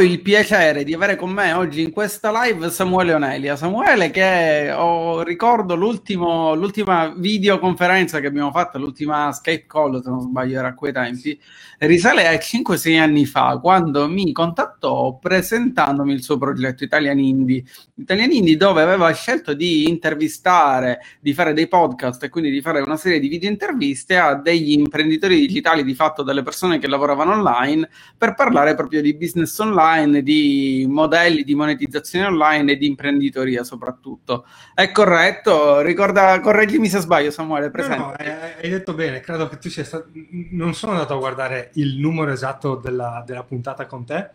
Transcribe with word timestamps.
il 0.00 0.20
piacere 0.20 0.84
di 0.84 0.94
avere 0.94 1.16
con 1.16 1.30
me 1.30 1.52
oggi 1.52 1.82
in 1.82 1.90
questa 1.90 2.30
live 2.42 2.70
Samuele 2.70 3.14
Onelia. 3.14 3.56
Samuele 3.56 4.10
che 4.10 4.70
ho, 4.70 5.22
ricordo 5.22 5.74
l'ultima 5.74 7.12
videoconferenza 7.16 8.20
che 8.20 8.26
abbiamo 8.26 8.50
fatto, 8.50 8.78
l'ultima 8.78 9.32
Skype 9.32 9.66
call, 9.66 10.02
se 10.02 10.08
non 10.08 10.20
sbaglio 10.20 10.58
era 10.58 10.68
a 10.68 10.74
quei 10.74 10.92
tempi, 10.92 11.38
risale 11.78 12.28
a 12.28 12.32
5-6 12.32 12.98
anni 12.98 13.26
fa, 13.26 13.58
quando 13.60 14.08
mi 14.08 14.32
contattò 14.32 15.16
presentandomi 15.18 16.12
il 16.12 16.22
suo 16.22 16.38
progetto 16.38 16.84
Italian 16.84 17.18
Indie. 17.18 17.64
Italian 17.94 18.30
Indie 18.30 18.56
dove 18.56 18.82
aveva 18.82 19.12
scelto 19.12 19.54
di 19.54 19.88
intervistare, 19.88 21.00
di 21.20 21.32
fare 21.34 21.52
dei 21.52 21.66
podcast 21.66 22.22
e 22.22 22.28
quindi 22.28 22.50
di 22.50 22.60
fare 22.60 22.80
una 22.80 22.96
serie 22.96 23.20
di 23.20 23.28
video 23.28 23.50
interviste 23.50 24.16
a 24.16 24.34
degli 24.34 24.72
imprenditori 24.72 25.38
digitali, 25.38 25.82
di 25.82 25.94
fatto 25.94 26.22
delle 26.22 26.42
persone 26.42 26.78
che 26.78 26.86
lavoravano 26.86 27.32
online, 27.32 27.88
per 28.16 28.34
parlare 28.34 28.74
proprio 28.74 29.00
di 29.00 29.14
business 29.14 29.58
online, 29.58 29.86
di 30.22 30.86
modelli 30.88 31.44
di 31.44 31.54
monetizzazione 31.54 32.26
online 32.26 32.72
e 32.72 32.76
di 32.76 32.86
imprenditoria 32.86 33.64
soprattutto. 33.64 34.46
È 34.74 34.90
corretto? 34.90 35.80
Ricorda, 35.80 36.40
correggimi 36.40 36.88
se 36.88 37.00
sbaglio 37.00 37.30
Samuele, 37.30 37.70
presente. 37.70 37.98
No, 37.98 38.06
no, 38.06 38.14
hai 38.62 38.68
detto 38.68 38.94
bene, 38.94 39.20
credo 39.20 39.48
che 39.48 39.58
tu 39.58 39.68
sia 39.68 39.84
stato... 39.84 40.08
Non 40.50 40.74
sono 40.74 40.92
andato 40.92 41.14
a 41.14 41.18
guardare 41.18 41.70
il 41.74 41.98
numero 41.98 42.30
esatto 42.32 42.76
della, 42.76 43.22
della 43.26 43.42
puntata 43.42 43.86
con 43.86 44.04
te, 44.04 44.30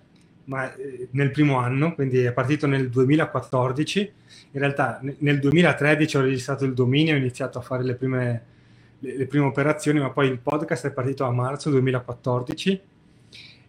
ma 0.45 0.73
eh, 0.75 1.07
nel 1.11 1.31
primo 1.31 1.57
anno, 1.57 1.93
quindi 1.93 2.19
è 2.19 2.31
partito 2.31 2.67
nel 2.67 2.89
2014. 2.89 4.13
In 4.51 4.59
realtà 4.59 4.99
nel 5.19 5.39
2013 5.39 6.17
ho 6.17 6.21
registrato 6.21 6.65
il 6.65 6.73
dominio, 6.73 7.13
ho 7.13 7.17
iniziato 7.17 7.59
a 7.59 7.61
fare 7.61 7.83
le 7.83 7.95
prime, 7.95 8.43
le, 8.99 9.17
le 9.17 9.27
prime 9.27 9.45
operazioni, 9.45 9.99
ma 9.99 10.09
poi 10.09 10.27
il 10.27 10.39
podcast 10.39 10.87
è 10.87 10.91
partito 10.91 11.23
a 11.25 11.31
marzo 11.31 11.69
2014 11.69 12.81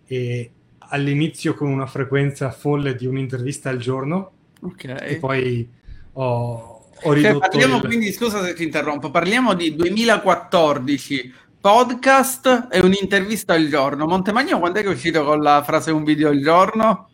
e 0.07 0.51
all'inizio 0.89 1.55
con 1.55 1.69
una 1.69 1.87
frequenza 1.87 2.51
folle 2.51 2.95
di 2.95 3.07
un'intervista 3.07 3.71
al 3.71 3.79
giorno 3.79 4.33
ok 4.61 4.97
e 5.01 5.17
poi 5.17 5.69
ho, 6.13 6.87
ho 7.03 7.13
ridotto 7.13 7.41
cioè, 7.41 7.49
parliamo 7.49 7.77
il... 7.77 7.83
quindi 7.85 8.13
scusa 8.13 8.43
se 8.43 8.55
ti 8.55 8.63
interrompo 8.63 9.11
parliamo 9.11 9.55
di 9.55 9.75
2014 9.75 11.43
podcast 11.65 12.69
e 12.71 12.81
un'intervista 12.81 13.55
al 13.55 13.69
giorno. 13.69 14.07
Montemagno 14.07 14.59
quando 14.59 14.81
è 14.81 14.83
che 14.83 14.89
è 14.89 14.93
uscito 14.93 15.25
con 15.25 15.41
la 15.41 15.63
frase 15.65 15.93
un 15.93 16.05
video 16.05 16.29
al 16.29 16.39
giorno? 16.39 17.09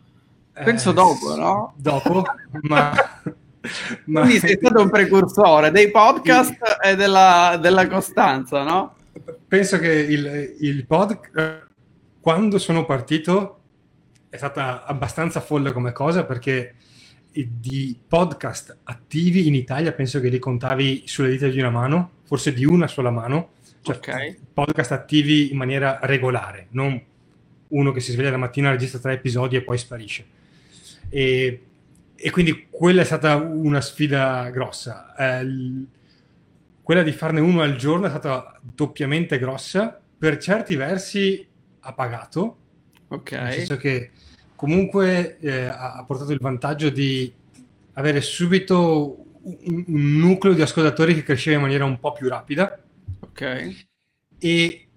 Penso 0.51 0.89
eh, 0.89 0.93
dopo, 0.93 1.35
no? 1.37 1.73
Dopo, 1.77 2.25
ma... 2.63 2.91
ma... 4.05 4.19
Quindi 4.19 4.39
sei 4.39 4.57
stato 4.57 4.81
un 4.81 4.89
precursore 4.89 5.71
dei 5.71 5.89
podcast 5.89 6.51
sì. 6.51 6.89
e 6.89 6.95
della, 6.97 7.57
della, 7.61 7.87
costanza, 7.87 8.63
no? 8.63 8.95
Penso 9.47 9.77
che 9.79 9.89
il, 9.89 10.57
il 10.59 10.85
podcast, 10.85 11.67
quando 12.19 12.57
sono 12.57 12.83
partito, 12.83 13.60
è 14.31 14.37
stata 14.37 14.85
abbastanza 14.85 15.41
folle 15.41 15.73
come 15.73 15.91
cosa 15.91 16.23
perché 16.23 16.75
di 17.33 17.97
podcast 18.07 18.77
attivi 18.83 19.47
in 19.47 19.55
Italia 19.55 19.91
penso 19.91 20.21
che 20.21 20.29
li 20.29 20.39
contavi 20.39 21.03
sulle 21.05 21.29
dita 21.29 21.49
di 21.49 21.59
una 21.59 21.69
mano, 21.69 22.11
forse 22.23 22.53
di 22.53 22.63
una 22.65 22.87
sola 22.87 23.11
mano 23.11 23.51
cioè, 23.81 23.97
okay. 23.97 24.37
podcast 24.53 24.93
attivi 24.93 25.51
in 25.51 25.57
maniera 25.57 25.99
regolare, 26.03 26.67
non 26.71 26.99
uno 27.67 27.91
che 27.91 27.99
si 27.99 28.13
sveglia 28.13 28.31
la 28.31 28.37
mattina, 28.37 28.71
registra 28.71 28.99
tre 28.99 29.13
episodi 29.13 29.57
e 29.57 29.63
poi 29.63 29.77
sparisce. 29.77 30.25
E, 31.09 31.63
e 32.15 32.31
quindi 32.31 32.67
quella 32.69 33.01
è 33.01 33.05
stata 33.05 33.35
una 33.35 33.81
sfida 33.81 34.49
grossa. 34.49 35.13
Eh, 35.15 35.85
quella 36.81 37.03
di 37.03 37.11
farne 37.11 37.41
uno 37.41 37.61
al 37.61 37.75
giorno 37.75 38.05
è 38.05 38.09
stata 38.09 38.57
doppiamente 38.61 39.37
grossa, 39.39 39.99
per 40.17 40.37
certi 40.37 40.75
versi 40.75 41.45
ha 41.81 41.93
pagato, 41.93 42.57
ok 43.11 43.31
nel 43.31 43.53
senso 43.53 43.77
che 43.77 44.11
comunque 44.55 45.37
eh, 45.39 45.65
ha 45.65 46.03
portato 46.05 46.31
il 46.31 46.39
vantaggio 46.39 46.89
di 46.89 47.31
avere 47.93 48.21
subito 48.21 49.25
un, 49.43 49.83
un 49.87 50.17
nucleo 50.17 50.53
di 50.53 50.61
ascoltatori 50.61 51.13
che 51.13 51.23
cresceva 51.23 51.55
in 51.55 51.61
maniera 51.61 51.85
un 51.85 51.99
po' 51.99 52.11
più 52.11 52.27
rapida 52.27 52.81
Ok. 53.21 53.85
E 54.39 54.87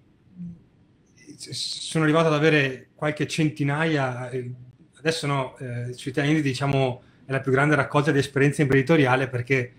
sono 1.36 2.04
arrivato 2.04 2.28
ad 2.28 2.34
avere 2.34 2.88
qualche 2.94 3.26
centinaia, 3.26 4.30
adesso 4.98 5.26
no, 5.26 5.56
eh, 5.58 5.92
sui 5.92 6.10
italiani 6.10 6.40
diciamo 6.40 7.02
è 7.26 7.32
la 7.32 7.40
più 7.40 7.52
grande 7.52 7.74
raccolta 7.74 8.10
di 8.10 8.18
esperienza 8.18 8.62
imprenditoriale 8.62 9.28
perché 9.28 9.72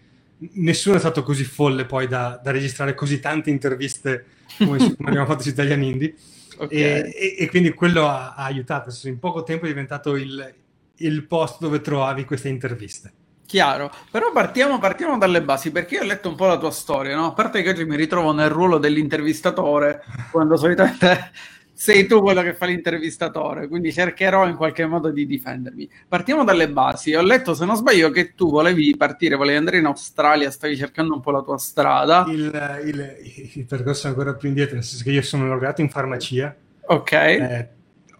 nessuno 0.53 0.95
è 0.95 0.99
stato 0.99 1.23
così 1.23 1.43
folle 1.43 1.85
poi 1.85 2.07
da, 2.07 2.39
da 2.41 2.51
registrare 2.51 2.93
così 2.93 3.19
tante 3.19 3.49
interviste 3.49 4.25
come, 4.57 4.77
come 4.77 5.09
abbiamo 5.09 5.25
fatto 5.25 5.43
su 5.43 5.49
Italian 5.49 5.83
Indie. 5.83 6.15
Okay. 6.57 6.77
E, 6.77 7.13
e, 7.15 7.35
e, 7.39 7.49
quindi 7.49 7.73
quello 7.73 8.07
ha, 8.07 8.33
ha 8.33 8.45
aiutato. 8.45 8.91
In 9.03 9.19
poco 9.19 9.43
tempo 9.43 9.65
è 9.65 9.67
diventato 9.67 10.15
il, 10.15 10.53
il 10.97 11.23
posto 11.25 11.65
dove 11.65 11.81
trovavi 11.81 12.25
queste 12.25 12.49
interviste. 12.49 13.13
Chiaro, 13.45 13.91
però 14.09 14.31
partiamo, 14.31 14.79
partiamo, 14.79 15.19
dalle 15.19 15.43
basi 15.43 15.71
perché 15.71 15.95
io 15.95 16.01
ho 16.01 16.05
letto 16.05 16.29
un 16.29 16.35
po' 16.35 16.47
la 16.47 16.57
tua 16.57 16.71
storia, 16.71 17.15
no? 17.15 17.27
A 17.27 17.33
parte 17.33 17.61
che 17.61 17.69
oggi 17.69 17.85
mi 17.85 17.95
ritrovo 17.95 18.31
nel 18.31 18.49
ruolo 18.49 18.79
dell'intervistatore, 18.79 20.03
quando 20.31 20.57
solitamente 20.57 21.31
sei 21.77 22.07
tu 22.07 22.21
quello 22.21 22.41
che 22.41 22.53
fa 22.53 22.65
l'intervistatore, 22.65 23.67
quindi 23.67 23.91
cercherò 23.91 24.47
in 24.47 24.55
qualche 24.55 24.85
modo 24.85 25.11
di 25.11 25.25
difendermi. 25.25 25.89
Partiamo 26.07 26.45
dalle 26.45 26.69
basi. 26.69 27.13
Ho 27.13 27.21
letto, 27.21 27.53
se 27.53 27.65
non 27.65 27.75
sbaglio, 27.75 28.09
che 28.11 28.33
tu 28.33 28.49
volevi 28.49 28.95
partire, 28.95 29.35
volevi 29.35 29.57
andare 29.57 29.77
in 29.79 29.85
Australia, 29.85 30.49
stavi 30.49 30.77
cercando 30.77 31.13
un 31.13 31.19
po' 31.19 31.31
la 31.31 31.41
tua 31.41 31.57
strada. 31.57 32.25
Il, 32.29 32.81
il, 32.85 33.51
il 33.55 33.65
percorso 33.65 34.07
è 34.07 34.09
ancora 34.09 34.33
più 34.35 34.47
indietro, 34.47 34.75
nel 34.75 34.85
senso 34.85 35.03
che 35.03 35.11
io 35.11 35.21
sono 35.21 35.47
laureato 35.47 35.81
in 35.81 35.89
farmacia. 35.89 36.55
Ok. 36.87 37.11
Eh, 37.11 37.69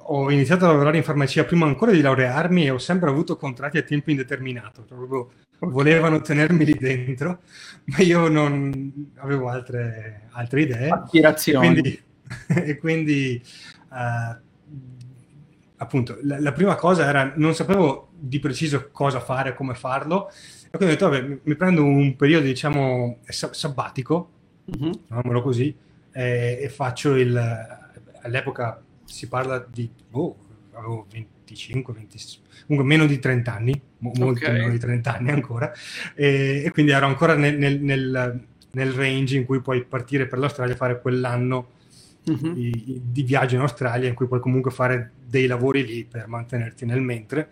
ho 0.07 0.29
iniziato 0.29 0.65
a 0.65 0.67
lavorare 0.67 0.97
in 0.97 1.03
farmacia 1.03 1.45
prima 1.45 1.65
ancora 1.65 1.91
di 1.91 2.01
laurearmi 2.01 2.65
e 2.65 2.71
ho 2.71 2.77
sempre 2.77 3.09
avuto 3.09 3.37
contratti 3.37 3.77
a 3.77 3.83
tempo 3.83 4.11
indeterminato, 4.11 4.83
proprio 4.83 5.31
volevano 5.59 6.21
tenermi 6.21 6.65
lì 6.65 6.75
dentro, 6.77 7.39
ma 7.85 7.99
io 7.99 8.27
non 8.27 9.11
avevo 9.17 9.49
altre, 9.49 10.27
altre 10.31 10.61
idee. 10.61 10.89
Aspirazioni. 10.89 11.67
Quindi, 11.67 12.03
e 12.47 12.77
quindi 12.77 13.41
uh, 13.89 14.43
appunto, 15.77 16.17
la, 16.21 16.39
la, 16.39 16.51
prima 16.51 16.75
cosa 16.75 17.07
era, 17.07 17.33
non 17.35 17.53
sapevo 17.53 18.09
di 18.17 18.39
preciso 18.39 18.89
cosa 18.91 19.19
fare, 19.19 19.55
come 19.55 19.73
farlo, 19.73 20.29
e 20.71 20.77
quindi 20.77 20.95
ho 20.95 20.97
detto, 20.97 21.09
vabbè, 21.09 21.39
mi, 21.43 21.55
prendo 21.55 21.83
un 21.83 22.15
periodo, 22.15 22.45
diciamo, 22.45 23.19
sabbatico, 23.27 24.29
uh-huh. 24.65 25.05
chiamiamolo 25.05 25.41
così, 25.41 25.75
e, 26.11 26.59
e 26.61 26.69
faccio 26.69 27.15
il, 27.15 27.37
all'epoca 28.21 28.81
si 29.05 29.27
parla 29.27 29.65
di, 29.69 29.89
oh, 30.11 30.35
avevo 30.73 31.05
25, 31.11 31.93
26, 31.93 32.39
comunque 32.67 32.87
meno 32.87 33.05
di 33.05 33.19
30 33.19 33.53
anni, 33.53 33.81
molto 33.99 34.25
okay. 34.25 34.53
meno 34.53 34.69
di 34.69 34.79
30 34.79 35.13
anni 35.13 35.29
ancora, 35.31 35.71
e, 36.13 36.63
e 36.65 36.71
quindi 36.71 36.91
ero 36.91 37.05
ancora 37.05 37.35
nel, 37.35 37.57
nel, 37.57 37.81
nel, 37.81 38.45
nel, 38.71 38.91
range 38.91 39.37
in 39.37 39.45
cui 39.45 39.61
puoi 39.61 39.83
partire 39.85 40.27
per 40.27 40.39
l'Australia 40.39 40.73
e 40.73 40.77
fare 40.77 41.01
quell'anno 41.01 41.73
uh-huh. 42.25 42.53
di, 42.53 43.01
di, 43.03 43.23
viaggio 43.23 43.55
in 43.55 43.61
Australia 43.61 44.07
in 44.07 44.15
cui 44.15 44.27
puoi 44.27 44.39
comunque 44.39 44.71
fare 44.71 45.11
dei 45.27 45.47
lavori 45.47 45.85
lì 45.85 46.05
per 46.05 46.27
mantenerti 46.27 46.85
nel 46.85 47.01
mentre, 47.01 47.49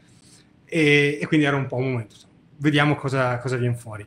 e, 0.66 1.19
e 1.22 1.28
quindi 1.28 1.45
era 1.45 1.56
un 1.56 1.67
po' 1.67 1.78
un 1.78 1.91
momento, 1.91 2.16
vediamo 2.57 2.95
cosa, 2.95 3.38
cosa 3.38 3.57
viene 3.57 3.75
fuori. 3.75 4.06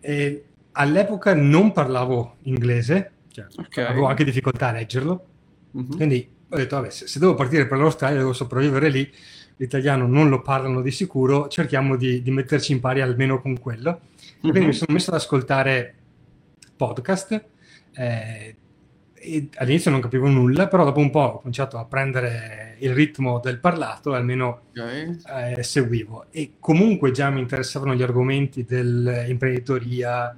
E 0.00 0.44
all'epoca 0.72 1.34
non 1.34 1.72
parlavo 1.72 2.36
inglese, 2.42 3.10
cioè, 3.30 3.46
okay. 3.56 3.84
avevo 3.84 4.06
anche 4.06 4.24
difficoltà 4.24 4.68
a 4.68 4.72
leggerlo, 4.72 5.26
uh-huh. 5.72 5.96
quindi 5.96 6.28
ho 6.50 6.56
detto, 6.56 6.76
vabbè, 6.76 6.90
se, 6.90 7.06
se 7.06 7.18
devo 7.18 7.34
partire 7.34 7.66
per 7.66 7.78
l'Australia, 7.78 8.18
devo 8.18 8.32
sopravvivere 8.32 8.88
lì, 8.88 9.10
l'italiano 9.56 10.06
non 10.06 10.28
lo 10.28 10.40
parlano 10.40 10.80
di 10.80 10.90
sicuro, 10.90 11.48
cerchiamo 11.48 11.96
di, 11.96 12.22
di 12.22 12.30
metterci 12.30 12.72
in 12.72 12.80
pari 12.80 13.00
almeno 13.00 13.40
con 13.40 13.58
quello. 13.58 13.90
Mm-hmm. 13.90 14.50
Quindi 14.50 14.66
mi 14.66 14.72
sono 14.72 14.94
messo 14.94 15.10
ad 15.10 15.16
ascoltare 15.16 15.94
podcast. 16.76 17.44
Eh, 17.92 18.56
all'inizio 19.56 19.90
non 19.90 20.00
capivo 20.00 20.28
nulla, 20.28 20.68
però 20.68 20.84
dopo 20.84 21.00
un 21.00 21.10
po' 21.10 21.20
ho 21.20 21.38
cominciato 21.38 21.78
a 21.78 21.84
prendere 21.84 22.76
il 22.80 22.94
ritmo 22.94 23.40
del 23.40 23.58
parlato 23.58 24.14
e 24.14 24.16
almeno 24.16 24.62
okay. 24.70 25.18
eh, 25.56 25.62
seguivo. 25.62 26.26
E 26.30 26.52
comunque 26.60 27.10
già 27.10 27.30
mi 27.30 27.40
interessavano 27.40 27.94
gli 27.94 28.02
argomenti 28.02 28.64
dell'imprenditoria, 28.64 30.36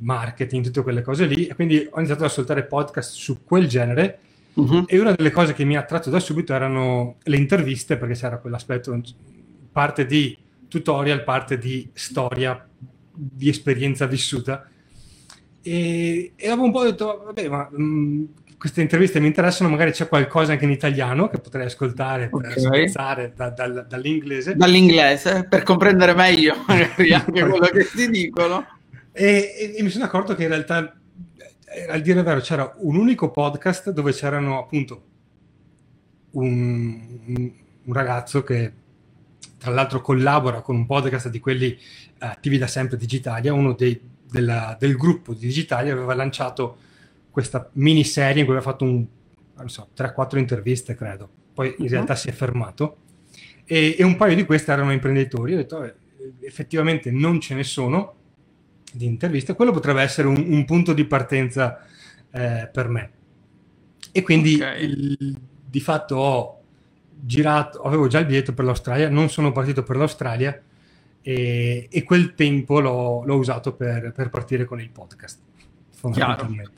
marketing, 0.00 0.64
tutte 0.64 0.82
quelle 0.82 1.02
cose 1.02 1.26
lì, 1.26 1.46
e 1.46 1.54
quindi 1.54 1.76
ho 1.78 1.96
iniziato 1.98 2.24
ad 2.24 2.30
ascoltare 2.30 2.64
podcast 2.64 3.14
su 3.14 3.44
quel 3.44 3.66
genere 3.66 4.18
Uh-huh. 4.58 4.86
E 4.88 4.98
una 4.98 5.12
delle 5.12 5.30
cose 5.30 5.54
che 5.54 5.64
mi 5.64 5.76
ha 5.76 5.80
attratto 5.80 6.10
da 6.10 6.18
subito 6.18 6.52
erano 6.52 7.18
le 7.22 7.36
interviste, 7.36 7.96
perché 7.96 8.14
c'era 8.14 8.38
quell'aspetto, 8.38 9.00
parte 9.70 10.04
di 10.04 10.36
tutorial, 10.66 11.22
parte 11.22 11.58
di 11.58 11.88
storia, 11.92 12.66
di 13.12 13.48
esperienza 13.48 14.06
vissuta. 14.06 14.68
E, 15.62 16.32
e 16.36 16.48
dopo 16.48 16.62
un 16.62 16.72
po' 16.72 16.78
ho 16.80 16.84
detto, 16.84 17.22
vabbè, 17.26 17.48
ma 17.48 17.68
mh, 17.70 17.82
mm, 17.82 18.24
queste 18.58 18.80
interviste 18.80 19.20
mi 19.20 19.28
interessano, 19.28 19.68
magari 19.68 19.92
c'è 19.92 20.08
qualcosa 20.08 20.52
anche 20.52 20.64
in 20.64 20.70
italiano 20.72 21.28
che 21.28 21.38
potrei 21.38 21.66
ascoltare 21.66 22.28
per 22.28 22.54
okay. 22.56 23.32
da, 23.34 23.50
da, 23.50 23.68
dall'inglese. 23.82 24.56
Dall'inglese, 24.56 25.46
per 25.48 25.62
comprendere 25.62 26.14
meglio 26.14 26.56
magari 26.66 27.12
anche 27.12 27.32
quello 27.46 27.66
che 27.66 27.86
ti 27.86 28.10
dicono. 28.10 28.66
E, 29.12 29.54
e, 29.56 29.74
e 29.76 29.82
mi 29.82 29.90
sono 29.90 30.04
accorto 30.04 30.34
che 30.34 30.42
in 30.42 30.48
realtà 30.48 30.92
eh, 31.64 31.86
al 31.88 32.00
dire 32.00 32.22
vero 32.22 32.40
c'era 32.40 32.74
un 32.78 32.96
unico 32.96 33.30
podcast 33.30 33.90
dove 33.90 34.12
c'erano 34.12 34.58
appunto 34.58 35.02
un, 36.32 37.20
un 37.26 37.92
ragazzo 37.92 38.42
che 38.42 38.72
tra 39.58 39.72
l'altro 39.72 40.00
collabora 40.00 40.60
con 40.60 40.76
un 40.76 40.86
podcast 40.86 41.28
di 41.28 41.40
quelli 41.40 41.72
eh, 41.72 41.78
attivi 42.18 42.58
da 42.58 42.66
sempre 42.66 42.96
Digitalia, 42.96 43.52
uno 43.52 43.72
dei, 43.72 44.00
della, 44.30 44.76
del 44.78 44.96
gruppo 44.96 45.32
di 45.32 45.46
Digitalia 45.46 45.92
aveva 45.92 46.14
lanciato 46.14 46.78
questa 47.30 47.68
miniserie 47.74 48.40
in 48.40 48.46
cui 48.46 48.54
aveva 48.54 48.70
fatto 48.70 48.84
un, 48.84 49.06
so, 49.66 49.88
3-4 49.96 50.38
interviste, 50.38 50.94
credo. 50.94 51.28
Poi 51.54 51.68
in 51.68 51.84
uh-huh. 51.84 51.88
realtà 51.88 52.14
si 52.14 52.28
è 52.28 52.32
fermato. 52.32 52.98
E, 53.64 53.96
e, 53.98 54.04
un 54.04 54.16
paio 54.16 54.34
di 54.34 54.44
queste 54.44 54.72
erano 54.72 54.92
imprenditori. 54.92 55.54
Ho 55.54 55.56
detto, 55.56 55.82
eh, 55.82 55.94
effettivamente 56.40 57.10
non 57.10 57.40
ce 57.40 57.54
ne 57.54 57.64
sono 57.64 58.14
di 58.92 59.06
interviste. 59.06 59.54
Quello 59.54 59.72
potrebbe 59.72 60.02
essere 60.02 60.28
un, 60.28 60.44
un 60.48 60.64
punto 60.64 60.92
di 60.92 61.04
partenza 61.04 61.84
eh, 62.30 62.68
per 62.72 62.88
me. 62.88 63.10
E 64.12 64.22
quindi 64.22 64.54
okay. 64.54 64.84
il, 64.84 65.40
di 65.64 65.80
fatto 65.80 66.16
ho 66.16 66.62
girato, 67.20 67.82
avevo 67.82 68.06
già 68.06 68.20
il 68.20 68.26
biglietto 68.26 68.54
per 68.54 68.64
l'Australia, 68.64 69.08
non 69.08 69.28
sono 69.28 69.52
partito 69.52 69.82
per 69.82 69.96
l'Australia 69.96 70.60
e, 71.28 71.88
e 71.90 72.04
quel 72.04 72.32
tempo 72.32 72.80
l'ho, 72.80 73.22
l'ho 73.22 73.36
usato 73.36 73.74
per, 73.74 74.12
per, 74.16 74.30
partire 74.30 74.64
con 74.64 74.80
il 74.80 74.88
podcast. 74.88 75.40
Fondamentalmente. 75.90 76.76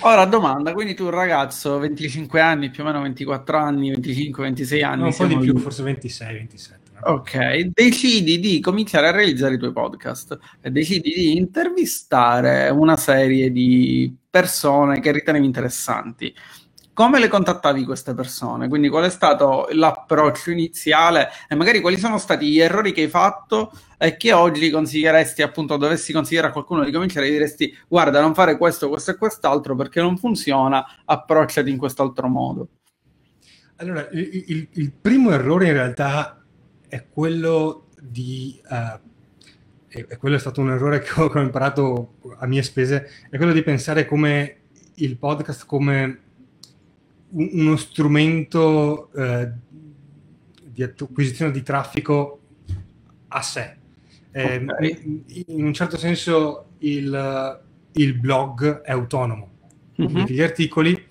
Ora 0.00 0.26
domanda, 0.26 0.74
quindi 0.74 0.92
tu 0.92 1.08
ragazzo, 1.08 1.78
25 1.78 2.38
anni, 2.38 2.68
più 2.68 2.82
o 2.82 2.86
meno 2.86 3.00
24 3.00 3.56
anni, 3.56 3.88
25, 3.88 4.42
26 4.42 4.82
anni. 4.82 5.00
No, 5.00 5.06
un 5.06 5.16
po' 5.16 5.24
di 5.24 5.38
più, 5.38 5.54
lì. 5.54 5.60
forse 5.60 5.82
26, 5.84 6.34
27. 6.34 6.78
Ok, 7.00 7.56
decidi 7.72 8.38
di 8.38 8.60
cominciare 8.60 9.08
a 9.08 9.10
realizzare 9.10 9.54
i 9.54 9.58
tuoi 9.58 9.72
podcast 9.72 10.38
e 10.60 10.70
decidi 10.70 11.10
di 11.14 11.36
intervistare 11.38 12.68
una 12.68 12.98
serie 12.98 13.50
di 13.50 14.14
persone 14.28 15.00
che 15.00 15.12
ritenevi 15.12 15.46
interessanti 15.46 16.34
come 16.98 17.20
le 17.20 17.28
contattavi 17.28 17.84
queste 17.84 18.12
persone? 18.12 18.66
Quindi 18.66 18.88
qual 18.88 19.04
è 19.04 19.08
stato 19.08 19.68
l'approccio 19.70 20.50
iniziale 20.50 21.28
e 21.48 21.54
magari 21.54 21.80
quali 21.80 21.96
sono 21.96 22.18
stati 22.18 22.50
gli 22.50 22.58
errori 22.58 22.90
che 22.90 23.02
hai 23.02 23.08
fatto 23.08 23.70
e 23.96 24.16
che 24.16 24.32
oggi 24.32 24.68
consiglieresti, 24.68 25.42
appunto, 25.42 25.76
dovessi 25.76 26.12
consigliare 26.12 26.48
a 26.48 26.50
qualcuno 26.50 26.82
di 26.82 26.90
cominciare, 26.90 27.30
diresti 27.30 27.72
guarda, 27.86 28.20
non 28.20 28.34
fare 28.34 28.58
questo, 28.58 28.88
questo 28.88 29.12
e 29.12 29.16
quest'altro 29.16 29.76
perché 29.76 30.00
non 30.00 30.18
funziona, 30.18 30.84
approcciati 31.04 31.70
in 31.70 31.76
quest'altro 31.76 32.26
modo. 32.26 32.68
Allora, 33.76 34.08
il, 34.10 34.44
il, 34.48 34.68
il 34.72 34.90
primo 34.90 35.30
errore 35.30 35.68
in 35.68 35.74
realtà 35.74 36.44
è 36.88 37.06
quello 37.08 37.90
di... 38.00 38.60
Uh, 38.68 38.98
e 39.86 40.16
quello 40.16 40.34
è 40.34 40.40
stato 40.40 40.60
un 40.60 40.72
errore 40.72 40.98
che 40.98 41.12
ho, 41.14 41.28
che 41.28 41.38
ho 41.38 41.42
imparato 41.42 42.14
a 42.38 42.46
mie 42.48 42.64
spese, 42.64 43.08
è 43.30 43.36
quello 43.36 43.52
di 43.52 43.62
pensare 43.62 44.04
come 44.04 44.62
il 44.96 45.16
podcast 45.16 45.64
come 45.64 46.26
uno 47.30 47.76
strumento 47.76 49.12
eh, 49.12 49.50
di 50.62 50.82
acquisizione 50.82 51.50
di 51.50 51.62
traffico 51.62 52.40
a 53.28 53.42
sé. 53.42 53.76
Eh, 54.30 54.64
okay. 54.64 55.24
In 55.48 55.64
un 55.64 55.72
certo 55.72 55.96
senso 55.96 56.70
il, 56.78 57.60
il 57.92 58.14
blog 58.14 58.82
è 58.82 58.92
autonomo. 58.92 59.50
Uh-huh. 59.96 60.24
Gli 60.24 60.40
articoli 60.40 61.06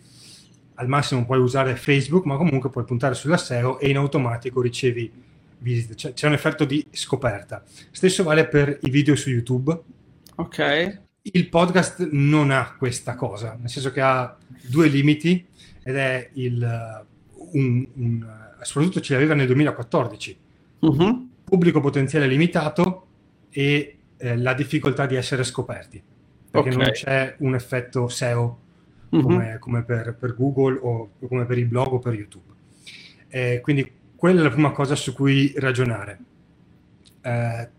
al 0.75 0.87
massimo 0.87 1.25
puoi 1.25 1.39
usare 1.39 1.75
Facebook, 1.75 2.25
ma 2.25 2.37
comunque 2.37 2.69
puoi 2.69 2.85
puntare 2.85 3.15
sulla 3.15 3.37
SEO 3.37 3.79
e 3.79 3.89
in 3.89 3.97
automatico 3.97 4.61
ricevi 4.61 5.11
visite. 5.59 5.95
C'è, 5.95 6.13
c'è 6.13 6.27
un 6.27 6.33
effetto 6.33 6.65
di 6.65 6.85
scoperta. 6.91 7.63
Stesso 7.91 8.23
vale 8.23 8.47
per 8.47 8.79
i 8.83 8.89
video 8.89 9.15
su 9.15 9.29
YouTube. 9.29 9.77
Ok. 10.35 11.01
Il 11.23 11.49
podcast 11.49 12.07
non 12.11 12.51
ha 12.51 12.75
questa 12.77 13.15
cosa, 13.15 13.57
nel 13.59 13.69
senso 13.69 13.91
che 13.91 14.01
ha 14.01 14.37
due 14.61 14.87
limiti 14.87 15.45
ed 15.87 15.95
è 15.95 16.29
il, 16.33 17.05
un, 17.53 17.87
un, 17.93 18.27
soprattutto 18.61 18.99
ce 18.99 19.13
l'aveva 19.13 19.35
nel 19.35 19.45
2014, 19.45 20.37
uh-huh. 20.79 21.29
pubblico 21.45 21.79
potenziale 21.79 22.27
limitato 22.27 23.05
e 23.49 23.97
eh, 24.17 24.35
la 24.35 24.53
difficoltà 24.53 25.05
di 25.05 25.15
essere 25.15 25.45
scoperti, 25.45 26.03
perché 26.51 26.67
okay. 26.67 26.81
non 26.81 26.91
c'è 26.91 27.35
un 27.39 27.55
effetto 27.55 28.09
SEO 28.09 28.59
uh-huh. 29.07 29.21
come, 29.21 29.57
come 29.59 29.83
per, 29.83 30.13
per, 30.15 30.35
Google 30.35 30.77
o 30.81 31.11
come 31.25 31.45
per 31.45 31.57
il 31.57 31.67
blog 31.67 31.93
o 31.93 31.99
per 31.99 32.13
YouTube. 32.15 32.53
Eh, 33.29 33.61
quindi 33.61 33.89
quella 34.13 34.41
è 34.41 34.43
la 34.43 34.51
prima 34.51 34.71
cosa 34.71 34.95
su 34.95 35.13
cui 35.13 35.53
ragionare. 35.55 36.19
Eh, 37.21 37.69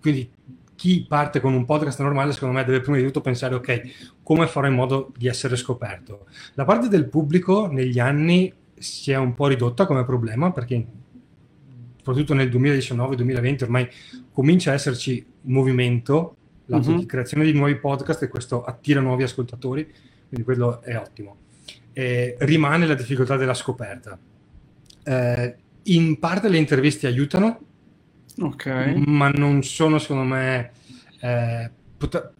quindi 0.00 0.28
chi 0.78 1.04
parte 1.08 1.40
con 1.40 1.54
un 1.54 1.64
podcast 1.64 2.00
normale, 2.00 2.30
secondo 2.30 2.54
me, 2.54 2.64
deve 2.64 2.80
prima 2.80 2.98
di 2.98 3.02
tutto 3.02 3.20
pensare, 3.20 3.56
ok, 3.56 4.12
come 4.22 4.46
farò 4.46 4.68
in 4.68 4.74
modo 4.74 5.12
di 5.16 5.26
essere 5.26 5.56
scoperto? 5.56 6.26
La 6.54 6.64
parte 6.64 6.86
del 6.86 7.08
pubblico 7.08 7.66
negli 7.66 7.98
anni 7.98 8.54
si 8.76 9.10
è 9.10 9.16
un 9.16 9.34
po' 9.34 9.48
ridotta 9.48 9.86
come 9.86 10.04
problema, 10.04 10.52
perché 10.52 10.86
soprattutto 11.96 12.32
nel 12.32 12.48
2019-2020 12.48 13.64
ormai 13.64 13.88
comincia 14.30 14.70
a 14.70 14.74
esserci 14.74 15.26
movimento, 15.42 16.36
lato 16.66 16.90
uh-huh. 16.90 16.98
di 16.98 17.06
creazione 17.06 17.44
di 17.44 17.52
nuovi 17.52 17.74
podcast 17.74 18.22
e 18.22 18.28
questo 18.28 18.62
attira 18.62 19.00
nuovi 19.00 19.24
ascoltatori, 19.24 19.84
quindi 20.28 20.44
quello 20.44 20.80
è 20.82 20.96
ottimo. 20.96 21.38
E 21.92 22.36
rimane 22.38 22.86
la 22.86 22.94
difficoltà 22.94 23.36
della 23.36 23.54
scoperta. 23.54 24.16
Eh, 25.02 25.56
in 25.82 26.20
parte 26.20 26.48
le 26.48 26.58
interviste 26.58 27.08
aiutano, 27.08 27.58
Ok. 28.40 28.66
Ma 29.06 29.30
non 29.30 29.62
sono, 29.62 29.98
secondo 29.98 30.24
me, 30.24 30.70
eh, 31.20 31.70
pot- 31.96 32.32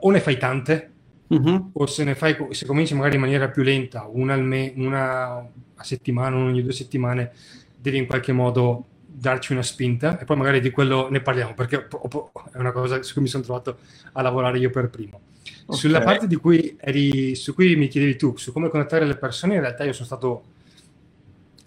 o 0.00 0.10
ne 0.10 0.20
fai 0.20 0.36
tante, 0.36 0.92
uh-huh. 1.28 1.70
o 1.72 1.86
se 1.86 2.04
ne 2.04 2.14
fai, 2.14 2.36
se 2.50 2.66
cominci 2.66 2.94
magari 2.94 3.14
in 3.14 3.20
maniera 3.20 3.48
più 3.48 3.62
lenta, 3.62 4.08
una, 4.10 4.36
me- 4.36 4.72
una 4.76 5.36
a 5.36 5.82
settimana, 5.82 6.36
una 6.36 6.46
ogni 6.46 6.62
due 6.62 6.72
settimane, 6.72 7.32
devi 7.76 7.98
in 7.98 8.06
qualche 8.06 8.32
modo 8.32 8.86
darci 9.16 9.52
una 9.52 9.62
spinta 9.62 10.18
e 10.18 10.24
poi 10.24 10.36
magari 10.36 10.60
di 10.60 10.70
quello 10.70 11.08
ne 11.08 11.20
parliamo 11.20 11.54
perché 11.54 11.86
è 11.86 12.58
una 12.58 12.72
cosa 12.72 13.00
su 13.02 13.12
cui 13.12 13.22
mi 13.22 13.28
sono 13.28 13.44
trovato 13.44 13.78
a 14.12 14.22
lavorare 14.22 14.58
io 14.58 14.70
per 14.70 14.90
primo. 14.90 15.20
Okay. 15.66 15.78
Sulla 15.78 16.00
parte 16.00 16.26
di 16.26 16.36
cui 16.36 16.76
eri, 16.80 17.34
su 17.34 17.54
cui 17.54 17.76
mi 17.76 17.88
chiedevi 17.88 18.16
tu, 18.16 18.36
su 18.36 18.52
come 18.52 18.68
contattare 18.68 19.06
le 19.06 19.16
persone, 19.16 19.54
in 19.54 19.60
realtà 19.60 19.84
io 19.84 19.92
sono 19.92 20.06
stato 20.06 20.42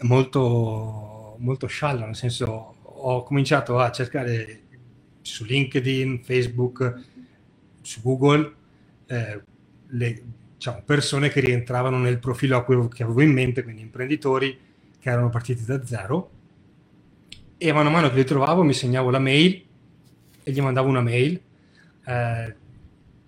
molto, 0.02 1.36
molto 1.38 1.66
sciallo, 1.66 2.04
nel 2.04 2.14
senso 2.16 2.74
ho 3.00 3.22
cominciato 3.22 3.78
a 3.78 3.90
cercare 3.90 4.62
su 5.22 5.44
LinkedIn, 5.44 6.22
Facebook, 6.22 7.04
su 7.82 8.02
Google, 8.02 8.54
eh, 9.06 9.42
le 9.86 10.22
diciamo, 10.54 10.82
persone 10.84 11.28
che 11.28 11.40
rientravano 11.40 11.98
nel 11.98 12.18
profilo 12.18 12.64
che 12.88 13.02
avevo 13.02 13.22
in 13.22 13.32
mente, 13.32 13.62
quindi 13.62 13.82
imprenditori 13.82 14.58
che 14.98 15.10
erano 15.10 15.28
partiti 15.28 15.64
da 15.64 15.84
zero. 15.84 16.30
E 17.56 17.72
mano 17.72 17.88
a 17.88 17.92
mano 17.92 18.10
che 18.10 18.16
li 18.16 18.24
trovavo 18.24 18.62
mi 18.62 18.74
segnavo 18.74 19.10
la 19.10 19.18
mail 19.18 19.64
e 20.42 20.50
gli 20.50 20.60
mandavo 20.60 20.88
una 20.88 21.00
mail. 21.00 21.40
Eh, 22.04 22.56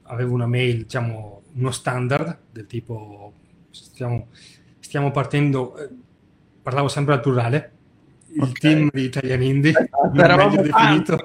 avevo 0.03 0.35
una 0.35 0.47
mail, 0.47 0.83
diciamo, 0.83 1.43
uno 1.53 1.71
standard 1.71 2.39
del 2.53 2.67
tipo 2.67 3.33
stiamo, 3.71 4.29
stiamo 4.79 5.11
partendo, 5.11 5.77
eh, 5.77 5.89
parlavo 6.63 6.89
sempre 6.89 7.15
al 7.15 7.21
plurale, 7.21 7.73
il 8.33 8.43
okay. 8.43 8.53
team 8.53 8.91
di 8.93 9.05
Italian 9.05 9.43
Indie, 9.43 9.71
esatto, 9.71 10.63
definito. 10.63 11.19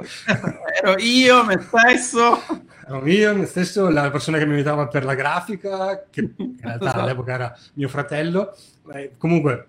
Ero 0.81 0.95
io, 0.99 1.43
me 1.45 1.59
stesso. 1.59 2.41
Ero 2.87 3.07
io, 3.07 3.35
me 3.35 3.45
stesso, 3.45 3.89
la 3.89 4.09
persona 4.09 4.37
che 4.37 4.45
mi 4.45 4.53
aiutava 4.53 4.87
per 4.87 5.05
la 5.05 5.15
grafica, 5.15 6.05
che 6.09 6.21
in 6.37 6.57
realtà 6.59 6.85
esatto. 6.85 7.01
all'epoca 7.01 7.33
era 7.33 7.57
mio 7.73 7.87
fratello. 7.87 8.55
Eh, 8.93 9.13
comunque, 9.17 9.67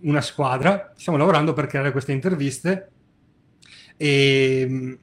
una 0.00 0.20
squadra. 0.20 0.92
Stiamo 0.96 1.18
lavorando 1.18 1.52
per 1.52 1.66
creare 1.66 1.92
queste 1.92 2.12
interviste 2.12 2.90
e, 3.96 4.98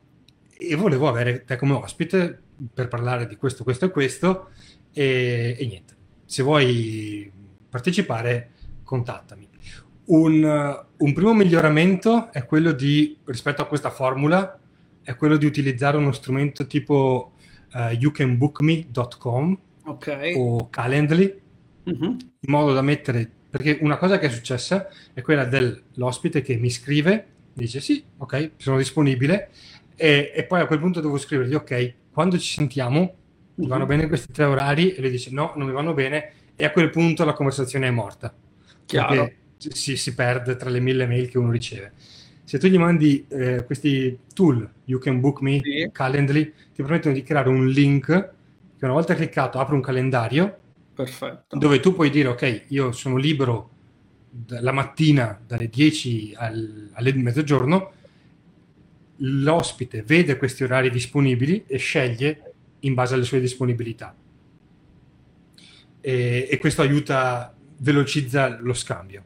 e 0.57 0.75
volevo 0.75 1.07
avere 1.07 1.43
te 1.45 1.55
come 1.55 1.73
ospite 1.73 2.39
per 2.73 2.87
parlare 2.87 3.27
di 3.27 3.35
questo, 3.35 3.63
questo 3.63 3.85
e 3.85 3.91
questo. 3.91 4.49
E, 4.93 5.55
e 5.57 5.65
niente, 5.65 5.95
se 6.25 6.43
vuoi 6.43 7.31
partecipare, 7.69 8.51
contattami. 8.83 9.50
Un, 10.03 10.83
un, 10.97 11.13
primo 11.13 11.33
miglioramento 11.33 12.31
è 12.31 12.45
quello 12.45 12.71
di, 12.71 13.17
rispetto 13.25 13.61
a 13.61 13.65
questa 13.65 13.91
formula, 13.91 14.59
è 15.03 15.15
quello 15.15 15.37
di 15.37 15.45
utilizzare 15.45 15.97
uno 15.97 16.11
strumento 16.11 16.67
tipo 16.67 17.33
uh, 17.73 17.93
youcanbookme.com 17.93 19.59
okay. 19.85 20.33
o 20.35 20.69
Calendly, 20.69 21.41
uh-huh. 21.83 22.17
in 22.39 22.51
modo 22.51 22.73
da 22.73 22.81
mettere, 22.81 23.29
perché 23.49 23.77
una 23.81 23.97
cosa 23.97 24.17
che 24.17 24.27
è 24.27 24.29
successa 24.29 24.87
è 25.13 25.21
quella 25.21 25.45
dell'ospite 25.45 26.41
che 26.41 26.57
mi 26.57 26.69
scrive, 26.69 27.27
dice 27.53 27.79
sì, 27.79 28.03
ok, 28.17 28.51
sono 28.57 28.77
disponibile, 28.77 29.49
e, 29.95 30.31
e 30.35 30.43
poi 30.43 30.61
a 30.61 30.65
quel 30.65 30.79
punto 30.79 30.99
devo 30.99 31.17
scrivergli 31.17 31.53
ok, 31.53 31.93
quando 32.11 32.37
ci 32.37 32.53
sentiamo, 32.53 33.15
uh-huh. 33.55 33.67
vanno 33.67 33.85
bene 33.85 34.07
questi 34.07 34.31
tre 34.33 34.45
orari? 34.45 34.93
E 34.93 34.99
lui 34.99 35.11
dice 35.11 35.29
no, 35.31 35.53
non 35.55 35.67
mi 35.67 35.73
vanno 35.73 35.93
bene, 35.93 36.33
e 36.55 36.65
a 36.65 36.71
quel 36.71 36.89
punto 36.89 37.23
la 37.23 37.33
conversazione 37.33 37.87
è 37.87 37.91
morta. 37.91 38.33
Chiaro. 38.85 39.15
Perché 39.15 39.40
si, 39.69 39.95
si, 39.97 40.13
perde 40.13 40.55
tra 40.55 40.69
le 40.69 40.79
mille 40.79 41.05
mail 41.05 41.29
che 41.29 41.37
uno 41.37 41.51
riceve. 41.51 41.93
Se 42.43 42.57
tu 42.57 42.67
gli 42.67 42.77
mandi 42.77 43.25
eh, 43.29 43.63
questi 43.65 44.17
tool, 44.33 44.69
You 44.85 44.99
Can 44.99 45.19
Book 45.19 45.41
Me, 45.41 45.59
sì. 45.61 45.89
Calendly, 45.91 46.45
ti 46.73 46.81
permettono 46.81 47.13
di 47.13 47.23
creare 47.23 47.49
un 47.49 47.67
link 47.67 48.05
che 48.77 48.85
una 48.85 48.93
volta 48.93 49.15
cliccato 49.15 49.59
apre 49.59 49.75
un 49.75 49.81
calendario 49.81 50.57
Perfetto. 50.93 51.57
dove 51.57 51.79
tu 51.79 51.93
puoi 51.93 52.09
dire 52.09 52.29
ok, 52.29 52.63
io 52.69 52.91
sono 52.91 53.15
libero 53.15 53.69
la 54.47 54.71
mattina 54.71 55.39
dalle 55.45 55.67
10 55.67 56.33
al, 56.35 56.89
alle 56.93 57.13
mezzogiorno, 57.13 57.91
l'ospite 59.17 60.03
vede 60.03 60.37
questi 60.37 60.63
orari 60.63 60.89
disponibili 60.89 61.63
e 61.67 61.77
sceglie 61.77 62.53
in 62.79 62.93
base 62.93 63.13
alle 63.13 63.23
sue 63.23 63.39
disponibilità. 63.39 64.15
E, 65.99 66.47
e 66.49 66.57
questo 66.57 66.81
aiuta, 66.81 67.53
velocizza 67.77 68.57
lo 68.59 68.73
scambio. 68.73 69.23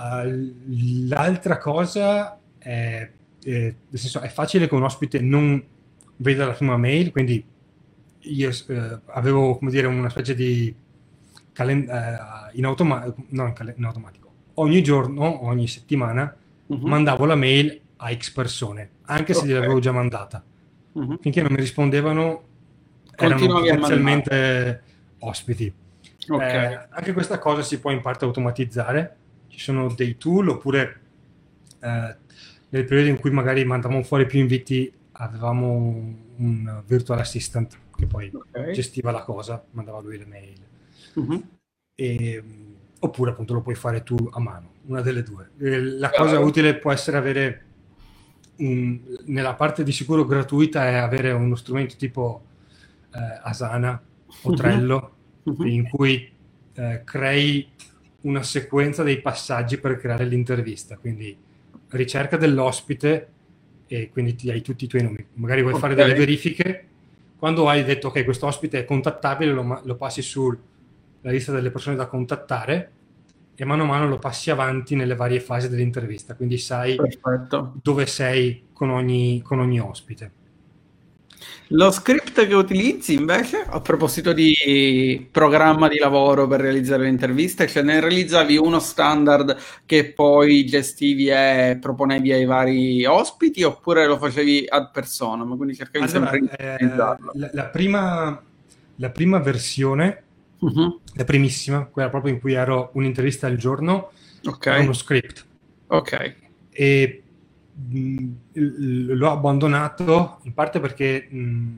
Uh, 0.00 1.08
l'altra 1.08 1.58
cosa 1.58 2.38
è, 2.56 3.10
è, 3.42 3.50
nel 3.50 3.74
senso, 3.92 4.20
è 4.20 4.28
facile 4.28 4.66
che 4.66 4.74
un 4.74 4.84
ospite 4.84 5.20
non 5.20 5.62
veda 6.16 6.46
la 6.46 6.52
prima 6.52 6.78
mail, 6.78 7.10
quindi 7.10 7.44
io 8.24 8.50
eh, 8.50 8.98
avevo 9.06 9.56
come 9.56 9.70
dire 9.70 9.86
una 9.86 10.08
specie 10.08 10.34
di 10.34 10.74
calen- 11.52 11.88
eh, 11.88 12.18
in, 12.52 12.64
automa- 12.64 13.04
in, 13.04 13.52
cal- 13.54 13.74
in, 13.76 13.84
automatico 13.84 14.28
ogni 14.54 14.82
giorno 14.82 15.46
ogni 15.46 15.66
settimana 15.68 16.34
uh-huh. 16.66 16.86
mandavo 16.86 17.24
la 17.24 17.34
mail 17.34 17.80
a 17.96 18.14
X 18.14 18.30
persone 18.32 18.90
anche 19.02 19.32
se 19.32 19.40
okay. 19.40 19.50
gliel'avevo 19.50 19.78
già 19.78 19.92
mandata 19.92 20.42
uh-huh. 20.92 21.18
finché 21.20 21.40
non 21.40 21.52
mi 21.52 21.60
rispondevano 21.60 22.42
erano 23.16 23.46
potenzialmente 23.46 24.82
ospiti 25.20 25.72
okay. 26.28 26.72
eh, 26.72 26.86
anche 26.90 27.12
questa 27.12 27.38
cosa 27.38 27.62
si 27.62 27.78
può 27.78 27.90
in 27.90 28.00
parte 28.02 28.24
automatizzare 28.24 29.16
ci 29.60 29.66
sono 29.66 29.92
dei 29.92 30.16
tool 30.16 30.48
oppure 30.48 31.00
eh, 31.80 32.16
nel 32.70 32.84
periodo 32.86 33.10
in 33.10 33.18
cui 33.18 33.30
magari 33.30 33.62
mandavamo 33.62 34.02
fuori 34.02 34.24
più 34.24 34.40
inviti 34.40 34.90
avevamo 35.12 35.70
un 36.36 36.82
virtual 36.86 37.18
assistant 37.18 37.78
che 37.94 38.06
poi 38.06 38.30
okay. 38.32 38.72
gestiva 38.72 39.10
la 39.10 39.22
cosa, 39.22 39.62
mandava 39.72 40.00
lui 40.00 40.16
le 40.16 40.24
mail. 40.24 40.58
Uh-huh. 41.12 41.44
E, 41.94 42.42
oppure 43.00 43.32
appunto 43.32 43.52
lo 43.52 43.60
puoi 43.60 43.74
fare 43.74 44.02
tu 44.02 44.16
a 44.32 44.40
mano, 44.40 44.70
una 44.86 45.02
delle 45.02 45.22
due. 45.22 45.50
La 45.58 46.08
cosa 46.08 46.38
uh-huh. 46.38 46.46
utile 46.46 46.78
può 46.78 46.90
essere 46.90 47.18
avere, 47.18 47.64
un, 48.56 48.98
nella 49.26 49.52
parte 49.52 49.82
di 49.82 49.92
sicuro 49.92 50.24
gratuita, 50.24 50.88
è 50.88 50.94
avere 50.94 51.32
uno 51.32 51.54
strumento 51.54 51.96
tipo 51.98 52.46
eh, 53.12 53.40
Asana 53.42 54.02
o 54.40 54.54
Trello, 54.54 55.16
uh-huh. 55.42 55.66
in 55.66 55.86
cui 55.86 56.32
eh, 56.72 57.02
crei 57.04 57.68
una 58.22 58.42
sequenza 58.42 59.02
dei 59.02 59.20
passaggi 59.20 59.78
per 59.78 59.96
creare 59.98 60.24
l'intervista. 60.24 60.96
Quindi 60.96 61.36
ricerca 61.88 62.36
dell'ospite 62.36 63.28
e 63.86 64.10
quindi 64.10 64.34
ti 64.34 64.50
hai 64.50 64.62
tutti 64.62 64.84
i 64.84 64.88
tuoi 64.88 65.02
nomi. 65.02 65.24
Magari 65.34 65.62
vuoi 65.62 65.74
okay. 65.74 65.88
fare 65.88 66.00
delle 66.00 66.18
verifiche 66.18 66.84
quando 67.40 67.68
hai 67.70 67.82
detto 67.84 68.08
che 68.08 68.18
okay, 68.18 68.24
questo 68.24 68.46
ospite 68.46 68.80
è 68.80 68.84
contattabile, 68.84 69.50
lo, 69.50 69.80
lo 69.82 69.94
passi 69.96 70.20
sulla 70.20 70.58
lista 71.22 71.52
delle 71.52 71.70
persone 71.70 71.96
da 71.96 72.06
contattare 72.06 72.90
e 73.54 73.64
mano 73.64 73.84
a 73.84 73.86
mano 73.86 74.08
lo 74.08 74.18
passi 74.18 74.50
avanti 74.50 74.94
nelle 74.94 75.14
varie 75.14 75.40
fasi 75.40 75.70
dell'intervista, 75.70 76.34
quindi 76.34 76.58
sai 76.58 76.96
Perfetto. 76.96 77.72
dove 77.82 78.04
sei 78.04 78.68
con 78.74 78.90
ogni, 78.90 79.40
con 79.42 79.58
ogni 79.58 79.80
ospite. 79.80 80.30
Lo 81.68 81.90
script 81.92 82.46
che 82.46 82.54
utilizzi 82.54 83.14
invece, 83.14 83.64
a 83.64 83.80
proposito 83.80 84.32
di 84.32 85.28
programma 85.30 85.88
di 85.88 85.98
lavoro 85.98 86.48
per 86.48 86.60
realizzare 86.60 87.04
le 87.04 87.08
interviste, 87.08 87.68
cioè 87.68 87.82
ne 87.82 88.00
realizzavi 88.00 88.56
uno 88.56 88.80
standard 88.80 89.56
che 89.86 90.12
poi 90.12 90.66
gestivi 90.66 91.28
e 91.28 91.78
proponevi 91.80 92.32
ai 92.32 92.44
vari 92.44 93.04
ospiti 93.04 93.62
oppure 93.62 94.06
lo 94.06 94.18
facevi 94.18 94.66
ad 94.68 94.90
persona? 94.90 95.44
Ma 95.44 95.54
quindi 95.54 95.76
cercavi 95.76 96.10
allora, 96.10 96.30
sempre 96.30 96.40
di 96.40 96.84
eh, 96.84 96.96
la, 96.96 97.18
la, 97.52 97.64
prima, 97.66 98.42
la 98.96 99.10
prima 99.10 99.38
versione, 99.38 100.22
uh-huh. 100.58 101.00
la 101.14 101.24
primissima, 101.24 101.84
quella 101.84 102.08
proprio 102.08 102.32
in 102.32 102.40
cui 102.40 102.54
ero 102.54 102.90
un'intervista 102.94 103.46
al 103.46 103.56
giorno, 103.56 104.10
okay. 104.44 104.74
era 104.74 104.82
uno 104.82 104.92
script. 104.92 105.46
Ok. 105.86 106.34
E 106.70 107.22
l'ho 108.52 109.30
abbandonato 109.30 110.38
in 110.42 110.54
parte 110.54 110.80
perché 110.80 111.26
mh, 111.30 111.76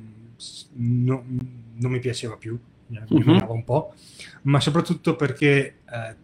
no, 0.75 1.25
non 1.75 1.91
mi 1.91 1.99
piaceva 1.99 2.37
più, 2.37 2.59
mi 2.87 3.01
uh-huh. 3.09 3.53
un 3.53 3.65
po', 3.65 3.95
ma 4.43 4.61
soprattutto 4.61 5.17
perché 5.17 5.77
eh, 5.89 6.17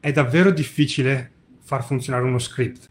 è 0.00 0.12
davvero 0.12 0.50
difficile 0.50 1.30
far 1.60 1.84
funzionare 1.84 2.24
uno 2.24 2.38
script. 2.38 2.88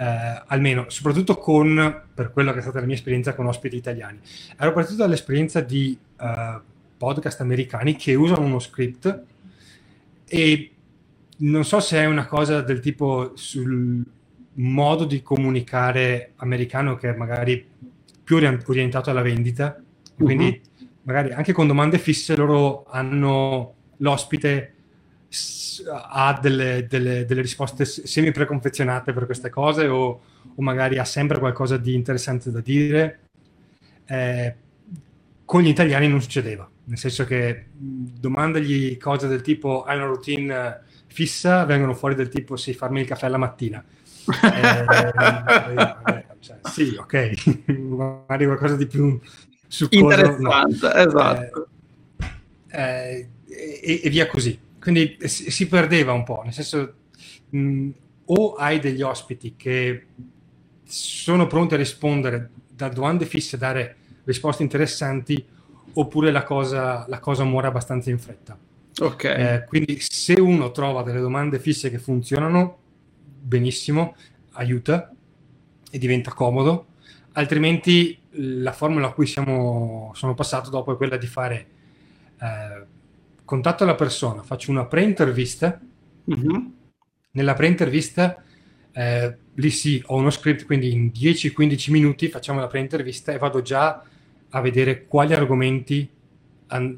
Eh, 0.00 0.42
almeno, 0.46 0.84
soprattutto 0.88 1.38
con, 1.38 2.02
per 2.14 2.30
quello 2.30 2.52
che 2.52 2.58
è 2.58 2.62
stata 2.62 2.80
la 2.80 2.86
mia 2.86 2.94
esperienza 2.94 3.34
con 3.34 3.46
ospiti 3.46 3.76
italiani. 3.76 4.20
Ero 4.56 4.72
partito 4.72 4.96
dall'esperienza 4.96 5.60
di 5.60 5.98
uh, 6.20 6.60
podcast 6.96 7.40
americani 7.40 7.96
che 7.96 8.14
usano 8.14 8.44
uno 8.44 8.60
script 8.60 9.24
e 10.24 10.72
non 11.38 11.64
so 11.64 11.80
se 11.80 11.98
è 11.98 12.06
una 12.06 12.26
cosa 12.26 12.60
del 12.60 12.80
tipo 12.80 13.32
sul, 13.34 14.04
modo 14.58 15.04
di 15.04 15.22
comunicare 15.22 16.32
americano 16.36 16.96
che 16.96 17.10
è 17.10 17.16
magari 17.16 17.66
più 18.22 18.36
orientato 18.36 19.10
alla 19.10 19.22
vendita, 19.22 19.80
quindi 20.16 20.60
uh-huh. 20.78 20.86
magari 21.02 21.32
anche 21.32 21.52
con 21.52 21.66
domande 21.66 21.98
fisse 21.98 22.36
loro 22.36 22.84
hanno 22.90 23.74
l'ospite 23.98 24.74
ha 26.10 26.38
delle, 26.40 26.86
delle, 26.88 27.24
delle 27.24 27.40
risposte 27.40 27.84
semi 27.84 28.32
preconfezionate 28.32 29.12
per 29.12 29.26
queste 29.26 29.50
cose 29.50 29.86
o, 29.86 30.20
o, 30.54 30.62
magari 30.62 30.98
ha 30.98 31.04
sempre 31.04 31.38
qualcosa 31.38 31.76
di 31.76 31.94
interessante 31.94 32.50
da 32.50 32.60
dire. 32.60 33.20
Eh, 34.06 34.54
con 35.44 35.62
gli 35.62 35.68
italiani 35.68 36.08
non 36.08 36.20
succedeva, 36.20 36.68
nel 36.84 36.98
senso 36.98 37.24
che 37.24 37.66
domandagli 37.72 38.96
cose 38.96 39.28
del 39.28 39.40
tipo 39.40 39.84
hai 39.84 39.96
una 39.96 40.06
routine 40.06 40.82
fissa, 41.06 41.64
vengono 41.64 41.94
fuori 41.94 42.14
del 42.14 42.28
tipo 42.28 42.56
sì, 42.56 42.74
farmi 42.74 43.00
il 43.00 43.06
caffè 43.06 43.28
la 43.28 43.38
mattina 43.38 43.82
eh, 44.42 46.24
cioè, 46.40 46.58
sì, 46.64 46.96
ok, 46.98 47.68
magari 47.72 48.46
qualcosa 48.46 48.76
di 48.76 48.86
più 48.86 49.18
succoso. 49.66 50.02
Interessante, 50.02 50.86
no. 50.86 50.92
esatto. 50.94 51.68
Eh, 52.70 53.28
e, 53.48 54.00
e, 54.04 54.10
via 54.10 54.26
così. 54.26 54.58
Quindi 54.80 55.16
si, 55.20 55.50
si 55.50 55.66
perdeva 55.66 56.12
un 56.12 56.24
po', 56.24 56.42
nel 56.44 56.52
senso, 56.52 56.94
mh, 57.50 57.88
o 58.26 58.54
hai 58.54 58.78
degli 58.78 59.02
ospiti 59.02 59.54
che 59.56 60.06
sono 60.84 61.46
pronti 61.46 61.74
a 61.74 61.76
rispondere 61.76 62.50
da 62.68 62.88
domande 62.88 63.26
fisse, 63.26 63.56
a 63.56 63.58
dare 63.58 63.96
risposte 64.24 64.62
interessanti, 64.62 65.44
oppure 65.94 66.30
la 66.30 66.44
cosa, 66.44 67.04
la 67.08 67.18
cosa 67.18 67.44
muore 67.44 67.66
abbastanza 67.66 68.10
in 68.10 68.18
fretta. 68.18 68.56
Ok. 69.00 69.24
Eh, 69.24 69.64
quindi 69.66 69.98
se 70.00 70.34
uno 70.34 70.70
trova 70.70 71.02
delle 71.02 71.20
domande 71.20 71.58
fisse 71.58 71.90
che 71.90 71.98
funzionano, 71.98 72.78
benissimo, 73.40 74.16
aiuta 74.52 75.12
e 75.90 75.98
diventa 75.98 76.32
comodo, 76.32 76.86
altrimenti 77.32 78.18
la 78.32 78.72
formula 78.72 79.08
a 79.08 79.12
cui 79.12 79.26
siamo, 79.26 80.12
sono 80.14 80.34
passato 80.34 80.70
dopo 80.70 80.92
è 80.92 80.96
quella 80.96 81.16
di 81.16 81.26
fare 81.26 81.66
eh, 82.40 82.86
contatto 83.44 83.82
alla 83.84 83.94
persona, 83.94 84.42
faccio 84.42 84.70
una 84.70 84.86
pre-intervista, 84.86 85.80
mm-hmm. 86.30 86.66
nella 87.32 87.54
pre-intervista 87.54 88.42
eh, 88.92 89.36
lì 89.54 89.70
sì, 89.70 90.02
ho 90.06 90.16
uno 90.16 90.30
script, 90.30 90.64
quindi 90.66 90.92
in 90.92 91.06
10-15 91.14 91.90
minuti 91.90 92.28
facciamo 92.28 92.60
la 92.60 92.66
pre-intervista 92.66 93.32
e 93.32 93.38
vado 93.38 93.62
già 93.62 94.02
a 94.50 94.60
vedere 94.60 95.06
quali 95.06 95.34
argomenti 95.34 96.08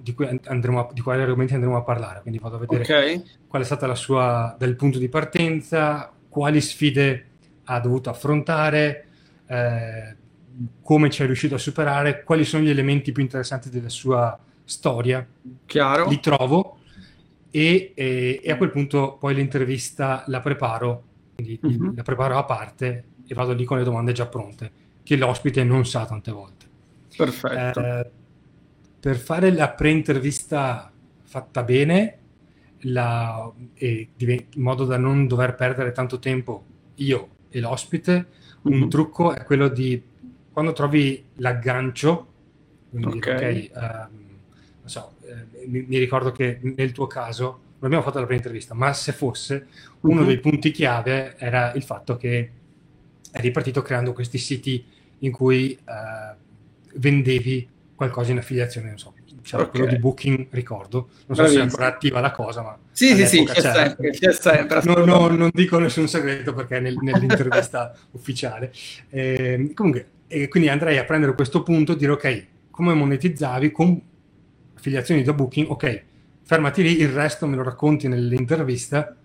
di, 0.00 0.16
andremo 0.44 0.80
a, 0.80 0.92
di 0.92 1.00
quali 1.00 1.23
argomenti 1.23 1.54
andremo 1.54 1.76
a 1.76 1.82
parlare. 1.82 2.20
Quindi 2.23 2.38
vado 2.38 2.56
a 2.56 2.59
vedere 2.59 2.82
okay. 2.82 3.23
qual 3.47 3.62
è 3.62 3.64
stata 3.64 3.87
la 3.87 3.94
sua 3.94 4.54
del 4.59 4.76
punto 4.76 4.99
di 4.99 5.09
partenza, 5.09 6.12
quali 6.30 6.62
sfide 6.62 7.26
ha 7.64 7.78
dovuto 7.80 8.08
affrontare, 8.08 9.06
eh, 9.46 10.16
come 10.82 11.10
ci 11.10 11.22
è 11.22 11.26
riuscito 11.26 11.56
a 11.56 11.58
superare, 11.58 12.22
quali 12.22 12.44
sono 12.44 12.64
gli 12.64 12.70
elementi 12.70 13.12
più 13.12 13.22
interessanti 13.22 13.68
della 13.68 13.90
sua 13.90 14.38
storia. 14.64 15.26
Chiaro. 15.66 16.08
Li 16.08 16.20
trovo 16.20 16.78
e, 17.50 17.92
e, 17.94 18.40
e 18.42 18.50
a 18.50 18.56
quel 18.56 18.70
punto 18.70 19.16
poi 19.18 19.34
l'intervista 19.34 20.25
la 20.28 20.40
preparo, 20.40 21.04
quindi 21.34 21.58
uh-huh. 21.60 21.94
la 21.96 22.02
preparo 22.02 22.38
a 22.38 22.44
parte 22.44 23.04
e 23.26 23.34
vado 23.34 23.52
lì 23.52 23.64
con 23.64 23.78
le 23.78 23.84
domande 23.84 24.12
già 24.12 24.26
pronte, 24.26 24.70
che 25.02 25.16
l'ospite 25.16 25.64
non 25.64 25.84
sa 25.84 26.06
tante 26.06 26.30
volte. 26.30 26.66
Perfetto. 27.16 27.80
Eh, 27.80 28.10
per 29.00 29.16
fare 29.16 29.52
la 29.52 29.70
pre-intervista 29.70 30.92
fatta 31.22 31.62
bene, 31.62 32.18
la, 32.80 33.50
in 33.78 34.44
modo 34.56 34.84
da 34.84 34.96
non 34.96 35.26
dover 35.26 35.54
perdere 35.54 35.92
tanto 35.92 36.18
tempo 36.18 36.64
io 36.96 37.28
e 37.49 37.60
l'ospite, 37.60 38.26
un 38.62 38.72
mm-hmm. 38.72 38.88
trucco 38.88 39.34
è 39.34 39.42
quello 39.44 39.68
di 39.68 40.02
quando 40.52 40.72
trovi 40.72 41.25
l'aggancio, 41.37 42.26
quindi 42.90 43.18
ok, 43.18 43.26
okay 43.26 43.70
um, 43.75 44.20
so, 44.84 45.14
eh, 45.22 45.66
mi, 45.66 45.82
mi, 45.82 45.99
ricordo 45.99 46.32
che 46.32 46.58
nel 46.62 46.92
tuo 46.92 47.06
caso 47.06 47.44
non 47.78 47.84
abbiamo 47.84 48.02
fatto 48.02 48.18
la 48.18 48.26
prima 48.26 48.40
intervista, 48.40 48.75
ma 48.75 48.92
se 48.92 49.12
fosse 49.12 49.66
uno 50.00 50.16
mm-hmm. 50.16 50.26
dei 50.26 50.38
punti 50.38 50.70
chiave 50.70 51.37
era 51.38 51.72
il 51.72 51.82
fatto 51.82 52.16
che 52.16 52.50
eri 53.32 53.50
partito 53.50 53.80
creando 53.80 54.12
questi 54.12 54.38
siti 54.38 54.84
in 55.18 55.32
cui 55.32 55.78
uh, 55.82 56.37
vendevi 56.96 57.68
qualcosa 57.94 58.32
in 58.32 58.38
affiliazione, 58.38 58.88
non 58.88 58.99
so, 58.99 59.12
c'era 59.42 59.62
Ok. 59.62 59.70
quello 59.70 59.87
di 59.87 59.99
Booking, 59.99 60.47
ricordo. 60.50 61.09
Non 61.26 61.37
so 61.37 61.44
se 61.47 61.50
è 61.50 61.54
Bravissimo. 61.54 61.62
ancora 61.62 61.87
attiva 61.87 62.20
la 62.20 62.30
cosa, 62.30 62.62
ma 62.62 62.78
Sì, 62.92 63.14
sì, 63.14 63.26
sì, 63.26 63.44
c'è 63.44 63.54
c'era. 63.54 63.73
sempre, 63.73 64.11
c'è 64.11 64.32
sempre. 64.32 64.80
No, 64.85 65.04
no, 65.04 65.28
non 65.28 65.50
dico 65.52 65.78
nessun 65.78 66.09
segreto 66.09 66.52
perché 66.54 66.76
è 66.76 66.80
nel- 66.80 66.99
nell'intervista 67.00 67.94
ufficiale. 68.12 68.73
Eh, 69.09 69.73
comunque, 69.75 70.06
e 70.28 70.49
quindi 70.49 70.68
andrei 70.68 70.99
a 70.99 71.04
prendere 71.04 71.35
questo 71.35 71.62
punto 71.62 71.92
e 71.92 71.97
dire 71.97 72.12
ok, 72.12 72.47
come 72.70 72.94
monetizzavi 72.94 73.70
con 73.70 74.00
affiliazioni 74.75 75.23
da 75.23 75.32
Booking, 75.32 75.68
ok, 75.70 76.02
fermati 76.42 76.82
lì, 76.82 76.99
il 77.00 77.09
resto 77.09 77.47
me 77.47 77.56
lo 77.56 77.62
racconti 77.62 78.09
nell'intervista, 78.09 79.16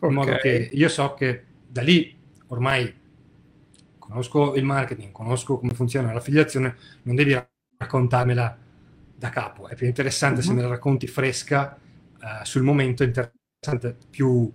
in 0.00 0.08
Ok. 0.08 0.12
modo 0.12 0.36
che 0.36 0.68
io 0.72 0.88
so 0.88 1.14
che 1.14 1.42
da 1.66 1.82
lì 1.82 2.14
ormai 2.48 2.92
conosco 3.98 4.54
il 4.56 4.64
marketing, 4.64 5.12
conosco 5.12 5.58
come 5.58 5.72
funziona 5.74 6.12
l'affiliazione, 6.12 6.76
non 7.02 7.14
devi 7.14 7.38
raccontarmela 7.78 8.58
da 9.22 9.30
capo, 9.30 9.68
è 9.68 9.74
più 9.76 9.86
interessante 9.86 10.42
se 10.42 10.52
Mhm. 10.52 10.56
me 10.56 10.62
la 10.62 10.68
racconti 10.68 11.06
fresca 11.06 11.76
eh, 12.20 12.44
sul 12.44 12.62
momento, 12.62 13.02
è 13.04 13.06
interessante, 13.06 13.96
più, 14.10 14.50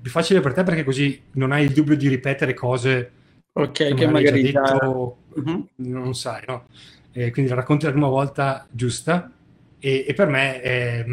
più 0.00 0.10
facile 0.10 0.40
per 0.40 0.52
te 0.52 0.62
perché 0.62 0.84
così 0.84 1.22
non 1.32 1.52
hai 1.52 1.64
il 1.64 1.72
dubbio 1.72 1.96
di 1.96 2.08
ripetere 2.08 2.52
cose 2.54 3.10
Ok, 3.54 3.72
che, 3.72 3.94
che 3.94 4.06
magari 4.06 4.28
hai 4.28 4.40
magari 4.40 4.42
detto, 4.52 5.16
Mhm. 5.34 5.68
non 5.76 6.14
sai, 6.14 6.42
no? 6.46 6.66
E 7.12 7.30
quindi 7.30 7.50
la 7.50 7.56
racconti 7.56 7.86
la 7.86 7.92
prima 7.92 8.08
volta 8.08 8.66
giusta 8.70 9.30
e, 9.78 10.04
e 10.06 10.14
per 10.14 10.28
me 10.28 10.60
è- 10.60 11.04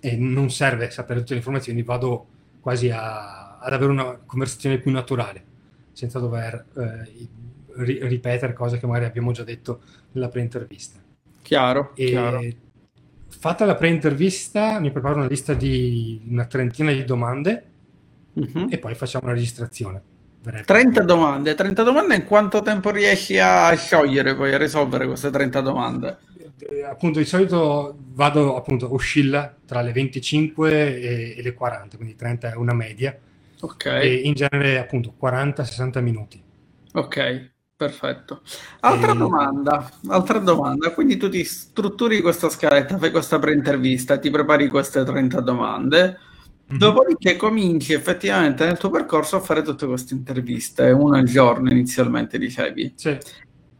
è- 0.00 0.16
non 0.16 0.50
serve 0.50 0.90
sapere 0.90 1.20
tutte 1.20 1.32
le 1.32 1.38
informazioni, 1.38 1.82
vado 1.82 2.26
quasi 2.60 2.90
a- 2.90 3.58
ad 3.58 3.72
avere 3.72 3.90
una 3.92 4.16
conversazione 4.24 4.78
più 4.78 4.90
naturale, 4.90 5.44
senza 5.92 6.18
dover 6.18 6.64
eh, 6.76 7.28
ri- 7.84 8.06
ripetere 8.06 8.52
cose 8.52 8.78
che 8.78 8.86
magari 8.86 9.06
abbiamo 9.06 9.32
già 9.32 9.44
detto 9.44 9.80
nella 10.12 10.28
pre-intervista. 10.28 11.00
Chiaro, 11.42 11.92
E 11.94 12.04
chiaro. 12.06 12.40
fatta 13.28 13.64
la 13.64 13.74
pre-intervista 13.74 14.78
mi 14.78 14.90
preparo 14.92 15.16
una 15.16 15.26
lista 15.26 15.54
di 15.54 16.22
una 16.28 16.46
trentina 16.46 16.92
di 16.92 17.04
domande 17.04 17.66
Mhm. 18.34 18.68
e 18.70 18.78
poi 18.78 18.94
facciamo 18.94 19.26
la 19.26 19.34
registrazione. 19.34 20.02
vera 20.44 20.58
e 20.58 20.64
30 20.64 21.02
propria. 21.04 21.14
domande, 21.14 21.54
30 21.54 21.82
domande 21.84 22.16
in 22.16 22.24
quanto 22.24 22.62
tempo 22.62 22.90
riesci 22.90 23.38
a 23.38 23.72
sciogliere 23.76 24.34
poi 24.34 24.52
a 24.52 24.58
risolvere 24.58 25.06
queste 25.06 25.30
30 25.30 25.60
domande? 25.60 26.18
Eh, 26.58 26.82
appunto 26.82 27.18
di 27.20 27.24
solito 27.24 27.96
vado 28.14 28.56
appunto 28.56 28.92
oscilla 28.92 29.54
tra 29.64 29.80
le 29.82 29.92
25 29.92 31.00
e, 31.00 31.34
e 31.38 31.42
le 31.42 31.54
40 31.54 31.96
quindi 31.96 32.16
30 32.16 32.50
è 32.52 32.56
una 32.56 32.74
media 32.74 33.16
Ok, 33.60 33.86
e 33.86 34.14
in 34.24 34.34
genere 34.34 34.78
appunto 34.78 35.12
40-60 35.16 36.00
minuti 36.00 36.42
ok, 36.94 37.50
perfetto. 37.76 38.42
Altra 38.80 39.12
E- 39.12 39.16
domanda, 39.16 39.90
altra 40.08 40.38
domanda. 40.38 40.92
Quindi 40.92 41.16
tu 41.16 41.28
ti 41.28 41.44
strutturi 41.44 42.20
questa 42.20 42.48
scaletta, 42.48 42.98
fai 42.98 43.10
questa 43.10 43.38
pre-intervista, 43.38 44.18
ti 44.18 44.30
prepari 44.30 44.68
queste 44.68 45.04
30 45.04 45.40
domande, 45.40 46.18
Mhm. 46.68 46.78
dopodiché 46.78 47.36
cominci 47.36 47.92
effettivamente 47.92 48.64
nel 48.64 48.78
tuo 48.78 48.90
percorso 48.90 49.36
a 49.36 49.40
fare 49.40 49.62
tutte 49.62 49.86
queste 49.86 50.14
interviste, 50.14 50.90
una 50.90 51.18
al 51.18 51.24
giorno 51.24 51.70
inizialmente 51.70 52.38
dicevi. 52.38 52.92
Sì. 52.96 53.18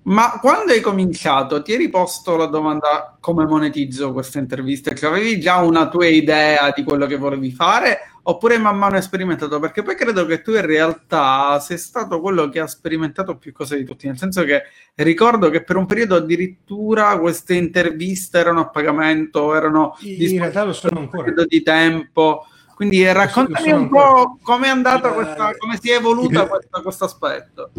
Ma 0.04 0.38
quando 0.40 0.73
hai 0.73 0.80
cominciato, 0.80 1.62
ti 1.62 1.73
eri 1.73 1.88
posto 1.88 2.37
la 2.37 2.47
domanda 2.47 3.16
come 3.21 3.44
monetizzo 3.44 4.12
queste 4.12 4.40
interviste? 4.40 4.97
Cioè, 4.97 5.11
avevi 5.11 5.38
già 5.38 5.59
una 5.59 5.88
tua 5.88 6.06
idea 6.06 6.73
di 6.75 6.82
quello 6.82 7.06
che 7.06 7.16
volevi 7.16 7.52
fare 7.52 7.99
oppure 8.25 8.59
man 8.59 8.76
mano 8.78 8.97
hai 8.97 9.02
sperimentato? 9.02 9.61
Perché 9.61 9.82
poi 9.82 9.94
credo 9.94 10.26
che 10.26 10.42
tu 10.42 10.52
in 10.52 10.66
realtà 10.66 11.61
sei 11.61 11.78
stato 11.78 12.21
quello 12.21 12.49
che 12.49 12.59
ha 12.59 12.66
sperimentato 12.66 13.37
più 13.37 13.52
cose 13.52 13.76
di 13.76 13.85
tutti, 13.85 14.09
nel 14.09 14.18
senso 14.18 14.42
che 14.42 14.62
ricordo 14.97 15.50
che 15.50 15.62
per 15.62 15.76
un 15.76 15.87
periodo 15.87 16.16
addirittura 16.16 17.16
queste 17.18 17.54
interviste 17.54 18.38
erano 18.38 18.61
a 18.61 18.68
pagamento, 18.68 19.54
erano 19.54 19.97
in 20.00 20.38
realtà 20.38 20.64
lo 20.64 20.73
sono 20.73 20.99
ancora 20.99 21.23
periodo 21.23 21.47
di 21.47 21.62
tempo. 21.62 22.46
Quindi 22.74 23.05
raccontami 23.12 23.70
un 23.70 23.83
ancora. 23.83 24.12
po' 24.12 24.38
come 24.42 24.66
è 24.66 24.70
andata 24.70 25.12
questa, 25.12 25.55
come 25.57 25.79
si 25.81 25.90
è 25.90 25.94
evoluta 25.96 26.48
questa- 26.48 26.81
questo 26.81 27.05
aspetto. 27.05 27.70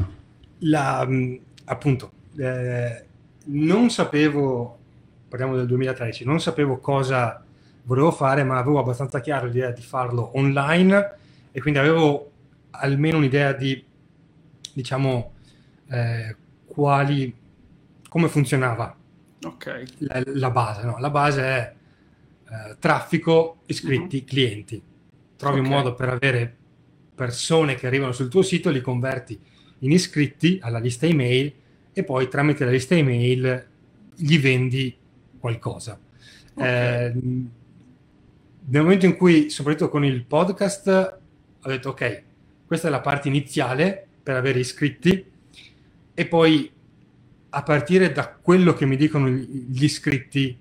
la, 0.59 1.05
appunto 1.65 2.11
eh, 2.37 3.05
non 3.45 3.89
sapevo 3.89 4.77
parliamo 5.27 5.55
del 5.55 5.65
2013 5.67 6.25
non 6.25 6.39
sapevo 6.39 6.77
cosa 6.77 7.43
volevo 7.83 8.11
fare 8.11 8.43
ma 8.43 8.57
avevo 8.57 8.79
abbastanza 8.79 9.19
chiaro 9.19 9.47
l'idea 9.47 9.71
di 9.71 9.81
farlo 9.81 10.31
online 10.37 11.11
e 11.51 11.61
quindi 11.61 11.79
avevo 11.79 12.31
almeno 12.71 13.17
un'idea 13.17 13.51
di 13.53 13.83
diciamo 14.73 15.33
eh, 15.89 16.35
quali 16.65 17.35
come 18.09 18.27
funzionava 18.27 18.95
Ok. 19.45 19.83
la, 19.99 20.21
la 20.25 20.49
base 20.51 20.85
no? 20.85 20.97
la 20.99 21.09
base 21.09 21.41
è 21.41 21.73
eh, 22.49 22.75
traffico 22.79 23.57
iscritti 23.65 24.23
clienti 24.23 24.81
trovi 25.35 25.59
Ok. 25.59 25.65
un 25.65 25.71
modo 25.71 25.93
per 25.93 26.09
avere 26.09 26.55
persone 27.13 27.75
che 27.75 27.87
arrivano 27.87 28.13
sul 28.13 28.29
tuo 28.29 28.41
sito 28.41 28.69
li 28.69 28.81
converti 28.81 29.39
in 29.79 29.91
iscritti 29.91 30.59
alla 30.61 30.79
lista 30.79 31.05
email 31.05 31.53
e 31.93 32.03
poi 32.03 32.27
tramite 32.27 32.65
la 32.65 32.71
lista 32.71 32.95
email 32.95 33.65
gli 34.15 34.39
vendi 34.39 34.95
qualcosa 35.39 35.99
Ok. 36.55 36.63
Eh, 36.63 37.13
nel 38.65 38.81
momento 38.81 39.05
in 39.05 39.15
cui 39.17 39.49
soprattutto 39.49 39.89
con 39.89 40.05
il 40.05 40.23
podcast 40.23 40.87
ho 41.61 41.67
detto 41.69 41.89
ok 41.89 42.23
questa 42.65 42.87
è 42.87 42.91
la 42.91 43.01
parte 43.01 43.27
iniziale 43.27 44.05
per 44.23 44.35
avere 44.35 44.59
iscritti 44.59 45.25
e 46.13 46.25
poi 46.27 46.71
a 47.49 47.63
partire 47.63 48.11
da 48.11 48.27
quello 48.29 48.73
che 48.73 48.85
mi 48.85 48.95
dicono 48.95 49.27
gli 49.27 49.83
iscritti 49.83 50.57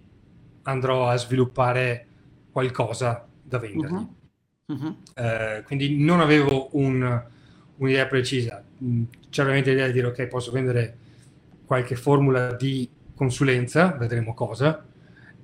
andrò 0.62 1.08
a 1.08 1.16
sviluppare 1.16 2.06
qualcosa 2.50 3.26
da 3.42 3.58
vendergli. 3.58 3.92
Mhm. 3.94 4.08
Mhm. 4.66 4.96
Eh, 5.14 5.62
quindi 5.64 5.96
non 5.98 6.20
avevo 6.20 6.68
un- 6.72 7.22
un'idea 7.76 8.06
precisa. 8.06 8.62
Mm, 8.84 9.02
C'era 9.30 9.48
ovviamente 9.48 9.70
l'idea 9.70 9.86
di 9.86 9.92
dire 9.92 10.06
ok, 10.08 10.26
posso 10.26 10.50
vendere 10.50 10.96
qualche 11.72 11.96
formula 11.96 12.52
di 12.52 12.86
consulenza, 13.14 13.96
vedremo 13.98 14.34
cosa, 14.34 14.84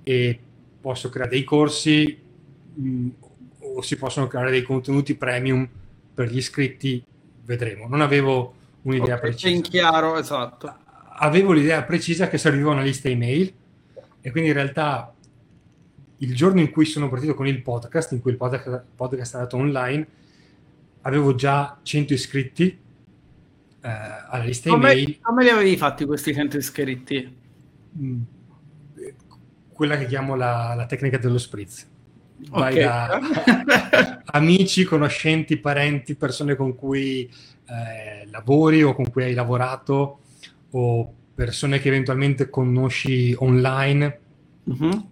e 0.02 0.38
posso 0.78 1.08
creare 1.08 1.30
dei 1.30 1.42
corsi 1.42 2.20
mm, 2.78 3.08
o 3.60 3.80
si 3.80 3.96
possono 3.96 4.26
creare 4.26 4.50
dei 4.50 4.62
contenuti 4.62 5.14
premium 5.14 5.66
per 6.12 6.30
gli 6.30 6.36
iscritti, 6.36 7.02
vedremo. 7.46 7.88
Non 7.88 8.02
avevo 8.02 8.52
un'idea 8.82 9.14
Ok, 9.14 9.20
c'è 9.20 9.26
precisa 9.28 9.48
in 9.54 9.62
chiaro, 9.62 10.18
esatto. 10.18 10.76
avevo 11.16 11.52
l'idea 11.52 11.82
precisa 11.82 12.28
che 12.28 12.36
serviva 12.36 12.72
una 12.72 12.82
lista 12.82 13.08
email 13.08 13.50
e 14.20 14.30
quindi 14.30 14.50
in 14.50 14.54
realtà 14.54 15.14
il 16.18 16.34
giorno 16.34 16.60
in 16.60 16.70
cui 16.70 16.84
sono 16.84 17.08
partito 17.08 17.32
con 17.32 17.46
il 17.46 17.62
podcast, 17.62 18.12
in 18.12 18.20
cui 18.20 18.32
il 18.32 18.36
podcast, 18.36 18.84
podcast 18.94 19.32
è 19.32 19.36
andato 19.38 19.56
online, 19.56 20.06
avevo 21.00 21.34
già 21.34 21.78
100 21.82 22.12
iscritti 22.12 22.78
eh, 23.82 23.88
alla 24.28 24.44
lista 24.44 24.70
Come, 24.70 24.92
email, 24.92 25.18
come 25.20 25.44
li 25.44 25.50
avevi 25.50 25.76
fatti 25.76 26.04
questi 26.04 26.34
100 26.34 26.56
iscritti? 26.56 27.36
mh, 27.92 28.20
quella 29.72 29.96
che 29.96 30.06
chiamo 30.06 30.34
la, 30.34 30.74
la 30.76 30.86
tecnica 30.86 31.18
dello 31.18 31.38
spritz. 31.38 31.86
Vai 32.50 32.74
Ok. 32.74 32.80
da 32.80 33.20
amici, 34.32 34.84
conoscenti, 34.84 35.56
parenti, 35.56 36.14
persone 36.14 36.54
con 36.56 36.74
cui 36.74 37.28
eh, 37.66 38.26
lavori 38.30 38.82
o 38.82 38.94
con 38.94 39.10
cui 39.10 39.24
hai 39.24 39.34
lavorato 39.34 40.20
o 40.70 41.14
persone 41.34 41.78
che 41.80 41.88
eventualmente 41.88 42.48
conosci 42.48 43.34
online. 43.38 44.20
Mhm. 44.64 45.10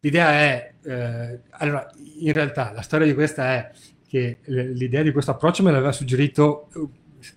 L'idea 0.00 0.30
è, 0.30 0.74
eh, 0.84 1.40
allora, 1.50 1.90
in 2.20 2.32
realtà 2.32 2.72
la 2.72 2.82
storia 2.82 3.06
di 3.06 3.14
questa 3.14 3.46
è 3.54 3.70
che 4.06 4.38
l'idea 4.44 5.02
di 5.02 5.10
questo 5.10 5.32
approccio 5.32 5.62
me 5.64 5.72
l'aveva 5.72 5.90
suggerito, 5.92 6.68
eh, 6.74 6.88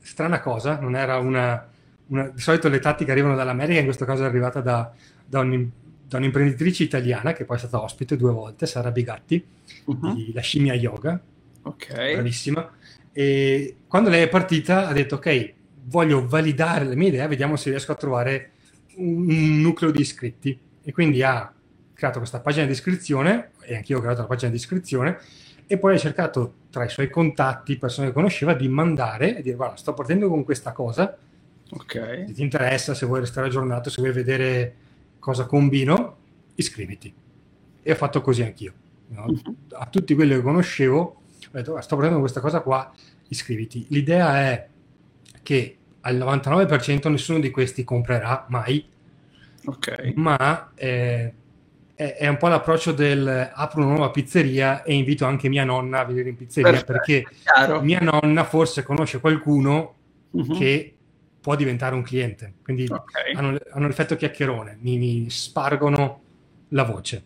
strana 0.02 0.39
cosa, 0.39 0.80
non 0.80 0.95
era 0.95 1.17
una, 1.17 1.67
una- 2.08 2.30
di 2.30 2.39
solito 2.41 2.67
le 2.69 2.80
tattiche 2.80 3.12
arrivano 3.12 3.36
dall'America, 3.36 3.80
in 3.80 3.86
questo 3.86 4.06
caso 4.06 4.23
è 4.23 4.28
arrivata 4.28 4.62
da, 4.62 4.91
da 5.25 5.39
un- 5.39 5.69
da 6.08 6.17
un'imprenditrice 6.17 6.84
italiana 6.84 7.34
che 7.34 7.45
poi 7.45 7.58
è 7.58 7.60
stata 7.60 7.82
ospite 7.84 8.17
due 8.17 8.32
volte, 8.32 8.65
Sara 8.65 8.89
Bigatti, 8.91 9.45
Mhm. 9.86 10.15
di 10.15 10.32
La 10.34 10.41
Scimmia 10.41 10.73
Yoga, 10.73 11.19
Ok. 11.63 12.13
bravissima. 12.13 12.67
E 13.12 13.75
quando 13.88 14.10
lei 14.10 14.23
è 14.23 14.28
partita 14.30 14.88
ha 14.88 14.93
detto 14.93 15.15
ok, 15.15 15.54
voglio 15.86 16.25
validare 16.28 16.86
la 16.86 16.95
mia 16.95 17.10
idea, 17.10 17.28
vediamo 17.28 17.56
se 17.58 17.69
riesco 17.69 17.91
a 17.91 17.95
trovare 17.95 18.52
un, 18.95 19.30
un 19.30 19.62
nucleo 19.62 19.91
di 19.91 20.02
iscritti. 20.02 20.58
E 20.84 20.91
quindi 20.91 21.21
ha 21.21 21.54
creato 21.93 22.17
questa 22.17 22.39
pagina 22.39 22.65
di 22.65 22.71
iscrizione, 22.71 23.52
e 23.62 23.75
anch'io 23.75 23.97
ho 23.97 24.02
creato 24.02 24.21
la 24.21 24.28
pagina 24.28 24.49
di 24.49 24.58
iscrizione, 24.58 25.19
e 25.67 25.78
poi 25.78 25.93
ha 25.93 25.97
cercato 25.99 26.54
tra 26.69 26.86
i 26.86 26.89
suoi 26.89 27.10
contatti, 27.10 27.77
persone 27.77 28.08
che 28.08 28.13
conosceva, 28.13 28.53
di 28.53 28.67
mandare 28.67 29.38
e 29.38 29.41
dire 29.41 29.55
guarda, 29.55 29.75
sto 29.75 29.93
partendo 29.93 30.27
con 30.29 30.43
questa 30.43 30.71
cosa, 30.71 31.17
Ok. 31.71 32.25
se 32.27 32.34
ti 32.34 32.41
interessa, 32.41 32.93
se 32.93 33.05
vuoi 33.05 33.19
restare 33.21 33.47
aggiornato, 33.47 33.89
se 33.89 34.01
vuoi 34.01 34.13
vedere 34.13 34.75
cosa 35.19 35.45
combino, 35.45 36.17
iscriviti. 36.55 37.13
E 37.82 37.91
ho 37.91 37.95
fatto 37.95 38.21
così 38.21 38.43
anch'io. 38.43 38.73
no? 39.12 39.25
Mhm. 39.27 39.55
A 39.71 39.88
tutti 39.88 40.13
quelli 40.13 40.36
che 40.36 40.41
conoscevo, 40.41 40.99
ho 40.99 41.13
detto, 41.51 41.71
"Guarda, 41.71 41.82
sto 41.82 41.95
prendendo 41.95 42.19
questa 42.19 42.41
cosa 42.41 42.60
qua, 42.62 42.93
iscriviti. 43.29 43.88
L'idea 43.89 44.39
è 44.39 44.67
che 45.41 45.77
al 46.01 46.15
99% 46.15 47.10
nessuno 47.10 47.39
di 47.39 47.49
questi 47.49 47.84
comprerà 47.84 48.45
mai, 48.49 48.88
Ok. 49.65 50.13
ma 50.15 50.71
eh, 50.75 51.34
è, 51.99 52.15
è, 52.15 52.27
un 52.29 52.38
po' 52.38 52.47
l'approccio 52.47 52.93
del 52.93 53.51
apro 53.53 53.81
una 53.81 53.91
nuova 53.91 54.09
pizzeria 54.09 54.83
e 54.83 54.93
invito 54.93 55.25
anche 55.25 55.49
mia 55.49 55.65
nonna 55.65 55.99
a 55.99 56.05
venire 56.05 56.29
in 56.29 56.38
pizzeria 56.38 56.71
Perfetto, 56.71 56.93
perché 56.93 57.27
chiaro. 57.43 57.81
mia 57.81 57.99
nonna 57.99 58.45
forse 58.45 58.83
conosce 58.83 59.19
qualcuno 59.19 59.95
uh-huh. 60.31 60.57
che 60.57 60.95
può 61.41 61.57
diventare 61.57 61.95
un 61.95 62.01
cliente. 62.01 62.53
Quindi 62.63 62.88
okay. 62.89 63.33
hanno, 63.33 63.57
hanno 63.71 63.88
l'effetto 63.88 64.15
chiacchierone, 64.15 64.77
mi, 64.79 64.97
mi, 64.97 65.29
spargono 65.29 66.21
la 66.69 66.83
voce. 66.83 67.21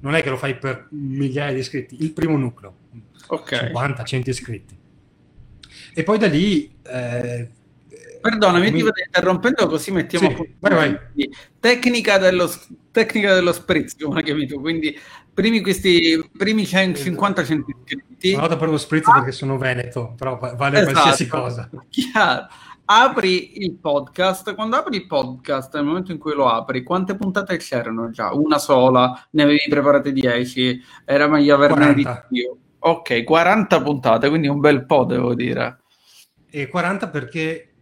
Non 0.00 0.14
è 0.14 0.22
che 0.22 0.30
lo 0.30 0.38
fai 0.38 0.56
per 0.56 0.86
migliaia 0.92 1.52
di 1.52 1.58
iscritti, 1.58 2.02
il 2.02 2.12
primo 2.12 2.38
nucleo, 2.38 2.76
okay. 3.26 3.58
50, 3.66 4.04
100 4.04 4.30
iscritti. 4.30 4.78
E 5.92 6.02
poi 6.02 6.16
da 6.16 6.28
lì... 6.28 6.74
Eh, 6.82 7.48
Perdonami, 8.24 8.70
mi... 8.70 8.78
ti 8.78 8.82
vado 8.82 9.02
interrompendo 9.04 9.66
così 9.66 9.90
mettiamo 9.90 10.30
sì, 10.30 10.54
vai, 10.58 10.74
vai. 10.74 10.98
Tecnica, 11.60 12.16
dello, 12.16 12.50
tecnica 12.90 13.34
dello 13.34 13.52
spritz, 13.52 13.96
come 14.02 14.22
chiami 14.22 14.46
tu, 14.46 14.60
quindi 14.60 14.98
primi 15.34 15.60
questi 15.60 16.30
primi 16.34 16.64
50 16.64 17.44
100 17.44 17.70
iscritti. 17.70 18.30
Sono 18.30 18.42
andato 18.44 18.58
per 18.58 18.70
lo 18.70 18.78
spritz 18.78 19.08
ah. 19.08 19.12
perché 19.12 19.32
sono 19.32 19.58
veneto, 19.58 20.14
però 20.16 20.38
vale 20.38 20.78
esatto. 20.78 20.92
qualsiasi 20.92 21.26
cosa. 21.26 21.68
Chiaro 21.90 22.48
apri 22.86 23.62
il 23.62 23.74
podcast, 23.74 24.54
quando 24.54 24.76
apri 24.76 24.96
il 24.96 25.06
podcast, 25.06 25.74
nel 25.74 25.84
momento 25.84 26.12
in 26.12 26.18
cui 26.18 26.34
lo 26.34 26.48
apri, 26.48 26.82
quante 26.82 27.16
puntate 27.16 27.56
c'erano 27.58 28.10
già? 28.10 28.32
Una 28.32 28.58
sola, 28.58 29.26
ne 29.32 29.42
avevi 29.42 29.66
preparate 29.68 30.12
10, 30.12 30.82
era 31.04 31.28
meglio 31.28 31.54
averne 31.54 31.92
40. 31.92 32.26
di 32.30 32.40
più. 32.40 32.56
Ok, 32.78 33.24
40 33.24 33.82
puntate, 33.82 34.28
quindi 34.28 34.48
un 34.48 34.60
bel 34.60 34.84
po' 34.84 35.04
devo 35.04 35.34
dire. 35.34 35.80
E 36.50 36.68
40 36.68 37.08
perché, 37.08 37.73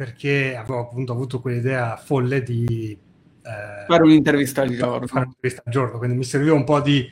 perché 0.00 0.56
avevo 0.56 0.80
appunto 0.80 1.12
avuto 1.12 1.42
quell'idea 1.42 1.94
folle 1.98 2.42
di... 2.42 2.98
Eh, 3.42 3.84
fare 3.86 4.02
un'intervista 4.02 4.62
al 4.62 4.70
giorno. 4.70 5.06
Un'intervista 5.12 5.62
al 5.62 5.70
giorno, 5.70 5.98
quindi 5.98 6.16
mi 6.16 6.24
serviva 6.24 6.54
un 6.54 6.64
po' 6.64 6.80
di 6.80 7.06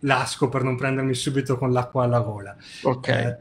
lasco 0.00 0.48
per 0.48 0.62
non 0.62 0.74
prendermi 0.74 1.12
subito 1.12 1.58
con 1.58 1.70
l'acqua 1.70 2.04
alla 2.04 2.20
gola. 2.20 2.56
Ok. 2.84 3.08
Eh, 3.08 3.38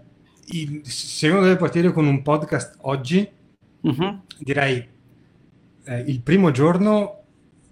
il, 0.47 0.81
se 0.83 1.29
uno 1.29 1.43
deve 1.43 1.55
partire 1.55 1.93
con 1.93 2.05
un 2.05 2.21
podcast 2.21 2.79
oggi, 2.81 3.25
uh-huh. 3.79 4.21
direi 4.39 4.85
eh, 5.85 5.99
il 5.99 6.21
primo 6.21 6.51
giorno 6.51 7.23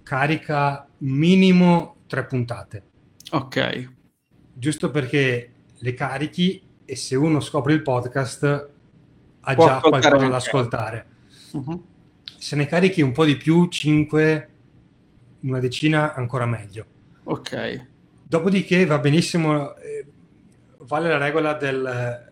carica 0.03 0.87
minimo 0.99 1.97
tre 2.07 2.23
puntate. 2.23 2.83
Ok. 3.31 3.93
Giusto 4.53 4.89
perché 4.91 5.51
le 5.75 5.93
carichi 5.93 6.63
e 6.85 6.95
se 6.95 7.17
uno 7.17 7.41
scopre 7.41 7.73
il 7.73 7.81
podcast 7.81 8.70
ha 9.41 9.53
Può 9.53 9.67
già 9.67 9.79
qualcosa 9.79 10.27
da 10.27 10.35
ascoltare. 10.35 11.05
Uh-huh. 11.51 11.85
Se 12.37 12.55
ne 12.55 12.65
carichi 12.65 13.01
un 13.01 13.11
po' 13.11 13.25
di 13.25 13.37
più, 13.37 13.67
cinque, 13.67 14.49
una 15.41 15.59
decina, 15.59 16.13
ancora 16.13 16.45
meglio. 16.45 16.85
Ok. 17.23 17.87
Dopodiché 18.23 18.85
va 18.85 18.99
benissimo, 18.99 19.75
eh, 19.75 20.05
vale 20.79 21.09
la 21.09 21.17
regola 21.17 21.53
del 21.53 22.29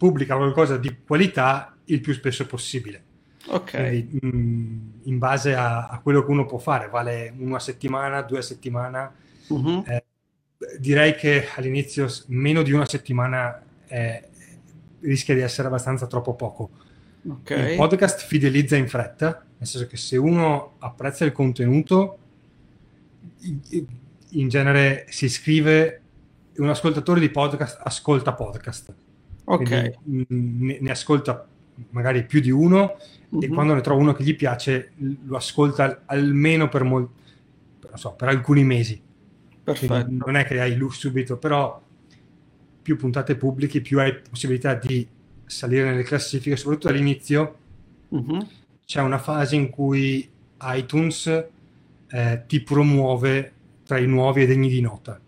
pubblica 0.00 0.34
qualcosa 0.34 0.78
di 0.78 0.96
qualità 1.06 1.76
il 1.84 2.00
più 2.00 2.14
spesso 2.14 2.46
possibile. 2.46 3.04
Ok. 3.48 3.70
Quindi, 3.70 4.18
mh, 4.22 4.28
mm, 4.28 4.90
in 5.02 5.18
base 5.18 5.54
a, 5.54 5.88
a, 5.88 5.98
quello 6.00 6.24
che 6.24 6.30
uno 6.30 6.46
può 6.46 6.56
fare, 6.56 6.88
vale 6.88 7.34
una 7.36 7.58
settimana, 7.58 8.22
due 8.22 8.40
settimane. 8.40 9.10
Uh-huh. 9.48 9.84
Eh, 9.86 10.04
direi 10.78 11.14
che 11.14 11.48
all'inizio 11.54 12.08
meno 12.28 12.62
di 12.62 12.72
una 12.72 12.86
settimana 12.86 13.62
eh, 13.88 14.29
rischia 15.00 15.34
di 15.34 15.40
essere 15.40 15.68
abbastanza 15.68 16.06
troppo 16.06 16.34
poco. 16.34 16.70
Okay. 17.28 17.72
Il 17.72 17.76
podcast 17.76 18.24
fidelizza 18.24 18.76
in 18.76 18.88
fretta, 18.88 19.44
nel 19.58 19.66
senso 19.66 19.86
che 19.86 19.96
se 19.96 20.16
uno 20.16 20.74
apprezza 20.78 21.24
il 21.24 21.32
contenuto, 21.32 22.18
in 24.30 24.48
genere 24.48 25.06
si 25.08 25.26
iscrive, 25.26 26.00
un 26.56 26.68
ascoltatore 26.68 27.20
di 27.20 27.30
podcast 27.30 27.80
ascolta 27.82 28.32
podcast. 28.32 28.94
Ok. 29.44 29.92
Mm, 30.08 30.22
ne, 30.28 30.78
ne, 30.80 30.90
ascolta 30.90 31.46
magari 31.90 32.24
più 32.24 32.40
di 32.40 32.50
uno 32.50 32.96
uh-huh. 33.28 33.42
e 33.42 33.48
mhm. 33.48 33.54
quando 33.54 33.74
ne 33.74 33.80
trova 33.80 34.00
uno 34.00 34.12
che 34.12 34.22
gli 34.22 34.36
piace 34.36 34.92
lo 35.24 35.36
ascolta 35.36 36.02
almeno 36.06 36.68
per, 36.68 36.84
mol- 36.84 37.08
per, 37.78 37.98
so, 37.98 38.12
per 38.12 38.28
alcuni 38.28 38.64
mesi. 38.64 39.00
Perfetto. 39.62 39.92
Quindi 39.92 40.22
non 40.24 40.36
è 40.36 40.44
che 40.44 40.60
hai 40.60 40.78
subito, 40.90 41.36
però 41.36 41.80
più 42.82 42.96
puntate 42.96 43.36
pubbliche, 43.36 43.80
più 43.80 44.00
hai 44.00 44.14
possibilità 44.16 44.74
di 44.74 45.06
salire 45.44 45.90
nelle 45.90 46.02
classifiche, 46.02 46.56
soprattutto 46.56 46.88
all'inizio. 46.88 47.56
Uh-huh. 48.08 48.46
C'è 48.84 49.00
una 49.00 49.18
fase 49.18 49.56
in 49.56 49.70
cui 49.70 50.28
iTunes 50.62 51.26
eh, 52.08 52.42
ti 52.46 52.60
promuove 52.60 53.52
tra 53.84 53.98
i 53.98 54.06
nuovi 54.06 54.42
e 54.42 54.46
degni 54.46 54.68
di 54.68 54.80
nota. 54.80 55.20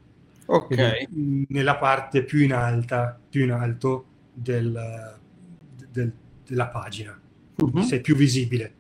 Ok. 0.47 1.07
Quindi, 1.09 1.47
nella 1.49 1.77
parte 1.77 2.25
più 2.25 2.41
in 2.41 2.53
alta, 2.53 3.19
più 3.29 3.45
in 3.45 3.53
alto 3.53 4.05
del, 4.33 5.17
del, 5.91 6.13
della 6.47 6.69
pagina, 6.69 7.19
uh-huh. 7.57 7.83
sei 7.83 8.01
più 8.01 8.17
visibile. 8.17 8.75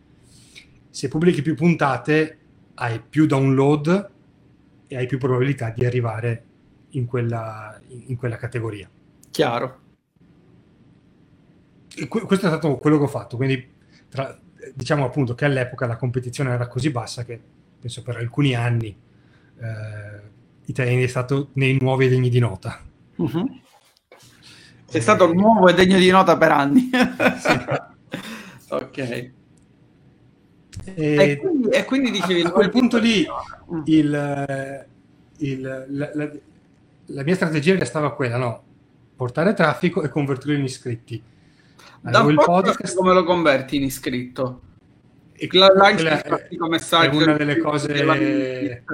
Se 0.91 1.09
pubblichi 1.09 1.43
più 1.43 1.55
puntate 1.55 2.39
hai 2.75 3.01
più 3.01 3.27
download 3.27 4.11
e 4.87 4.97
hai 4.97 5.07
più 5.07 5.19
probabilità 5.19 5.71
di 5.71 5.87
arrivare 5.87 6.45
in 6.93 7.07
quella, 7.07 7.81
in 7.89 8.17
quella 8.17 8.37
categoria. 8.37 8.89
Chiaro. 9.31 9.81
E 11.95 12.09
questo 12.09 12.47
è 12.47 12.49
stato 12.49 12.77
quello 12.77 12.97
che 12.97 13.05
ho 13.05 13.09
fatto, 13.09 13.37
quindi 13.37 13.71
tra, 14.09 14.39
diciamo 14.75 15.05
appunto 15.05 15.35
che 15.35 15.45
all'epoca 15.45 15.87
la 15.87 15.97
competizione 15.97 16.51
era 16.51 16.67
così 16.67 16.91
bassa 16.91 17.25
che 17.25 17.41
penso 17.79 18.03
per 18.03 18.17
alcuni 18.17 18.55
anni 18.55 18.97
eh, 19.59 20.31
Italiani 20.67 21.03
è 21.03 21.07
stato 21.07 21.51
nei 21.55 21.77
nuovi 21.81 22.09
degni 22.09 22.29
di 22.29 22.39
nota. 22.39 22.81
Uh-huh. 23.17 23.61
Sei 24.87 25.01
stato 25.01 25.25
il 25.25 25.35
nuovo 25.35 25.69
e 25.69 25.75
degno 25.75 25.99
di 25.99 26.11
nota 26.11 26.37
per 26.37 26.53
anni. 26.53 26.91
ok. 28.69 28.99
E, 28.99 29.35
e, 30.95 31.37
quindi, 31.39 31.69
e, 31.69 31.85
quindi, 31.85 32.11
dicevi... 32.11 32.43
A, 32.43 32.49
a 32.49 32.51
quel 32.53 32.71
punto 32.71 32.99
lì 32.99 33.27
il, 33.87 34.87
il, 35.39 35.87
la, 35.89 36.11
la, 36.15 36.31
la, 37.13 37.23
mia 37.23 37.35
strategia 37.35 37.79
restava 37.79 38.15
quella, 38.15 38.37
no? 38.37 38.65
Portare 39.17 39.55
traffico 39.55 40.03
e 40.03 40.09
convertirlo 40.09 40.55
in 40.55 40.65
iscritti. 40.65 41.23
Da 42.01 42.23
il 42.23 42.35
podcast 42.35 42.97
come 42.97 43.15
lo 43.15 43.25
converti 43.25 43.77
in 43.77 43.85
iscritto? 43.85 44.63
E 45.33 45.49
la 45.53 45.73
lanci 45.73 46.05
è, 46.05 46.23
è 46.23 47.07
una 47.09 47.35
delle 47.35 47.59
cose 47.59 48.85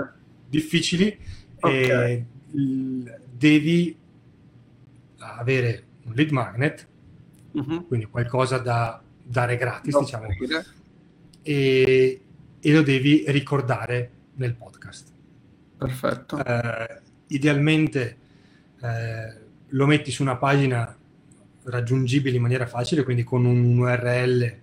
difficili 0.46 1.18
okay. 1.60 1.90
e 1.90 2.24
devi 3.30 3.96
avere 5.18 5.84
un 6.04 6.12
lead 6.14 6.30
magnet, 6.30 6.86
uh-huh. 7.52 7.86
quindi 7.86 8.06
qualcosa 8.06 8.58
da 8.58 9.00
dare 9.22 9.56
gratis, 9.56 9.94
no, 9.94 10.00
diciamo, 10.00 10.26
e, 11.42 12.20
e, 12.60 12.72
lo 12.72 12.82
devi 12.82 13.24
ricordare 13.28 14.10
nel 14.34 14.54
podcast. 14.54 15.12
Perfetto. 15.76 16.36
Uh, 16.36 17.06
idealmente 17.28 18.16
uh, 18.80 19.46
lo 19.68 19.86
metti 19.86 20.10
su 20.10 20.22
una 20.22 20.36
pagina 20.36 20.96
raggiungibile 21.64 22.36
in 22.36 22.42
maniera 22.42 22.66
facile, 22.66 23.02
quindi 23.02 23.24
con 23.24 23.44
un 23.44 23.78
URL 23.78 24.56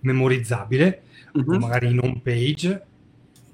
memorizzabile, 0.00 1.02
uh-huh. 1.32 1.58
magari 1.58 1.90
in 1.90 1.98
home 1.98 2.20
page. 2.22 2.82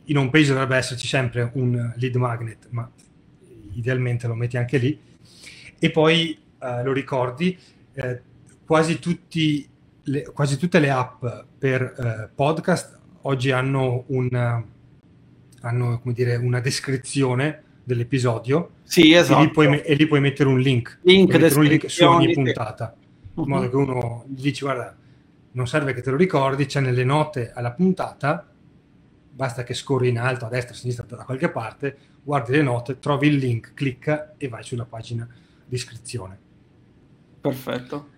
In 0.05 0.19
home 0.19 0.31
page 0.31 0.49
dovrebbe 0.49 0.77
esserci 0.77 1.07
sempre 1.07 1.51
un 1.55 1.93
lead 1.97 2.15
magnet, 2.17 2.67
ma 2.71 2.89
idealmente 3.73 4.27
lo 4.27 4.35
metti 4.35 4.57
anche 4.57 4.79
lì. 4.79 4.99
E 5.79 5.91
poi 5.91 6.39
eh, 6.59 6.83
lo 6.83 6.93
ricordi, 6.93 7.59
eh, 7.95 8.21
quasi, 8.65 8.99
tutti 8.99 9.67
le, 10.03 10.23
quasi 10.25 10.59
tutte 10.59 10.79
le 10.79 10.91
app 10.91 11.25
per 11.59 11.83
eh, 11.83 12.31
podcast 12.35 12.99
oggi 13.23 13.51
hanno, 13.51 14.05
una, 14.09 14.63
hanno 15.61 16.01
come 16.01 16.15
dire, 16.15 16.37
una 16.37 16.61
descrizione 16.61 17.64
dell'episodio 17.85 18.71
sì, 18.83 19.13
esatto. 19.13 19.41
e, 19.41 19.45
lì 19.45 19.51
puoi, 19.51 19.81
e 19.81 19.95
lì 19.95 20.07
puoi 20.07 20.21
mettere 20.21 20.49
un 20.49 20.59
link, 20.59 21.01
link, 21.03 21.33
mettere 21.33 21.59
un 21.59 21.65
link 21.65 21.91
su 21.91 22.05
ogni 22.05 22.33
puntata, 22.33 22.95
in 22.97 23.31
uh-huh. 23.35 23.47
modo 23.47 23.69
che 23.69 23.77
uno 23.77 24.25
gli 24.29 24.43
dice 24.43 24.65
guarda, 24.65 24.97
non 25.53 25.67
serve 25.67 25.93
che 25.93 26.01
te 26.01 26.11
lo 26.11 26.17
ricordi, 26.17 26.67
c'è 26.67 26.81
nelle 26.81 27.05
note 27.05 27.53
alla 27.53 27.73
puntata, 27.73 28.49
basta 29.31 29.63
che 29.63 29.75
scorri 29.75 30.09
in 30.09 30.19
alto, 30.19 30.47
a 30.47 30.49
destra, 30.49 30.75
a 30.75 30.77
sinistra, 30.77 31.05
da 31.05 31.25
qualche 31.25 31.51
parte, 31.51 31.97
guardi 32.23 32.53
le 32.53 32.63
note, 32.63 32.99
trovi 32.99 33.29
il 33.29 33.37
link, 33.37 33.75
clicca 33.75 34.35
e 34.37 34.49
vai 34.49 34.65
sulla 34.65 34.85
pagina 34.85 35.29
di 35.67 35.75
iscrizione. 35.75 36.39
Perfetto. 37.41 38.09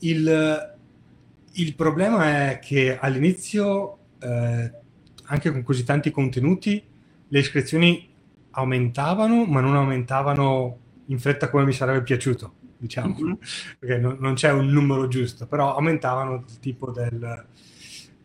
Il, 0.00 0.76
il 1.52 1.74
problema 1.74 2.50
è 2.50 2.58
che 2.60 2.98
all'inizio, 2.98 3.98
eh, 4.20 4.72
anche 5.24 5.50
con 5.50 5.62
così 5.62 5.84
tanti 5.84 6.10
contenuti, 6.10 6.82
le 7.28 7.38
iscrizioni 7.38 8.08
aumentavano, 8.58 9.44
ma 9.44 9.60
non 9.60 9.76
aumentavano 9.76 10.78
in 11.06 11.18
fretta 11.18 11.48
come 11.48 11.64
mi 11.64 11.72
sarebbe 11.72 12.02
piaciuto, 12.02 12.54
diciamo, 12.76 13.16
mm-hmm. 13.18 13.32
perché 13.78 13.98
non, 13.98 14.16
non, 14.20 14.34
c'è 14.34 14.50
un 14.50 14.66
numero 14.66 15.08
giusto, 15.08 15.46
però 15.46 15.74
aumentavano 15.74 16.44
tipo 16.60 16.90
del, 16.90 17.46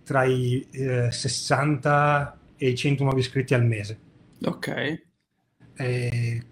tra 0.04 0.24
i 0.24 0.66
eh, 0.72 1.12
60 1.12 2.38
e 2.58 2.70
i 2.70 2.76
100 2.76 3.04
nuovi 3.04 3.20
iscritti 3.20 3.54
al 3.54 3.66
mese. 3.66 4.00
Ok. 4.44 5.02
E 5.76 6.44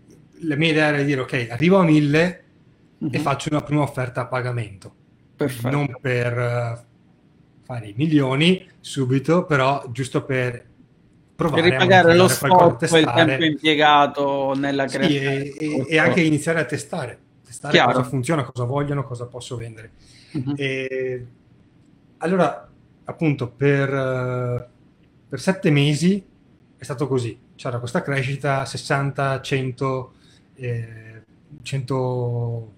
la 0.42 0.56
mia 0.56 0.70
idea 0.70 0.88
era 0.88 0.98
di 0.98 1.06
dire, 1.06 1.22
ok, 1.22 1.48
arrivo 1.50 1.78
a 1.78 1.84
1000 1.84 2.44
mm-hmm. 3.04 3.14
e 3.14 3.18
mhm. 3.18 3.24
faccio 3.24 3.50
una 3.50 3.62
prima 3.62 3.82
offerta 3.82 4.22
a 4.22 4.28
pagamento. 4.28 4.96
Perfetto. 5.36 5.76
Non 5.76 5.98
per 6.00 6.38
uh, 6.38 7.64
fare 7.64 7.88
i 7.88 7.94
milioni 7.98 8.70
subito, 8.80 9.46
però 9.46 9.84
giusto 9.92 10.24
per 10.24 10.70
provare 11.42 11.62
per 11.62 11.72
ripagare 11.72 12.16
lo 12.16 12.28
sforzo 12.28 12.96
e 12.96 13.00
il 13.00 13.12
tempo 13.14 13.44
impiegato 13.44 14.54
nella 14.56 14.86
creazione. 14.86 15.46
Sì, 15.46 15.58
e, 15.58 15.86
e, 15.88 15.98
anche 15.98 16.22
iniziare 16.22 16.60
a 16.60 16.66
testare, 16.66 17.20
testare 17.46 17.74
Chiaro. 17.74 17.94
cosa 17.94 18.04
funziona, 18.04 18.44
cosa 18.44 18.64
vogliono, 18.64 19.04
cosa 19.04 19.26
posso 19.26 19.56
vendere. 19.58 19.92
Uh-huh. 20.32 20.54
E, 20.56 21.26
allora, 22.18 22.70
appunto, 23.06 23.50
per, 23.50 24.70
per 25.28 25.40
sette 25.40 25.72
mesi 25.72 26.24
è 26.78 26.84
stato 26.84 27.08
così. 27.08 27.40
C'era 27.56 27.80
questa 27.80 28.02
crescita 28.02 28.66
60, 28.66 29.42
100, 29.42 30.14
eh, 30.56 31.24
100 31.62 32.74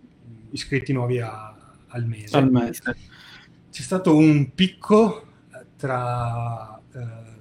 iscritti 0.52 0.94
nuovi 0.94 1.20
a, 1.20 1.56
al 1.88 2.06
mese. 2.06 2.38
Al 2.38 2.52
mese. 2.52 2.82
C'è 3.72 3.82
stato 3.82 4.16
un 4.16 4.54
picco 4.54 5.28
tra... 5.78 6.80
Eh, 6.94 7.33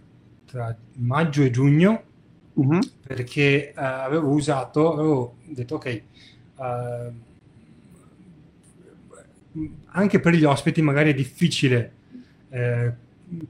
tra 0.52 0.76
maggio 0.96 1.42
e 1.42 1.50
giugno 1.50 2.02
uh-huh. 2.52 2.78
perché 3.06 3.72
uh, 3.74 3.80
avevo 3.80 4.28
usato, 4.28 4.92
avevo 4.92 5.36
detto 5.46 5.76
ok, 5.76 6.02
uh, 6.56 7.12
anche 9.86 10.20
per 10.20 10.34
gli 10.34 10.44
ospiti 10.44 10.82
magari 10.82 11.12
è 11.12 11.14
difficile 11.14 11.92
eh, 12.50 12.92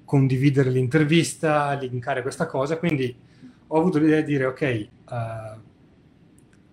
condividere 0.04 0.70
l'intervista, 0.70 1.72
linkare 1.74 2.22
questa 2.22 2.46
cosa, 2.46 2.76
quindi 2.76 3.14
ho 3.66 3.78
avuto 3.78 3.98
l'idea 3.98 4.20
di 4.20 4.32
dire 4.32 4.44
ok, 4.46 4.88
uh, 5.08 5.60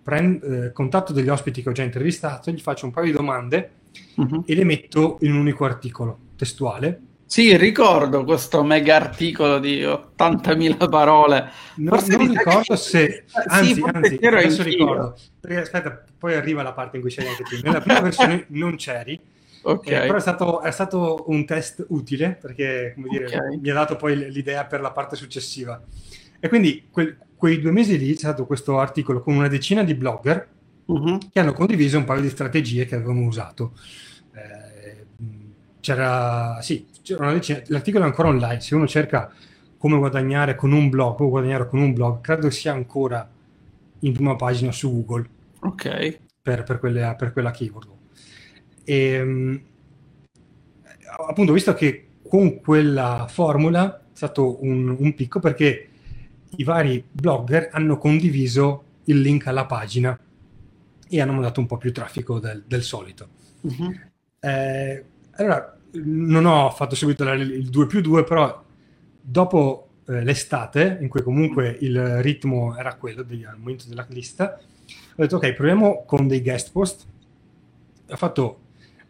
prend, 0.02 0.42
eh, 0.42 0.72
contatto 0.72 1.12
degli 1.12 1.28
ospiti 1.28 1.62
che 1.62 1.68
ho 1.68 1.72
già 1.72 1.82
intervistato, 1.82 2.52
gli 2.52 2.60
faccio 2.60 2.86
un 2.86 2.92
paio 2.92 3.06
di 3.06 3.12
domande 3.12 3.70
uh-huh. 4.14 4.44
e 4.46 4.54
le 4.54 4.64
metto 4.64 5.18
in 5.22 5.32
un 5.32 5.38
unico 5.38 5.64
articolo 5.64 6.18
testuale 6.36 7.00
sì, 7.30 7.56
ricordo 7.56 8.24
questo 8.24 8.64
mega 8.64 8.96
articolo 8.96 9.60
di 9.60 9.82
80.000 9.82 10.88
parole. 10.88 11.48
No, 11.76 11.96
non 12.04 12.26
ricordo 12.26 12.74
che... 12.74 12.76
se... 12.76 13.24
Anzi, 13.46 13.74
sì, 13.74 13.84
anzi 13.84 14.18
adesso 14.20 14.62
ricordo. 14.64 15.16
Perché, 15.38 15.60
aspetta, 15.60 16.02
poi 16.18 16.34
arriva 16.34 16.64
la 16.64 16.72
parte 16.72 16.96
in 16.96 17.02
cui 17.02 17.12
c'eri 17.12 17.28
anche 17.28 17.44
tu. 17.44 17.60
Nella 17.62 17.80
prima 17.80 18.00
versione 18.00 18.46
non 18.50 18.74
c'eri, 18.74 19.16
okay. 19.62 19.94
eh, 19.94 20.06
però 20.06 20.16
è 20.16 20.20
stato, 20.20 20.60
è 20.60 20.72
stato, 20.72 21.22
un 21.28 21.46
test 21.46 21.86
utile 21.90 22.36
perché 22.40 22.94
come 22.96 23.06
dire, 23.08 23.26
okay. 23.26 23.60
mi 23.60 23.70
ha 23.70 23.74
dato 23.74 23.94
poi 23.94 24.32
l'idea 24.32 24.64
per 24.64 24.80
la 24.80 24.90
parte 24.90 25.14
successiva. 25.14 25.80
E 26.40 26.48
quindi 26.48 26.88
quel, 26.90 27.16
quei 27.36 27.60
due 27.60 27.70
mesi 27.70 27.96
lì 27.96 28.10
c'è 28.14 28.18
stato 28.18 28.44
questo 28.44 28.80
articolo 28.80 29.20
con 29.20 29.36
una 29.36 29.46
decina 29.46 29.84
di 29.84 29.94
blogger 29.94 30.48
uh-huh. 30.84 31.18
che 31.32 31.38
hanno 31.38 31.52
condiviso 31.52 31.96
un 31.96 32.04
paio 32.04 32.22
di 32.22 32.28
strategie 32.28 32.86
che 32.86 32.96
avevano 32.96 33.20
usato. 33.20 33.78
Eh, 34.34 35.06
c'era, 35.80 36.58
sì, 36.60 36.86
l'articolo 37.16 38.04
è 38.04 38.06
ancora 38.06 38.28
online, 38.28 38.60
se 38.60 38.74
uno 38.74 38.86
cerca 38.86 39.32
come 39.76 39.96
guadagnare 39.96 40.56
con 40.56 40.72
un 40.72 40.90
blog, 40.90 41.16
come 41.16 41.30
guadagnare 41.30 41.66
con 41.66 41.80
un 41.80 41.92
blog, 41.92 42.20
credo 42.20 42.50
sia 42.50 42.72
ancora 42.72 43.28
in 44.00 44.12
prima 44.12 44.36
pagina 44.36 44.72
su 44.72 44.92
Google. 44.92 45.28
Ok. 45.60 46.18
Per, 46.42 46.62
per, 46.64 46.78
quelle, 46.78 47.14
per 47.16 47.32
quella 47.32 47.50
keyword. 47.50 47.88
E, 48.84 48.94
ehm, 48.94 49.62
appunto, 51.28 51.52
visto 51.52 51.72
che 51.74 52.08
con 52.28 52.60
quella 52.60 53.26
formula 53.28 54.00
è 54.00 54.02
stato 54.12 54.62
un, 54.62 54.94
un 54.98 55.14
picco 55.14 55.40
perché 55.40 55.88
i 56.56 56.64
vari 56.64 57.02
blogger 57.10 57.70
hanno 57.72 57.96
condiviso 57.96 58.84
il 59.04 59.20
link 59.20 59.46
alla 59.46 59.66
pagina 59.66 60.18
e 61.08 61.20
hanno 61.20 61.32
mandato 61.32 61.60
un 61.60 61.66
po' 61.66 61.78
più 61.78 61.92
traffico 61.92 62.38
del, 62.38 62.64
del 62.66 62.82
solito. 62.82 63.28
Uh-huh. 63.62 63.94
Eh, 64.40 65.04
allora, 65.32 65.79
non 65.92 66.46
ho 66.46 66.70
fatto 66.70 66.94
subito 66.94 67.24
il 67.32 67.68
2 67.68 67.86
più 67.86 68.00
2, 68.00 68.24
però 68.24 68.62
dopo 69.20 69.88
eh, 70.06 70.24
l'estate, 70.24 70.98
in 71.00 71.08
cui 71.08 71.22
comunque 71.22 71.76
il 71.80 72.22
ritmo 72.22 72.76
era 72.76 72.94
quello 72.94 73.22
del, 73.22 73.46
al 73.46 73.58
momento 73.58 73.84
della 73.88 74.06
lista, 74.08 74.58
ho 74.58 75.22
detto 75.22 75.36
ok, 75.36 75.52
proviamo 75.52 76.04
con 76.04 76.26
dei 76.26 76.42
guest 76.42 76.72
post. 76.72 77.06
Ho 78.08 78.16
fatto 78.16 78.60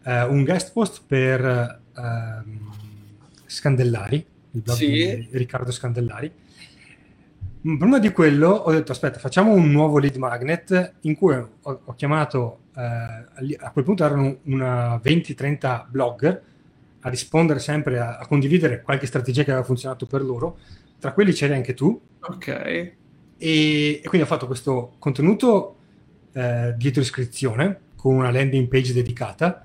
eh, 0.04 0.24
un 0.24 0.44
guest 0.44 0.72
post 0.72 1.02
per 1.06 1.80
eh, 1.96 2.42
Scandellari, 3.46 4.26
il 4.52 4.60
blog 4.60 4.76
sì. 4.76 4.86
di 4.86 5.28
Riccardo 5.30 5.70
Scandellari. 5.70 6.32
Prima 7.62 7.98
di 7.98 8.10
quello 8.10 8.48
ho 8.48 8.70
detto 8.70 8.92
aspetta, 8.92 9.18
facciamo 9.18 9.52
un 9.52 9.70
nuovo 9.70 9.98
lead 9.98 10.16
magnet 10.16 10.94
in 11.02 11.14
cui 11.14 11.34
ho, 11.34 11.50
ho 11.62 11.94
chiamato, 11.94 12.60
eh, 12.74 13.56
a 13.58 13.70
quel 13.70 13.84
punto 13.84 14.04
erano 14.04 14.38
una 14.44 14.96
20-30 14.96 15.84
blogger 15.88 16.42
a 17.00 17.08
rispondere 17.08 17.58
sempre, 17.58 17.98
a, 17.98 18.18
a, 18.18 18.26
condividere 18.26 18.82
qualche 18.82 19.06
strategia 19.06 19.42
che 19.42 19.50
aveva 19.50 19.64
funzionato 19.64 20.06
per 20.06 20.22
loro. 20.22 20.58
Tra 20.98 21.12
quelli 21.12 21.32
c'eri 21.32 21.54
anche 21.54 21.74
tu. 21.74 22.00
Ok. 22.20 22.48
E, 22.48 22.94
e 23.38 24.02
quindi 24.02 24.22
ho 24.26 24.30
fatto 24.30 24.46
questo 24.46 24.94
contenuto 24.98 25.76
eh, 26.32 26.74
dietro 26.76 27.00
iscrizione 27.00 27.80
con 27.96 28.14
una 28.14 28.30
landing 28.30 28.68
page 28.68 28.92
dedicata 28.92 29.64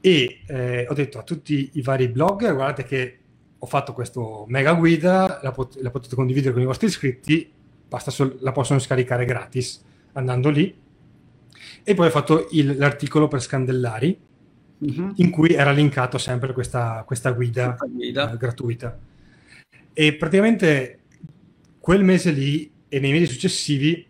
e 0.00 0.40
eh, 0.46 0.86
ho 0.88 0.94
detto 0.94 1.18
a 1.18 1.22
tutti 1.22 1.70
i 1.74 1.82
vari 1.82 2.08
blogger 2.08 2.54
guardate 2.54 2.84
che 2.84 3.18
ho 3.58 3.66
fatto 3.66 3.92
questo 3.92 4.46
mega 4.48 4.72
guida, 4.72 5.40
la, 5.42 5.52
pot- 5.52 5.78
la 5.82 5.90
potete 5.90 6.14
condividere 6.14 6.54
con 6.54 6.62
i 6.62 6.64
vostri 6.64 6.86
iscritti, 6.86 7.50
basta 7.86 8.10
sol- 8.10 8.38
la 8.40 8.52
possono 8.52 8.78
scaricare 8.78 9.26
gratis 9.26 9.84
andando 10.12 10.48
lì. 10.48 10.74
E 11.82 11.94
poi 11.94 12.06
ho 12.06 12.10
fatto 12.10 12.48
il, 12.52 12.78
l'articolo 12.78 13.28
per 13.28 13.42
Scandellari, 13.42 14.18
uh-huh. 14.80 15.12
in 15.16 15.30
cui 15.30 15.52
era 15.52 15.72
linkato 15.72 16.18
sempre 16.18 16.52
questa, 16.52 17.04
questa 17.06 17.30
guida, 17.32 17.76
guida. 17.88 18.32
Eh, 18.32 18.36
gratuita. 18.36 18.98
E 19.92 20.14
praticamente 20.14 21.00
quel 21.78 22.04
mese 22.04 22.30
lì 22.30 22.70
e 22.88 23.00
nei 23.00 23.12
mesi 23.12 23.26
successivi 23.26 24.06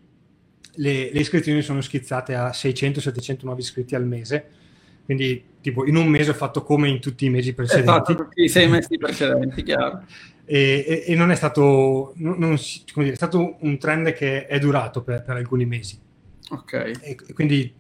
le, 0.75 1.13
le 1.13 1.21
iscrizioni 1.21 1.63
sono 1.63 1.81
schizzate 1.81 2.35
a 2.35 2.51
600-700 2.51 3.39
nuovi 3.43 3.61
iscritti 3.61 3.95
al 3.95 4.07
mese. 4.07 4.59
Quindi, 5.05 5.43
tipo, 5.61 5.87
in 5.87 5.97
un 5.97 6.07
mese 6.07 6.31
ho 6.31 6.35
fatto 6.35 6.63
come 6.63 6.89
in 6.89 7.01
tutti 7.01 7.25
i 7.25 7.31
mesi 7.31 7.53
precedenti. 7.53 7.91
Esatto, 7.91 8.15
tutti 8.15 8.43
i 8.43 8.49
sei 8.49 8.69
mesi 8.69 8.97
precedenti, 8.97 9.63
chiaro. 9.65 10.05
E, 10.45 10.85
e, 10.87 11.05
e, 11.13 11.15
non 11.17 11.31
è 11.31 11.35
stato, 11.35 12.13
non, 12.17 12.39
non, 12.39 12.57
dire, 12.95 13.13
è 13.13 13.17
stato 13.17 13.57
un 13.61 13.79
trend 13.79 14.13
che 14.13 14.47
è 14.47 14.59
durato 14.59 15.03
per, 15.03 15.23
per 15.23 15.37
alcuni 15.37 15.67
mesi. 15.67 15.99
Ok. 16.51 16.73
E, 17.01 17.17
quindi 17.35 17.73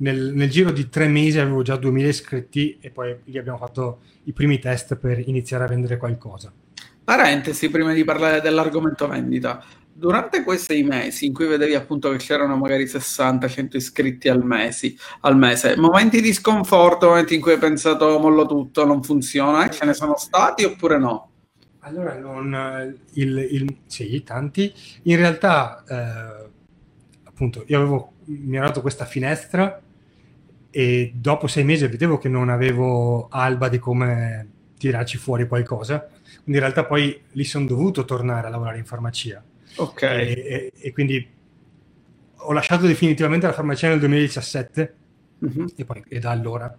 nel, 0.00 0.32
nel, 0.34 0.50
giro 0.50 0.70
di 0.70 0.88
tre 0.88 1.08
mesi 1.08 1.38
avevo 1.38 1.62
già 1.62 1.76
2000 1.76 2.08
iscritti 2.08 2.78
e 2.80 2.90
poi 2.90 3.16
lì 3.24 3.38
abbiamo 3.38 3.58
fatto 3.58 4.00
i 4.24 4.32
primi 4.32 4.58
test 4.58 4.96
per 4.96 5.18
iniziare 5.26 5.64
a 5.64 5.68
vendere 5.68 5.96
qualcosa. 5.96 6.52
Parentesi, 7.02 7.70
prima 7.70 7.92
di 7.92 8.04
parlare 8.04 8.40
dell'argomento 8.40 9.08
vendita, 9.08 9.64
durante 9.92 10.42
questi 10.42 10.82
mesi 10.82 11.26
in 11.26 11.34
cui 11.34 11.46
vedevi 11.46 11.74
appunto 11.74 12.10
che 12.10 12.18
c'erano 12.18 12.56
magari 12.56 12.84
60-100 12.84 13.76
iscritti 13.76 14.28
al, 14.28 14.44
mesi, 14.44 14.96
al 15.20 15.36
mese, 15.36 15.76
momenti 15.76 16.20
di 16.20 16.32
sconforto, 16.32 17.08
momenti 17.08 17.34
in 17.34 17.40
cui 17.40 17.52
hai 17.52 17.58
pensato 17.58 18.18
mollo 18.18 18.46
tutto, 18.46 18.86
non 18.86 19.02
funziona, 19.02 19.66
eh? 19.66 19.70
ce 19.70 19.84
ne 19.84 19.92
sono 19.92 20.16
stati 20.16 20.64
oppure 20.64 20.98
no? 20.98 21.28
Allora, 21.80 22.14
non, 22.18 22.98
il, 23.14 23.38
il, 23.38 23.76
sì, 23.86 24.22
tanti. 24.22 24.72
In 25.04 25.16
realtà, 25.16 25.82
eh, 25.88 26.50
appunto, 27.24 27.64
io 27.66 27.78
avevo, 27.78 28.12
mi 28.26 28.56
ero 28.56 28.66
dato 28.66 28.82
questa 28.82 29.06
finestra 29.06 29.80
e 30.70 31.12
dopo 31.14 31.46
sei 31.46 31.64
mesi 31.64 31.86
vedevo 31.86 32.18
che 32.18 32.28
non 32.28 32.48
avevo 32.48 33.28
alba 33.28 33.68
di 33.68 33.78
come 33.78 34.48
tirarci 34.78 35.18
fuori 35.18 35.46
qualcosa, 35.46 36.06
quindi 36.42 36.52
in 36.52 36.60
realtà 36.60 36.84
poi 36.84 37.20
lì 37.32 37.44
sono 37.44 37.66
dovuto 37.66 38.04
tornare 38.04 38.46
a 38.46 38.50
lavorare 38.50 38.78
in 38.78 38.84
farmacia. 38.84 39.42
Ok. 39.76 40.02
E, 40.02 40.08
e, 40.08 40.72
e 40.74 40.92
quindi 40.92 41.28
ho 42.42 42.52
lasciato 42.52 42.86
definitivamente 42.86 43.46
la 43.46 43.52
farmacia 43.52 43.88
nel 43.88 43.98
2017 43.98 44.94
uh-huh. 45.38 45.72
e, 45.76 45.84
poi, 45.84 46.02
e 46.08 46.18
da 46.18 46.30
allora 46.30 46.74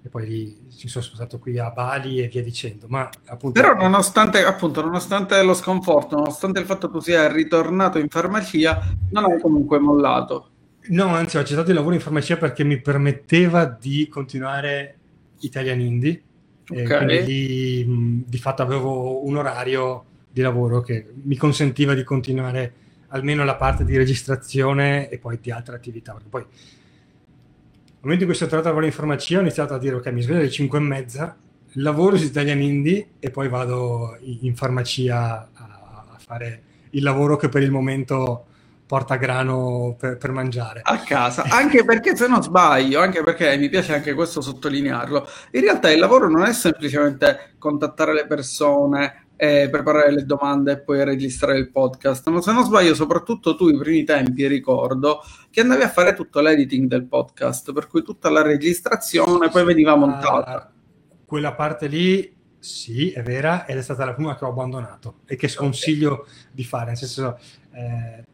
e 0.00 0.08
poi 0.08 0.68
ci 0.76 0.88
sono 0.88 1.04
spostato 1.04 1.38
qui 1.38 1.58
a 1.58 1.70
Bali 1.70 2.20
e 2.20 2.28
via 2.28 2.42
dicendo. 2.42 2.86
Ma 2.88 3.08
appunto, 3.26 3.60
Però 3.60 3.74
nonostante, 3.74 4.44
appunto, 4.44 4.80
nonostante 4.80 5.40
lo 5.42 5.54
sconforto, 5.54 6.16
nonostante 6.16 6.60
il 6.60 6.66
fatto 6.66 6.86
che 6.86 6.92
tu 6.94 7.00
sia 7.00 7.30
ritornato 7.30 7.98
in 7.98 8.08
farmacia, 8.08 8.80
non 9.10 9.24
hai 9.24 9.40
comunque 9.40 9.78
mollato. 9.78 10.50
No, 10.88 11.06
anzi, 11.08 11.36
ho 11.36 11.40
accettato 11.40 11.70
il 11.70 11.76
lavoro 11.76 11.94
in 11.94 12.00
farmacia 12.00 12.36
perché 12.36 12.64
mi 12.64 12.80
permetteva 12.80 13.64
di 13.64 14.08
continuare 14.08 14.96
Italian 15.40 15.80
Indie. 15.80 16.22
Okay. 16.70 16.84
quindi 16.84 17.24
di, 17.24 18.24
di 18.26 18.38
fatto 18.38 18.60
avevo 18.60 19.26
un 19.26 19.36
orario 19.36 20.04
di 20.30 20.42
lavoro 20.42 20.82
che 20.82 21.06
mi 21.22 21.34
consentiva 21.34 21.94
di 21.94 22.04
continuare 22.04 22.72
almeno 23.08 23.42
la 23.42 23.56
parte 23.56 23.86
di 23.86 23.96
registrazione 23.96 25.08
e 25.08 25.18
poi 25.18 25.38
di 25.40 25.50
altre 25.50 25.76
attività. 25.76 26.12
Perché 26.12 26.28
poi, 26.28 26.42
nel 26.42 27.96
momento 28.00 28.24
in 28.24 28.28
cui 28.28 28.38
sono 28.38 28.50
tornato 28.50 28.68
a 28.68 28.72
lavorare 28.72 28.92
in 28.92 28.98
farmacia, 28.98 29.38
ho 29.38 29.40
iniziato 29.40 29.74
a 29.74 29.78
dire: 29.78 29.96
Ok, 29.96 30.06
mi 30.08 30.22
sveglio 30.22 30.40
alle 30.40 30.50
5 30.50 30.78
e 30.78 30.82
mezza, 30.82 31.36
lavoro 31.72 32.16
su 32.16 32.24
Italian 32.24 32.60
Indie 32.60 33.08
e 33.18 33.30
poi 33.30 33.48
vado 33.48 34.16
in 34.20 34.54
farmacia 34.54 35.48
a, 35.52 36.06
a 36.14 36.18
fare 36.18 36.62
il 36.90 37.02
lavoro 37.02 37.36
che 37.36 37.48
per 37.48 37.62
il 37.62 37.70
momento 37.70 38.47
porta 38.88 39.16
grano 39.16 39.94
per, 39.98 40.16
per, 40.16 40.32
mangiare. 40.32 40.80
A 40.82 41.00
casa, 41.00 41.42
anche 41.42 41.84
perché 41.84 42.16
se 42.16 42.26
non 42.26 42.42
sbaglio, 42.42 43.00
anche 43.00 43.22
perché 43.22 43.54
mi 43.58 43.68
piace 43.68 43.94
anche 43.94 44.14
questo 44.14 44.40
sottolinearlo, 44.40 45.28
in 45.52 45.60
realtà 45.60 45.90
il 45.90 45.98
lavoro 45.98 46.30
non 46.30 46.44
è 46.44 46.54
semplicemente 46.54 47.56
contattare 47.58 48.14
le 48.14 48.26
persone, 48.26 49.26
eh, 49.36 49.68
preparare 49.70 50.10
le 50.10 50.24
domande 50.24 50.72
e 50.72 50.80
poi 50.80 51.04
registrare 51.04 51.58
il 51.58 51.70
podcast, 51.70 52.26
ma 52.30 52.40
se 52.40 52.50
non 52.50 52.64
sbaglio 52.64 52.94
soprattutto 52.94 53.54
tu 53.56 53.68
i 53.68 53.76
primi 53.76 54.04
tempi 54.04 54.46
ricordo 54.46 55.20
che 55.50 55.60
andavi 55.60 55.82
a 55.82 55.90
fare 55.90 56.14
tutto 56.14 56.40
l'editing 56.40 56.88
del 56.88 57.04
podcast, 57.04 57.74
per 57.74 57.88
cui 57.88 58.02
tutta 58.02 58.30
la 58.30 58.40
registrazione 58.40 59.50
poi 59.50 59.64
veniva 59.64 59.94
montata. 59.96 60.72
Uh, 60.72 61.24
quella 61.26 61.52
parte 61.52 61.88
lì 61.88 62.34
sì, 62.58 63.10
è 63.10 63.22
vera, 63.22 63.66
ed 63.66 63.76
è 63.76 63.82
stata 63.82 64.06
la 64.06 64.14
prima 64.14 64.34
che 64.34 64.46
ho 64.46 64.48
abbandonato 64.48 65.16
e 65.26 65.36
che 65.36 65.48
sconsiglio 65.48 66.12
okay. 66.20 66.32
di 66.52 66.64
fare, 66.64 66.86
nel 66.86 66.96
senso... 66.96 67.38
Eh, 67.72 68.24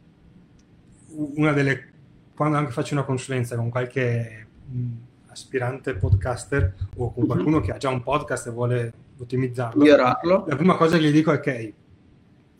una 1.16 1.52
delle 1.52 1.92
quando 2.34 2.56
anche 2.56 2.72
faccio 2.72 2.94
una 2.94 3.04
consulenza 3.04 3.56
con 3.56 3.70
qualche 3.70 4.46
mh, 4.66 4.86
aspirante 5.28 5.94
podcaster 5.94 6.74
o 6.96 7.12
con 7.12 7.22
mhm. 7.22 7.28
qualcuno 7.28 7.56
mm-hmm. 7.56 7.66
che 7.66 7.72
ha 7.72 7.76
già 7.76 7.88
un 7.88 8.02
podcast 8.02 8.48
e 8.48 8.50
vuole 8.50 8.92
ottimizzarlo, 9.16 9.82
Migliorarlo. 9.82 10.44
la 10.48 10.56
prima 10.56 10.76
cosa 10.76 10.98
che 10.98 11.04
gli 11.04 11.12
dico 11.12 11.32
è 11.32 11.36
ok, 11.36 11.72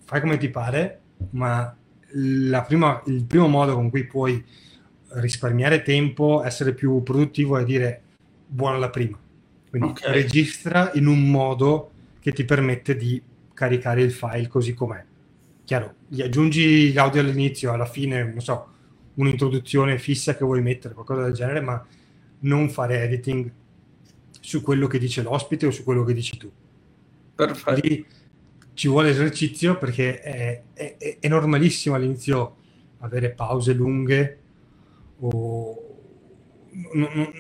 fai 0.04 0.20
come 0.20 0.36
ti 0.36 0.48
pare, 0.48 1.00
ma 1.30 1.74
prima, 2.66 3.02
il 3.06 3.24
primo 3.24 3.48
modo 3.48 3.74
con 3.74 3.90
cui 3.90 4.04
puoi 4.04 4.42
risparmiare 5.14 5.82
tempo, 5.82 6.42
essere 6.44 6.72
più 6.72 7.02
produttivo 7.02 7.58
è 7.58 7.64
dire 7.64 8.02
buona 8.46 8.78
la 8.78 8.90
prima. 8.90 9.18
Quindi 9.68 9.90
okay. 9.90 10.12
registra 10.12 10.92
in 10.94 11.06
un 11.06 11.28
modo 11.28 11.90
che 12.20 12.32
ti 12.32 12.44
permette 12.44 12.96
di 12.96 13.20
caricare 13.52 14.02
il 14.02 14.12
file 14.12 14.46
così 14.46 14.72
com'è 14.72 15.04
chiaro, 15.64 15.94
gli 16.08 16.22
aggiungi 16.22 16.92
l'audio 16.92 17.20
all'inizio, 17.20 17.72
alla 17.72 17.86
fine, 17.86 18.24
non 18.24 18.40
so, 18.40 18.68
un'introduzione 19.14 19.98
fissa 19.98 20.36
che 20.36 20.44
vuoi 20.44 20.62
mettere, 20.62 20.94
qualcosa 20.94 21.22
del 21.22 21.32
genere, 21.32 21.60
ma 21.60 21.84
non 22.40 22.68
fare 22.68 23.02
editing 23.02 23.50
su 24.40 24.60
quello 24.60 24.86
che 24.86 24.98
dice 24.98 25.22
l'ospite 25.22 25.66
o 25.66 25.70
su 25.70 25.84
quello 25.84 26.04
che 26.04 26.12
dici 26.12 26.36
tu. 26.36 26.50
Perfetto. 27.34 27.80
Lì 27.80 28.04
ci 28.74 28.88
vuole 28.88 29.10
esercizio 29.10 29.78
perché 29.78 30.20
è, 30.20 30.62
è, 30.72 31.18
è 31.20 31.28
normalissimo 31.28 31.94
all'inizio 31.94 32.56
avere 32.98 33.30
pause 33.30 33.72
lunghe 33.72 34.38
o 35.20 35.96
non, 36.92 37.10
non, 37.14 37.32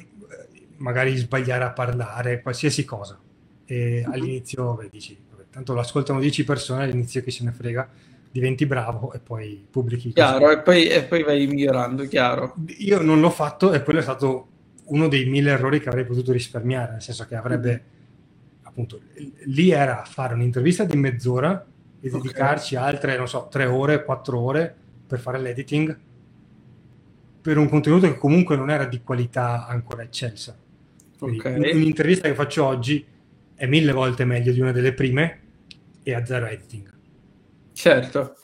magari 0.76 1.16
sbagliare 1.16 1.64
a 1.64 1.72
parlare, 1.72 2.40
qualsiasi 2.40 2.84
cosa. 2.84 3.20
E 3.64 3.74
mm-hmm. 3.74 4.12
all'inizio 4.12 4.74
beh, 4.74 4.88
dici, 4.90 5.18
tanto 5.50 5.74
lo 5.74 5.80
ascoltano 5.80 6.20
10 6.20 6.44
persone, 6.44 6.84
all'inizio 6.84 7.22
chi 7.22 7.30
se 7.30 7.44
ne 7.44 7.52
frega 7.52 7.90
diventi 8.34 8.66
bravo 8.66 9.12
e 9.12 9.20
poi 9.20 9.64
pubblichi. 9.70 10.12
Chiaro, 10.12 10.50
e 10.50 10.58
poi, 10.58 10.88
e 10.88 11.04
poi, 11.04 11.22
vai 11.22 11.46
migliorando, 11.46 12.04
chiaro. 12.08 12.56
Io 12.78 13.00
non 13.00 13.20
l'ho 13.20 13.30
fatto 13.30 13.72
e 13.72 13.84
quello 13.84 14.00
è 14.00 14.02
stato 14.02 14.48
uno 14.86 15.06
dei 15.06 15.26
mille 15.26 15.52
errori 15.52 15.78
che 15.78 15.88
avrei 15.88 16.04
potuto 16.04 16.32
risparmiare, 16.32 16.90
nel 16.90 17.00
senso 17.02 17.26
che 17.26 17.36
avrebbe, 17.36 17.70
mm-hmm. 17.70 18.62
appunto, 18.62 19.02
lì 19.44 19.70
era 19.70 20.02
fare 20.04 20.34
un'intervista 20.34 20.82
di 20.82 20.96
mezz'ora 20.96 21.64
e 22.00 22.08
okay. 22.08 22.20
dedicarci 22.20 22.74
altre, 22.74 23.16
non 23.16 23.28
so, 23.28 23.46
tre 23.48 23.66
ore, 23.66 24.02
quattro 24.02 24.40
ore 24.40 24.74
per 25.06 25.20
fare 25.20 25.38
l'editing 25.38 25.96
per 27.40 27.56
un 27.56 27.68
contenuto 27.68 28.08
che 28.08 28.18
comunque 28.18 28.56
non 28.56 28.68
era 28.68 28.84
di 28.84 29.00
qualità 29.00 29.68
ancora 29.68 30.02
eccelsa. 30.02 30.58
Okay. 31.20 31.72
Un'intervista 31.72 32.26
che 32.26 32.34
faccio 32.34 32.64
oggi 32.64 33.06
è 33.54 33.66
mille 33.66 33.92
volte 33.92 34.24
meglio 34.24 34.50
di 34.50 34.60
una 34.60 34.72
delle 34.72 34.92
prime 34.92 35.40
e 36.02 36.14
a 36.14 36.24
zero 36.26 36.46
editing. 36.46 36.93
Certo. 37.74 38.36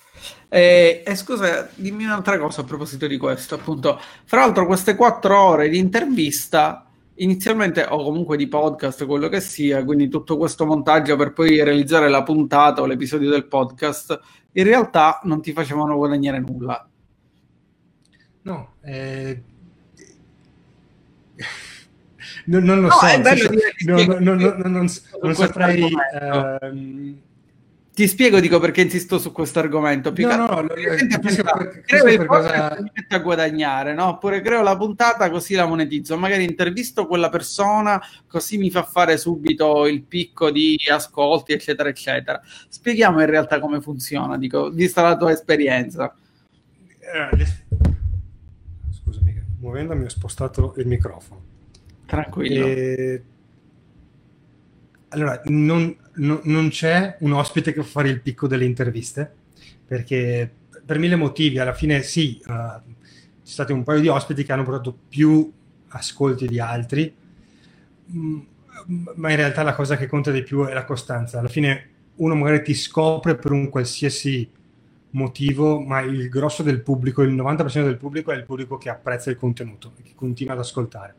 E, 0.48 1.04
e, 1.06 1.14
scusa, 1.14 1.70
dimmi 1.76 2.04
un'altra 2.04 2.36
cosa 2.36 2.62
a 2.62 2.64
proposito 2.64 3.06
di 3.06 3.16
questo, 3.16 3.54
appunto. 3.54 3.98
Fra 4.24 4.40
l'altro, 4.40 4.66
queste 4.66 4.96
quattro 4.96 5.38
ore 5.40 5.68
di 5.68 5.78
intervista, 5.78 6.84
inizialmente, 7.14 7.86
o 7.88 8.02
comunque 8.02 8.36
di 8.36 8.48
podcast, 8.48 9.06
quello 9.06 9.28
che 9.28 9.40
sia, 9.40 9.84
quindi 9.84 10.08
tutto 10.08 10.36
questo 10.36 10.66
montaggio 10.66 11.14
per 11.14 11.32
poi 11.32 11.62
realizzare 11.62 12.08
la 12.08 12.24
puntata 12.24 12.82
o 12.82 12.86
l'episodio 12.86 13.30
del 13.30 13.46
podcast, 13.46 14.20
in 14.52 14.64
realtà 14.64 15.20
non 15.22 15.40
ti 15.40 15.52
facevano 15.52 15.96
guadagnare 15.96 16.40
nulla. 16.40 16.88
No, 18.42 18.72
eh... 18.82 19.42
non, 22.46 22.64
non, 22.64 22.80
lo 22.80 22.88
no, 22.88 22.92
so, 22.94 23.06
senso, 23.06 23.50
non, 23.86 24.16
non, 24.20 24.36
non, 24.36 24.88
non 25.22 25.34
saprei... 25.34 25.88
Ti 28.00 28.08
spiego, 28.08 28.40
dico 28.40 28.58
perché 28.58 28.80
insisto 28.80 29.18
su 29.18 29.30
questo 29.30 29.58
argomento. 29.58 30.10
Più 30.10 30.26
no, 30.26 30.34
no, 30.34 30.46
no, 30.46 30.68
creo 30.68 32.08
il 32.08 32.24
cosa... 32.24 32.78
mi 32.80 32.90
mette 32.94 33.14
a 33.14 33.18
guadagnare, 33.18 33.92
no? 33.92 34.06
Oppure 34.06 34.40
creo 34.40 34.62
la 34.62 34.74
puntata 34.74 35.28
così 35.28 35.54
la 35.54 35.66
monetizzo. 35.66 36.16
Magari 36.16 36.44
intervisto 36.44 37.06
quella 37.06 37.28
persona 37.28 38.02
così 38.26 38.56
mi 38.56 38.70
fa 38.70 38.84
fare 38.84 39.18
subito 39.18 39.86
il 39.86 40.00
picco 40.00 40.50
di 40.50 40.78
ascolti, 40.90 41.52
eccetera, 41.52 41.90
eccetera. 41.90 42.40
Spieghiamo 42.70 43.20
in 43.20 43.26
realtà 43.26 43.60
come 43.60 43.82
funziona, 43.82 44.38
dico, 44.38 44.70
vista 44.70 45.02
la 45.02 45.18
tua 45.18 45.32
esperienza. 45.32 46.16
Eh, 47.00 47.46
scusami, 48.94 49.42
muovendomi 49.58 50.04
ho 50.04 50.08
spostato 50.08 50.72
il 50.78 50.86
microfono. 50.86 51.42
Tranquillo. 52.06 52.64
E... 52.64 53.22
Allora, 55.10 55.40
non 55.46 55.96
no, 56.14 56.40
non 56.44 56.68
c'è 56.68 57.16
un 57.20 57.32
ospite 57.32 57.72
che 57.72 57.82
fa 57.82 57.88
fare 57.88 58.08
il 58.08 58.20
picco 58.20 58.46
delle 58.46 58.64
interviste, 58.64 59.32
perché 59.86 60.50
per 60.84 60.98
mille 60.98 61.16
motivi, 61.16 61.58
alla 61.58 61.74
fine 61.74 62.02
sì, 62.02 62.40
uh, 62.46 62.80
ci 63.42 63.52
stati 63.52 63.72
un 63.72 63.82
paio 63.82 64.00
di 64.00 64.08
ospiti 64.08 64.44
che 64.44 64.52
hanno 64.52 64.64
portato 64.64 64.96
più 65.08 65.50
ascolti 65.88 66.46
di 66.46 66.60
altri, 66.60 67.14
mm, 68.12 68.38
ma 69.16 69.30
in 69.30 69.36
realtà 69.36 69.62
la 69.62 69.74
cosa 69.74 69.96
che 69.96 70.06
conta 70.06 70.30
di 70.30 70.42
più 70.42 70.64
è 70.64 70.72
la 70.72 70.84
costanza. 70.84 71.38
Alla 71.38 71.48
fine 71.48 71.88
uno 72.16 72.34
magari 72.34 72.62
ti 72.62 72.74
scopre 72.74 73.36
per 73.36 73.52
un 73.52 73.68
qualsiasi 73.68 74.48
motivo, 75.10 75.80
ma 75.80 76.00
il 76.00 76.28
grosso 76.28 76.62
del 76.62 76.82
pubblico, 76.82 77.22
il 77.22 77.34
90% 77.34 77.84
del 77.84 77.96
pubblico 77.96 78.30
è 78.30 78.36
il 78.36 78.44
pubblico 78.44 78.78
che 78.78 78.90
apprezza 78.90 79.30
il 79.30 79.36
contenuto 79.36 79.92
e 79.98 80.02
che 80.02 80.12
continua 80.14 80.52
ad 80.52 80.60
ascoltare. 80.60 81.14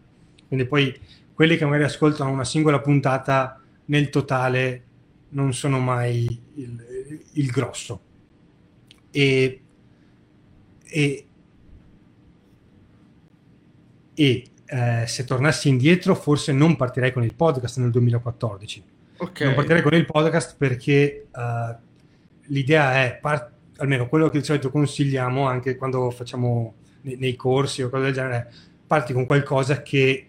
Quindi 0.48 0.66
poi 0.66 0.98
quelli 1.34 1.58
che 1.58 1.66
magari 1.66 1.84
ascoltano 1.84 2.30
una 2.30 2.46
singola 2.46 2.80
puntata 2.80 3.61
nel 3.92 4.10
totale 4.10 4.84
non 5.30 5.54
sono 5.54 5.80
mai 5.80 6.26
il, 6.56 7.24
il 7.34 7.48
grosso. 7.48 8.02
E, 9.12 9.62
e, 10.84 11.26
e 14.14 14.46
eh, 14.66 15.04
se 15.06 15.24
tornassi 15.26 15.68
indietro 15.68 16.16
forse 16.16 16.54
non 16.54 16.78
partirei 16.78 17.12
con 17.12 17.24
il 17.24 17.36
podcast 17.36 17.80
nel 17.80 17.92
2014. 17.92 18.84
Okay. 19.18 19.48
Non 19.48 19.56
partirei 19.56 19.82
con 19.82 19.94
il 19.94 20.06
podcast 20.06 20.56
perché 20.58 21.28
uh, 21.30 21.76
l'idea 22.46 23.04
è, 23.04 23.20
part- 23.22 23.52
almeno 23.78 24.08
quello 24.08 24.30
che 24.30 24.40
di 24.40 24.46
solito 24.46 24.72
consigliamo 24.72 25.46
anche 25.46 25.76
quando 25.76 26.10
facciamo 26.12 26.76
nei, 27.02 27.18
nei 27.18 27.36
corsi 27.36 27.84
o 27.84 27.90
cose 27.90 28.06
del 28.06 28.14
genere, 28.14 28.54
parti 28.88 29.12
con 29.12 29.26
qualcosa 29.26 29.82
che 29.82 30.28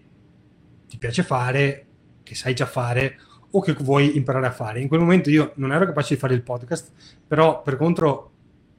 ti 0.89 0.99
piace 0.99 1.23
fare, 1.23 1.87
che 2.25 2.35
sai 2.35 2.55
già 2.55 2.67
fare 2.67 3.19
o 3.55 3.61
che 3.61 3.75
vuoi 3.81 4.17
imparare 4.17 4.47
a 4.47 4.51
fare. 4.51 4.81
In 4.81 4.89
quel 4.89 5.01
momento 5.01 5.31
io 5.31 5.53
non 5.57 5.73
ero 5.73 5.87
capace 5.87 6.15
di 6.15 6.21
fare 6.21 6.35
il 6.35 6.43
podcast, 6.43 6.91
però 7.27 7.63
per 7.63 7.77
contro 7.77 8.31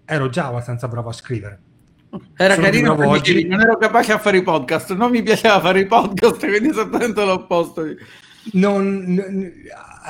ero 0.05 0.29
già 0.29 0.47
abbastanza 0.47 0.87
bravo 0.87 1.09
a 1.09 1.13
scrivere. 1.13 1.59
Era 2.35 2.55
Solo 2.55 2.65
carino 2.65 3.07
oggi... 3.07 3.45
non 3.45 3.61
ero 3.61 3.77
capace 3.77 4.11
a 4.11 4.19
fare 4.19 4.37
i 4.37 4.43
podcast, 4.43 4.93
non 4.93 5.11
mi 5.11 5.23
piaceva 5.23 5.59
fare 5.59 5.79
i 5.79 5.85
podcast, 5.85 6.39
quindi 6.45 6.69
esattamente 6.69 7.23
l'opposto. 7.23 7.85
Non, 8.53 9.53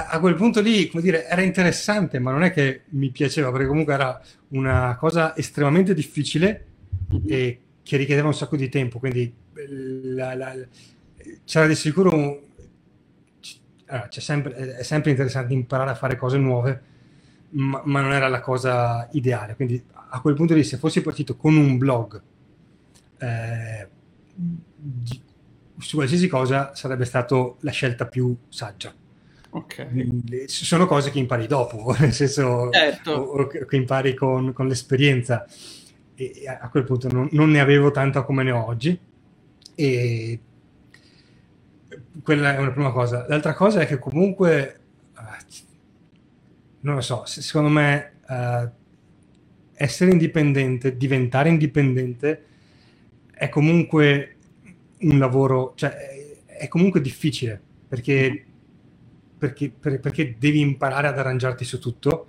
a 0.09 0.19
quel 0.19 0.35
punto 0.35 0.59
lì, 0.59 0.89
come 0.89 1.03
dire, 1.03 1.27
era 1.27 1.41
interessante, 1.41 2.19
ma 2.19 2.31
non 2.31 2.43
è 2.43 2.51
che 2.51 2.81
mi 2.89 3.09
piaceva, 3.09 3.51
perché 3.51 3.67
comunque 3.67 3.93
era 3.93 4.19
una 4.49 4.97
cosa 4.99 5.35
estremamente 5.37 5.93
difficile 5.93 6.65
e 7.27 7.59
che 7.83 7.97
richiedeva 7.97 8.27
un 8.27 8.33
sacco 8.33 8.55
di 8.55 8.69
tempo, 8.69 8.97
quindi 8.97 9.31
la, 10.15 10.33
la, 10.33 10.55
c'era 11.45 11.67
di 11.67 11.75
sicuro 11.75 12.13
un, 12.13 12.37
allora, 13.93 14.09
sempre, 14.09 14.75
è 14.77 14.83
sempre 14.83 15.11
interessante 15.11 15.53
imparare 15.53 15.91
a 15.91 15.95
fare 15.95 16.17
cose 16.17 16.37
nuove, 16.37 16.81
ma, 17.49 17.81
ma, 17.85 18.01
non 18.01 18.11
era 18.11 18.27
la 18.27 18.39
cosa 18.39 19.07
ideale. 19.11 19.55
Quindi 19.55 19.81
a 20.09 20.19
quel 20.19 20.33
punto 20.33 20.55
lì, 20.55 20.63
se 20.63 20.77
fossi 20.77 21.01
partito 21.01 21.35
con 21.35 21.55
un 21.55 21.77
blog 21.77 22.21
eh, 23.19 23.87
di, 24.33 25.21
su 25.77 25.95
qualsiasi 25.97 26.27
cosa, 26.27 26.73
sarebbe 26.73 27.05
stata 27.05 27.53
la 27.59 27.71
scelta 27.71 28.07
più 28.07 28.35
saggia. 28.49 28.91
Okay. 29.51 30.47
Sono 30.47 30.87
cose 30.87 31.11
che 31.11 31.19
impari 31.19 31.45
dopo, 31.45 31.93
nel 31.99 32.13
senso 32.13 32.71
certo. 32.71 33.11
o, 33.11 33.41
o 33.41 33.47
che 33.47 33.75
impari 33.75 34.15
con, 34.15 34.53
con 34.53 34.67
l'esperienza. 34.67 35.45
E 36.15 36.47
a 36.47 36.69
quel 36.69 36.83
punto 36.83 37.11
non, 37.11 37.27
non, 37.31 37.51
ne 37.51 37.59
avevo 37.59 37.91
tanta 37.91 38.23
come 38.23 38.41
ne 38.41 38.51
ho 38.51 38.65
oggi. 38.65 38.99
E 39.75 40.39
quella 42.21 42.55
è 42.55 42.59
una 42.59 42.71
prima 42.71 42.91
cosa. 42.91 43.25
L'altra 43.27 43.53
cosa 43.53 43.81
è 43.81 43.87
che 43.87 43.97
comunque, 43.97 44.79
uh, 45.15 45.21
non 46.81 46.95
lo 46.95 47.01
so, 47.01 47.23
secondo 47.25 47.69
me 47.69 48.13
uh, 48.27 48.69
essere 49.73 50.11
indipendente, 50.11 50.95
diventare 50.95 51.49
indipendente 51.49 52.45
è 53.33 53.49
comunque 53.49 54.35
un 55.01 55.17
lavoro, 55.17 55.73
cioè 55.75 55.95
è 56.45 56.67
comunque 56.67 57.01
difficile 57.01 57.59
perché, 57.87 58.45
perché, 59.37 59.69
perché 59.69 60.35
devi 60.37 60.59
imparare 60.59 61.07
ad 61.07 61.17
arrangiarti 61.17 61.65
su 61.65 61.79
tutto 61.79 62.27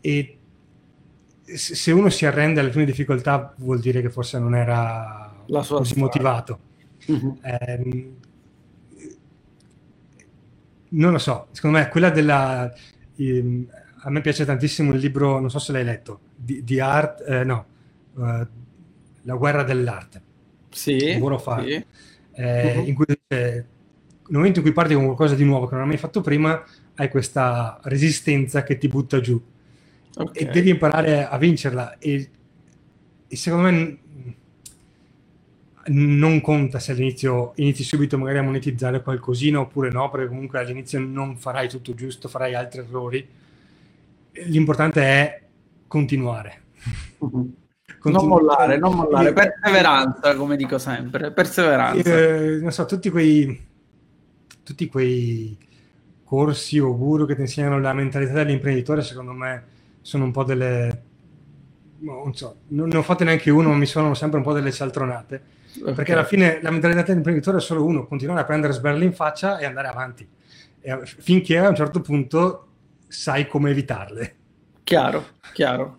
e 0.00 0.38
se 1.44 1.92
uno 1.92 2.08
si 2.08 2.24
arrende 2.24 2.60
alle 2.60 2.70
prime 2.70 2.86
difficoltà 2.86 3.54
vuol 3.58 3.80
dire 3.80 4.00
che 4.00 4.08
forse 4.08 4.38
non 4.38 4.54
era 4.54 5.44
così 5.46 5.64
storia. 5.64 5.94
motivato. 5.96 6.58
Uh-huh. 7.06 7.38
Eh, 7.42 8.10
non 10.94 11.12
lo 11.12 11.18
so, 11.18 11.48
secondo 11.52 11.78
me 11.78 11.88
quella 11.88 12.10
della... 12.10 12.72
Eh, 13.16 13.66
a 14.06 14.10
me 14.10 14.20
piace 14.20 14.44
tantissimo 14.44 14.92
il 14.92 15.00
libro, 15.00 15.40
non 15.40 15.48
so 15.48 15.58
se 15.58 15.72
l'hai 15.72 15.84
letto, 15.84 16.20
di, 16.36 16.62
di 16.62 16.78
Art, 16.78 17.24
eh, 17.26 17.44
no, 17.44 17.66
uh, 18.14 18.46
La 19.26 19.34
guerra 19.34 19.62
dell'arte. 19.62 20.22
Sì. 20.70 21.16
Buono 21.18 21.38
fare. 21.38 21.66
Sì. 21.66 21.84
Eh, 22.32 22.76
uh-huh. 22.76 22.86
In 22.86 22.94
cui 22.94 23.04
nel 23.28 23.64
momento 24.28 24.58
in 24.58 24.64
cui 24.64 24.74
parti 24.74 24.94
con 24.94 25.04
qualcosa 25.04 25.34
di 25.34 25.44
nuovo 25.44 25.66
che 25.66 25.74
non 25.74 25.82
hai 25.82 25.88
mai 25.88 25.96
fatto 25.96 26.20
prima, 26.20 26.62
hai 26.96 27.08
questa 27.08 27.80
resistenza 27.84 28.62
che 28.62 28.76
ti 28.76 28.88
butta 28.88 29.20
giù. 29.20 29.42
Okay. 30.16 30.42
E 30.42 30.50
devi 30.50 30.70
imparare 30.70 31.26
a 31.26 31.38
vincerla. 31.38 31.98
E, 31.98 32.30
e 33.26 33.36
secondo 33.36 33.70
me 33.70 33.98
non 35.86 36.40
conta 36.40 36.78
se 36.78 36.92
all'inizio 36.92 37.52
inizi 37.56 37.82
subito 37.84 38.16
magari 38.18 38.38
a 38.38 38.42
monetizzare 38.42 39.02
qualcosina 39.02 39.60
oppure 39.60 39.90
no, 39.90 40.10
perché 40.10 40.28
comunque 40.28 40.58
all'inizio 40.58 40.98
non 41.00 41.36
farai 41.36 41.68
tutto 41.68 41.94
giusto, 41.94 42.28
farai 42.28 42.54
altri 42.54 42.80
errori. 42.80 43.28
L'importante 44.46 45.02
è 45.02 45.42
continuare. 45.86 46.62
Uh-huh. 47.24 47.54
Continu- 47.98 48.28
non 48.28 48.38
mollare, 48.38 48.76
non 48.76 48.94
mollare, 48.94 49.32
perseveranza, 49.32 50.36
come 50.36 50.56
dico 50.56 50.76
sempre, 50.76 51.30
perseveranza. 51.30 52.14
Eh, 52.14 52.58
non 52.60 52.70
so, 52.70 52.84
tutti 52.84 53.08
quei, 53.08 53.66
tutti 54.62 54.86
quei 54.88 55.56
corsi 56.22 56.78
o 56.78 56.94
guru 56.94 57.24
che 57.24 57.34
ti 57.34 57.42
insegnano 57.42 57.80
la 57.80 57.94
mentalità 57.94 58.32
dell'imprenditore, 58.34 59.02
secondo 59.02 59.32
me, 59.32 59.64
sono 60.02 60.24
un 60.24 60.32
po' 60.32 60.44
delle... 60.44 61.02
Non 62.04 62.34
so, 62.34 62.56
non 62.68 62.88
ne 62.88 62.96
ho 62.96 63.02
fatte 63.02 63.24
neanche 63.24 63.50
uno, 63.50 63.70
ma 63.70 63.76
mi 63.76 63.86
suonano 63.86 64.14
sempre 64.14 64.38
un 64.38 64.44
po' 64.44 64.52
delle 64.52 64.72
cialtronate 64.72 65.62
Okay. 65.80 65.94
Perché 65.94 66.12
alla 66.12 66.24
fine 66.24 66.60
la 66.62 66.70
mentalità 66.70 67.02
dell'imprenditore 67.02 67.58
è 67.58 67.60
solo 67.60 67.84
uno, 67.84 68.06
continuare 68.06 68.40
a 68.40 68.44
prendere 68.44 68.72
sberle 68.72 69.04
in 69.04 69.12
faccia 69.12 69.58
e 69.58 69.64
andare 69.64 69.88
avanti. 69.88 70.26
E 70.80 71.00
finché 71.04 71.58
a 71.58 71.68
un 71.68 71.74
certo 71.74 72.00
punto 72.00 72.66
sai 73.08 73.48
come 73.48 73.70
evitarle. 73.70 74.34
Chiaro, 74.84 75.26
chiaro. 75.52 75.98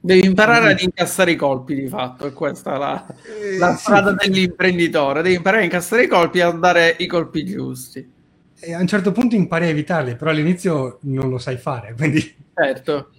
Devi 0.00 0.26
imparare 0.26 0.72
ad 0.72 0.80
incassare 0.80 1.32
i 1.32 1.36
colpi 1.36 1.74
di 1.74 1.88
fatto, 1.88 2.26
è 2.26 2.32
questa 2.32 2.76
la, 2.76 3.06
eh, 3.06 3.58
la 3.58 3.74
strada 3.74 4.14
sì. 4.18 4.28
dell'imprenditore. 4.28 5.22
Devi 5.22 5.34
imparare 5.34 5.62
a 5.62 5.64
incassare 5.64 6.04
i 6.04 6.08
colpi 6.08 6.38
e 6.38 6.42
a 6.42 6.50
dare 6.50 6.94
i 6.98 7.06
colpi 7.06 7.44
giusti. 7.44 8.12
E 8.58 8.72
a 8.72 8.80
un 8.80 8.86
certo 8.86 9.12
punto 9.12 9.34
impari 9.34 9.66
a 9.66 9.68
evitarli, 9.68 10.16
però 10.16 10.30
all'inizio 10.30 10.98
non 11.02 11.28
lo 11.28 11.38
sai 11.38 11.56
fare, 11.56 11.94
quindi... 11.96 12.36
Certo. 12.54 13.10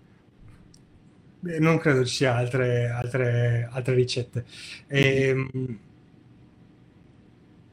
Non 1.59 1.77
credo 1.77 2.03
ci 2.05 2.15
sia 2.15 2.35
altre, 2.35 2.89
altre, 2.89 3.69
altre 3.71 3.93
ricette. 3.93 4.45
E, 4.87 5.27
ehm, 5.27 5.79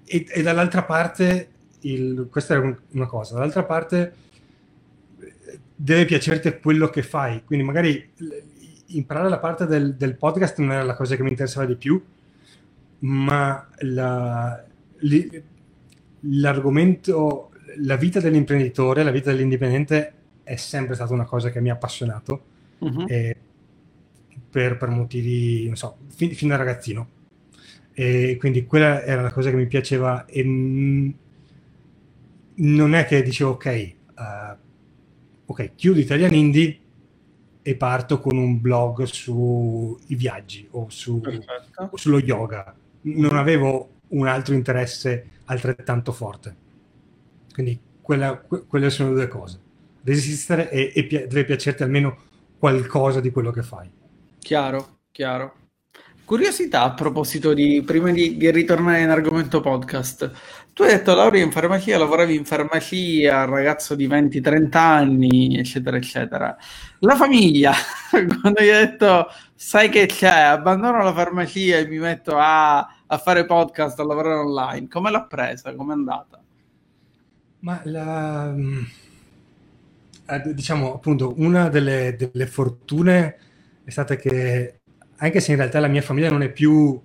e, 0.05 0.27
e, 0.29 0.43
dall'altra 0.43 0.83
parte, 0.83 1.49
il, 1.81 2.29
questa 2.31 2.55
è 2.55 2.77
una 2.91 3.07
cosa, 3.07 3.35
dall'altra 3.35 3.65
parte 3.65 4.15
deve 5.75 6.05
piacerti 6.05 6.59
quello 6.61 6.89
che 6.89 7.03
fai. 7.03 7.43
Quindi 7.45 7.65
magari 7.65 8.11
imparare 8.89 9.31
la 9.31 9.39
parte 9.39 9.67
del, 9.67 9.95
del 9.95 10.17
podcast 10.17 10.59
non 10.59 10.73
era 10.73 10.83
la 10.83 10.95
cosa 10.95 11.17
che 11.17 11.23
mi 11.23 11.31
interessava 11.31 11.65
di 11.65 11.77
più, 11.77 12.03
ma 13.01 13.69
la, 13.79 14.65
l'argomento, 16.21 17.51
la 17.79 17.97
vita 17.97 18.21
dell'imprenditore, 18.21 19.03
la 19.03 19.11
vita 19.11 19.31
dell'indipendente 19.31 20.13
è 20.45 20.57
sempre 20.57 20.95
stata 20.95 21.15
una 21.15 21.25
cosa 21.25 21.51
che 21.51 21.61
mi 21.61 21.71
ha 21.71 21.75
appassionato. 21.75 22.45
Uh-huh. 22.79 23.07
E 23.09 23.37
per, 24.53 24.77
per 24.77 24.91
motivi, 24.91 25.65
non 25.65 25.77
so, 25.77 25.97
fin, 26.15 26.35
fin, 26.35 26.49
da 26.49 26.57
ragazzino. 26.57 27.09
E 27.95 28.37
quindi 28.39 28.67
quella 28.67 29.03
era 29.03 29.23
la 29.23 29.33
cosa 29.33 29.49
che 29.49 29.57
mi 29.57 29.67
piaceva 29.67 30.27
e 30.27 30.43
non 32.55 32.95
è 32.95 33.07
che 33.07 33.23
dicevo 33.23 33.53
ok, 33.53 33.95
uh, 34.15 34.57
ok, 35.47 35.75
chiudo 35.75 36.01
Italian 36.01 36.35
Indie 36.35 36.79
e 37.63 37.77
parto 37.77 38.21
con 38.21 38.37
un 38.37 38.61
blog 38.61 39.05
sui 39.05 39.97
viaggi 40.09 40.69
o, 40.73 40.87
su, 40.91 41.19
o, 41.91 41.97
sullo 41.97 42.19
yoga. 42.19 42.75
Non 43.03 43.37
avevo 43.37 44.01
un 44.09 44.27
altro 44.27 44.53
interesse 44.53 45.29
altrettanto 45.47 46.13
forte. 46.13 46.57
Quindi 47.55 47.79
quella, 48.03 48.37
que, 48.37 48.67
quelle 48.67 48.91
sono 48.91 49.15
due 49.15 49.29
cose. 49.29 49.59
Resistere 50.05 50.71
e, 50.71 50.93
e 50.95 51.05
pi- 51.05 51.27
deve 51.27 51.47
piacerti 51.47 51.83
almeno 51.83 52.19
qualcosa 52.59 53.21
di 53.21 53.31
quello 53.31 53.51
che 53.51 53.63
fai. 53.63 53.91
Chiaro, 54.43 54.99
chiaro. 55.13 55.55
Curiosità 56.25 56.83
a 56.83 56.95
proposito 56.95 57.55
di, 57.55 57.81
prima 57.87 58.11
di, 58.11 58.37
di 58.37 58.51
ritornare 58.51 59.03
in 59.03 59.09
argomento 59.09 59.61
podcast, 59.61 60.33
tu 60.73 60.83
hai 60.83 60.91
detto 60.91 61.15
laurea 61.15 61.45
in 61.45 61.53
farmacia, 61.53 61.97
lavoravi 61.97 62.35
in 62.35 62.45
farmacia, 62.45 63.45
ragazzo 63.45 63.95
di 63.95 64.09
20-30 64.09 64.77
anni, 64.77 65.59
eccetera, 65.59 65.97
eccetera. 65.97 66.57
La 67.01 67.15
famiglia, 67.15 67.73
quando 68.11 68.63
gli 68.63 68.69
hai 68.69 68.87
detto, 68.87 69.29
sai 69.55 69.89
che 69.89 70.07
c'è, 70.07 70.41
abbandono 70.41 71.05
la 71.05 71.13
farmacia 71.13 71.79
e 71.79 71.87
mi 71.87 71.99
metto 71.99 72.37
a, 72.37 72.79
a 73.07 73.19
fare 73.19 73.47
podcast, 73.47 74.01
a 74.01 74.05
lavorare 74.05 74.41
online, 74.41 74.89
come 74.89 75.13
l'ha 75.13 75.23
presa, 75.23 75.73
come 75.77 75.93
è 75.93 75.97
andata? 75.97 76.43
Ma 77.61 77.81
la, 77.85 78.53
eh, 80.27 80.53
diciamo 80.53 80.95
appunto, 80.95 81.35
una 81.37 81.69
delle, 81.69 82.17
delle 82.19 82.47
fortune 82.49 83.37
stata 83.93 84.17
che, 84.17 84.81
anche 85.17 85.41
se 85.41 85.53
in 85.53 85.59
realtà 85.59 85.79
la 85.79 85.89
mia 85.89 86.03
famiglia 86.03 86.31
non 86.31 86.43
è 86.43 86.51
più 86.51 87.01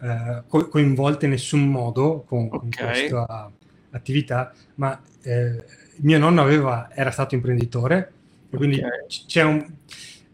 eh, 0.00 0.42
co- 0.46 0.68
coinvolta 0.68 1.26
in 1.26 1.32
nessun 1.32 1.68
modo 1.68 2.22
con, 2.26 2.48
okay. 2.50 2.58
con 2.58 2.70
questa 2.70 3.52
attività, 3.90 4.52
ma 4.76 4.98
eh, 5.22 5.64
mio 5.96 6.18
nonno 6.18 6.40
aveva, 6.40 6.88
era 6.94 7.10
stato 7.10 7.34
imprenditore, 7.34 8.12
e 8.50 8.56
quindi 8.56 8.78
okay. 8.78 9.06
c'è 9.26 9.42
un... 9.42 9.70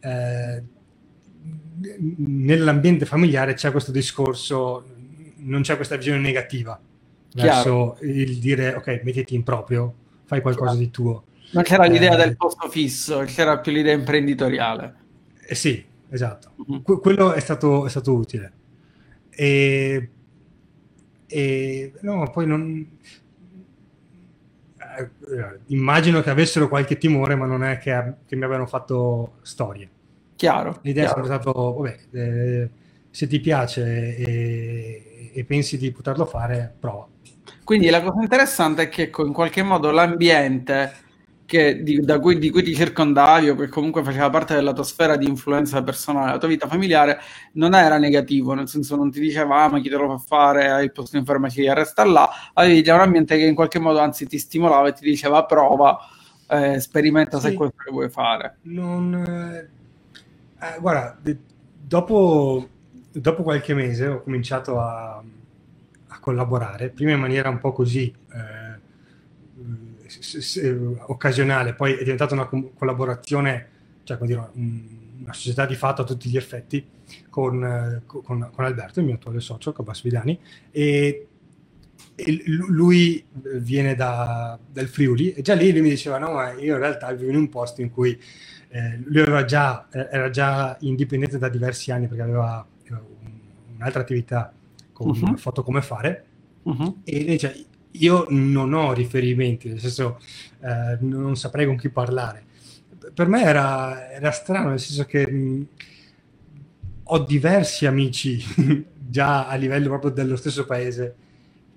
Eh, 0.00 0.62
nell'ambiente 2.16 3.06
familiare 3.06 3.54
c'è 3.54 3.70
questo 3.70 3.92
discorso, 3.92 4.84
non 5.36 5.62
c'è 5.62 5.76
questa 5.76 5.96
visione 5.96 6.18
negativa 6.18 6.78
Chiaro. 7.28 7.48
verso 7.48 7.98
il 8.02 8.38
dire 8.38 8.74
ok, 8.74 9.00
mettiti 9.04 9.34
in 9.34 9.44
proprio, 9.44 9.94
fai 10.24 10.40
qualcosa 10.40 10.70
Chiaro. 10.70 10.84
di 10.84 10.90
tuo. 10.90 11.24
Non 11.50 11.62
c'era 11.62 11.84
l'idea 11.84 12.16
del 12.16 12.30
eh, 12.30 12.36
posto 12.36 12.68
fisso, 12.68 13.20
c'era 13.26 13.58
più 13.58 13.72
l'idea 13.72 13.94
imprenditoriale. 13.94 14.94
Eh 15.50 15.54
sì, 15.54 15.82
esatto. 16.10 16.50
Uh-huh. 16.56 16.82
Que- 16.82 16.98
quello 17.00 17.32
è 17.32 17.40
stato, 17.40 17.86
è 17.86 17.88
stato 17.88 18.12
utile. 18.12 18.52
E, 19.30 20.10
e 21.26 21.92
no, 22.02 22.30
poi 22.30 22.46
non... 22.46 22.98
Eh, 24.76 25.10
immagino 25.68 26.20
che 26.20 26.28
avessero 26.28 26.68
qualche 26.68 26.98
timore, 26.98 27.34
ma 27.34 27.46
non 27.46 27.64
è 27.64 27.78
che, 27.78 28.14
che 28.26 28.36
mi 28.36 28.44
abbiano 28.44 28.66
fatto 28.66 29.38
storie. 29.40 29.88
Chiaro. 30.36 30.80
L'idea 30.82 31.06
chiaro. 31.06 31.22
è 31.22 31.26
sempre 31.26 31.40
stata, 31.40 31.58
vabbè, 31.58 31.98
eh, 32.10 32.70
se 33.08 33.26
ti 33.26 33.40
piace 33.40 34.16
e, 34.16 35.30
e 35.32 35.44
pensi 35.44 35.78
di 35.78 35.90
poterlo 35.92 36.26
fare, 36.26 36.74
prova. 36.78 37.08
Quindi 37.64 37.88
la 37.88 38.02
cosa 38.02 38.20
interessante 38.20 38.82
è 38.82 38.88
che 38.90 39.10
in 39.16 39.32
qualche 39.32 39.62
modo 39.62 39.90
l'ambiente 39.90 40.92
che, 41.48 41.82
di, 41.82 42.04
cui, 42.20 42.38
di, 42.38 42.50
cui, 42.50 42.62
ti 42.62 42.74
circondavi 42.74 43.48
o 43.48 43.54
che 43.54 43.68
comunque 43.68 44.02
faceva 44.02 44.28
parte 44.28 44.54
della 44.54 44.74
tua 44.74 44.84
sfera 44.84 45.16
di 45.16 45.26
influenza 45.26 45.82
personale, 45.82 46.32
la 46.32 46.36
tua 46.36 46.48
vita 46.48 46.66
familiare, 46.66 47.18
non 47.52 47.74
era 47.74 47.96
negativo, 47.96 48.52
nel 48.52 48.68
senso 48.68 48.96
non 48.96 49.10
ti 49.10 49.18
diceva 49.18 49.62
ah, 49.62 49.68
ma 49.70 49.80
chi 49.80 49.88
te 49.88 49.96
lo 49.96 50.10
fa 50.10 50.18
fare, 50.18 50.68
hai 50.68 50.84
il 50.84 50.92
posto 50.92 51.16
in 51.16 51.24
farmacia, 51.24 51.72
resta 51.72 52.04
là, 52.04 52.28
avevi 52.52 52.82
già 52.82 52.96
un 52.96 53.00
ambiente 53.00 53.38
che 53.38 53.46
in 53.46 53.54
qualche 53.54 53.78
modo 53.78 53.98
anzi 53.98 54.26
ti 54.26 54.38
stimolava 54.38 54.88
e 54.88 54.92
ti 54.92 55.02
diceva 55.02 55.46
prova, 55.46 55.98
eh, 56.50 56.80
sperimenta 56.80 57.38
sì. 57.38 57.46
se 57.46 57.52
è 57.52 57.56
questo 57.56 57.82
che 57.82 57.90
vuoi 57.92 58.10
fare. 58.10 58.58
Non, 58.64 59.14
eh, 59.14 59.68
eh, 60.66 60.80
guarda, 60.80 61.18
dopo, 61.80 62.68
dopo, 63.10 63.42
qualche 63.42 63.72
mese 63.72 64.06
ho 64.06 64.22
cominciato 64.22 64.78
a, 64.78 65.22
a, 66.08 66.18
collaborare, 66.20 66.90
prima 66.90 67.12
in 67.12 67.20
maniera 67.20 67.48
un 67.48 67.58
po' 67.58 67.72
così. 67.72 68.14
Eh, 68.34 68.67
occasionale, 71.06 71.74
poi 71.74 71.94
è 71.94 72.02
diventata 72.02 72.34
una 72.34 72.48
collaborazione, 72.74 73.68
cioè 74.04 74.16
come 74.16 74.28
dire, 74.28 74.50
una 74.54 75.32
società 75.32 75.66
di 75.66 75.74
fatto 75.74 76.02
a 76.02 76.04
tutti 76.04 76.28
gli 76.28 76.36
effetti 76.36 76.86
con, 77.28 78.02
con, 78.06 78.22
con 78.22 78.64
Alberto, 78.64 79.00
il 79.00 79.06
mio 79.06 79.14
attuale 79.14 79.40
socio, 79.40 79.72
con 79.72 79.84
Vidani, 80.02 80.38
e 80.70 81.26
lui 82.46 83.24
viene 83.54 83.94
da, 83.94 84.58
dal 84.70 84.86
Friuli 84.86 85.32
e 85.32 85.42
già 85.42 85.54
lì 85.54 85.70
lui 85.70 85.82
mi 85.82 85.88
diceva 85.88 86.18
no 86.18 86.32
ma 86.32 86.52
io 86.52 86.74
in 86.74 86.80
realtà 86.80 87.12
vivo 87.12 87.30
in 87.30 87.36
un 87.36 87.48
posto 87.48 87.80
in 87.80 87.90
cui 87.90 88.20
eh, 88.70 89.00
lui 89.04 89.20
aveva 89.20 89.44
già, 89.44 89.88
eh, 89.90 90.08
era 90.10 90.28
già 90.30 90.76
indipendente 90.80 91.38
da 91.38 91.48
diversi 91.48 91.90
anni 91.90 92.08
perché 92.08 92.22
aveva 92.22 92.66
un'altra 93.76 94.00
attività 94.00 94.52
con 94.92 95.08
uh-huh. 95.08 95.36
foto 95.36 95.62
come 95.62 95.80
fare 95.80 96.24
uh-huh. 96.64 96.98
e 97.04 97.24
dice 97.24 97.66
io 97.98 98.26
non 98.30 98.72
ho 98.72 98.92
riferimenti 98.92 99.68
nel 99.68 99.80
senso 99.80 100.18
eh, 100.60 100.98
non 101.00 101.36
saprei 101.36 101.66
con 101.66 101.76
chi 101.76 101.88
parlare 101.88 102.44
per 103.14 103.28
me 103.28 103.42
era, 103.42 104.10
era 104.10 104.30
strano 104.30 104.70
nel 104.70 104.80
senso 104.80 105.04
che 105.04 105.30
mh, 105.30 105.66
ho 107.04 107.18
diversi 107.20 107.86
amici 107.86 108.42
già 109.08 109.48
a 109.48 109.54
livello 109.54 109.88
proprio 109.88 110.10
dello 110.10 110.36
stesso 110.36 110.66
paese 110.66 111.14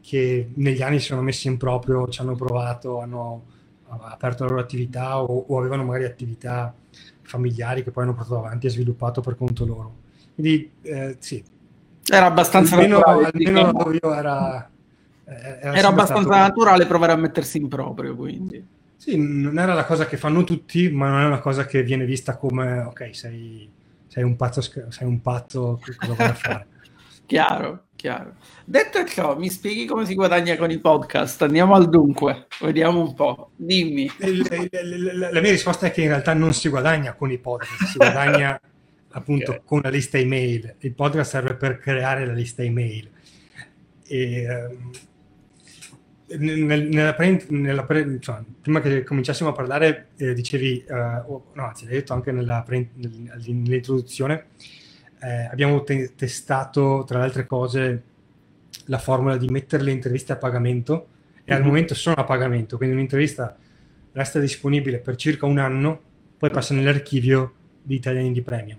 che 0.01 0.49
negli 0.55 0.81
anni 0.81 0.99
si 0.99 1.07
sono 1.07 1.21
messi 1.21 1.47
in 1.47 1.57
proprio, 1.57 2.07
ci 2.09 2.19
hanno 2.21 2.35
provato, 2.35 2.99
hanno 2.99 3.45
aperto 3.87 4.43
la 4.43 4.49
loro 4.49 4.61
attività 4.61 5.21
o, 5.21 5.45
o 5.47 5.57
avevano 5.59 5.83
magari 5.83 6.05
attività 6.05 6.73
familiari 7.21 7.83
che 7.83 7.91
poi 7.91 8.03
hanno 8.03 8.13
portato 8.13 8.39
avanti 8.39 8.67
e 8.67 8.71
sviluppato 8.71 9.21
per 9.21 9.37
conto 9.37 9.65
loro. 9.65 9.95
Quindi 10.33 10.71
eh, 10.81 11.15
sì. 11.19 11.43
Era 12.09 12.25
abbastanza 12.25 12.75
almeno, 12.75 12.97
naturale. 12.97 13.31
Almeno 13.33 13.91
io 13.91 14.13
era, 14.13 14.69
era, 15.39 15.73
era 15.75 15.87
abbastanza 15.87 16.37
naturale 16.37 16.85
provare 16.85 17.13
a 17.13 17.15
mettersi 17.15 17.57
in 17.57 17.67
proprio, 17.67 18.15
quindi. 18.15 18.79
Sì, 19.01 19.17
non 19.17 19.57
era 19.57 19.73
la 19.73 19.85
cosa 19.85 20.05
che 20.05 20.17
fanno 20.17 20.43
tutti, 20.43 20.89
ma 20.91 21.09
non 21.09 21.21
è 21.21 21.25
una 21.25 21.39
cosa 21.39 21.65
che 21.65 21.81
viene 21.81 22.05
vista 22.05 22.37
come 22.37 22.81
ok, 22.81 23.15
sei, 23.15 23.67
sei 24.07 24.23
un 24.23 24.35
pazzo, 24.35 24.61
sei 24.61 25.07
un 25.07 25.21
pazzo, 25.21 25.79
cosa 25.97 26.13
vuoi 26.13 26.33
fare? 26.33 26.67
chiaro, 27.25 27.85
chiaro. 27.95 28.35
Detto 28.63 29.03
ciò, 29.05 29.35
mi 29.37 29.49
spieghi 29.49 29.85
come 29.85 30.05
si 30.05 30.13
guadagna 30.13 30.55
con 30.55 30.69
i 30.69 30.77
podcast? 30.77 31.41
Andiamo 31.41 31.73
al 31.73 31.89
dunque, 31.89 32.45
vediamo 32.59 32.99
un 32.99 33.15
po'. 33.15 33.49
Dimmi. 33.55 34.11
La, 34.19 35.31
la 35.31 35.41
mia 35.41 35.51
risposta 35.51 35.87
è 35.87 35.91
che 35.91 36.03
in 36.03 36.09
realtà 36.09 36.33
non 36.33 36.53
si 36.53 36.69
guadagna 36.69 37.13
con 37.13 37.31
i 37.31 37.39
podcast, 37.39 37.85
si 37.85 37.97
guadagna 37.97 38.59
appunto 39.13 39.51
okay. 39.51 39.63
con 39.65 39.79
la 39.81 39.89
lista 39.89 40.19
email. 40.19 40.75
Il 40.77 40.93
podcast 40.93 41.31
serve 41.31 41.55
per 41.55 41.79
creare 41.79 42.25
la 42.25 42.33
lista 42.33 42.61
email. 42.61 43.09
E, 44.05 44.45
um, 44.47 44.91
nel, 46.37 46.87
nella 46.87 47.13
pre, 47.13 47.45
nella 47.49 47.83
pre, 47.83 48.19
cioè, 48.19 48.39
prima 48.61 48.81
che 48.81 49.03
cominciassimo 49.03 49.49
a 49.49 49.53
parlare, 49.53 50.09
eh, 50.17 50.33
dicevi, 50.33 50.85
oh, 50.89 51.45
no, 51.53 51.65
anzi, 51.65 51.85
l'hai 51.85 51.95
detto 51.95 52.13
anche 52.13 52.31
nella 52.31 52.63
pre, 52.65 52.89
nell'introduzione, 52.95 54.45
eh, 55.21 55.45
abbiamo 55.51 55.83
te- 55.83 56.13
testato, 56.15 57.03
tra 57.05 57.19
le 57.19 57.25
altre 57.25 57.45
cose, 57.45 58.03
la 58.85 58.97
formula 58.97 59.37
di 59.37 59.47
mettere 59.47 59.83
le 59.83 59.91
interviste 59.91 60.33
a 60.33 60.37
pagamento 60.37 61.07
e 61.43 61.51
mm-hmm. 61.51 61.55
al 61.55 61.59
mhm. 61.61 61.67
momento 61.67 61.95
sono 61.95 62.15
a 62.15 62.23
pagamento, 62.23 62.77
quindi 62.77 62.95
un'intervista 62.95 63.57
resta 64.13 64.39
disponibile 64.39 64.99
per 64.99 65.15
circa 65.15 65.45
un 65.45 65.57
anno, 65.57 66.01
poi 66.37 66.49
passa 66.49 66.73
nell'archivio 66.73 67.53
di 67.81 67.95
Italiani 67.95 68.31
di 68.31 68.41
Premio. 68.41 68.77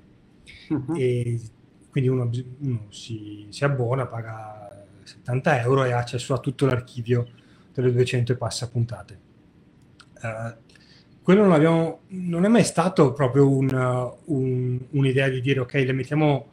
Uh-huh. 0.68 0.94
E 0.96 1.40
quindi 1.90 2.10
uno, 2.10 2.30
uno 2.58 2.86
si, 2.90 3.46
si, 3.50 3.64
abbona, 3.64 4.06
paga 4.06 4.86
70 5.02 5.60
euro 5.60 5.84
e 5.84 5.92
ha 5.92 5.98
accesso 5.98 6.34
a 6.34 6.38
tutto 6.38 6.66
l'archivio 6.66 7.28
delle 7.72 7.92
200 7.92 8.32
e 8.32 8.36
passa 8.36 8.68
puntate. 8.68 9.18
Uh, 10.22 10.54
quello 11.22 11.42
non, 11.42 11.52
abbiamo, 11.52 12.00
non 12.08 12.44
è 12.44 12.48
mai 12.48 12.64
stato 12.64 13.12
proprio 13.12 13.48
un, 13.48 13.68
un, 14.24 14.78
un'idea 14.90 15.28
di 15.28 15.40
dire 15.40 15.60
ok, 15.60 15.74
le 15.74 15.92
mettiamo 15.92 16.46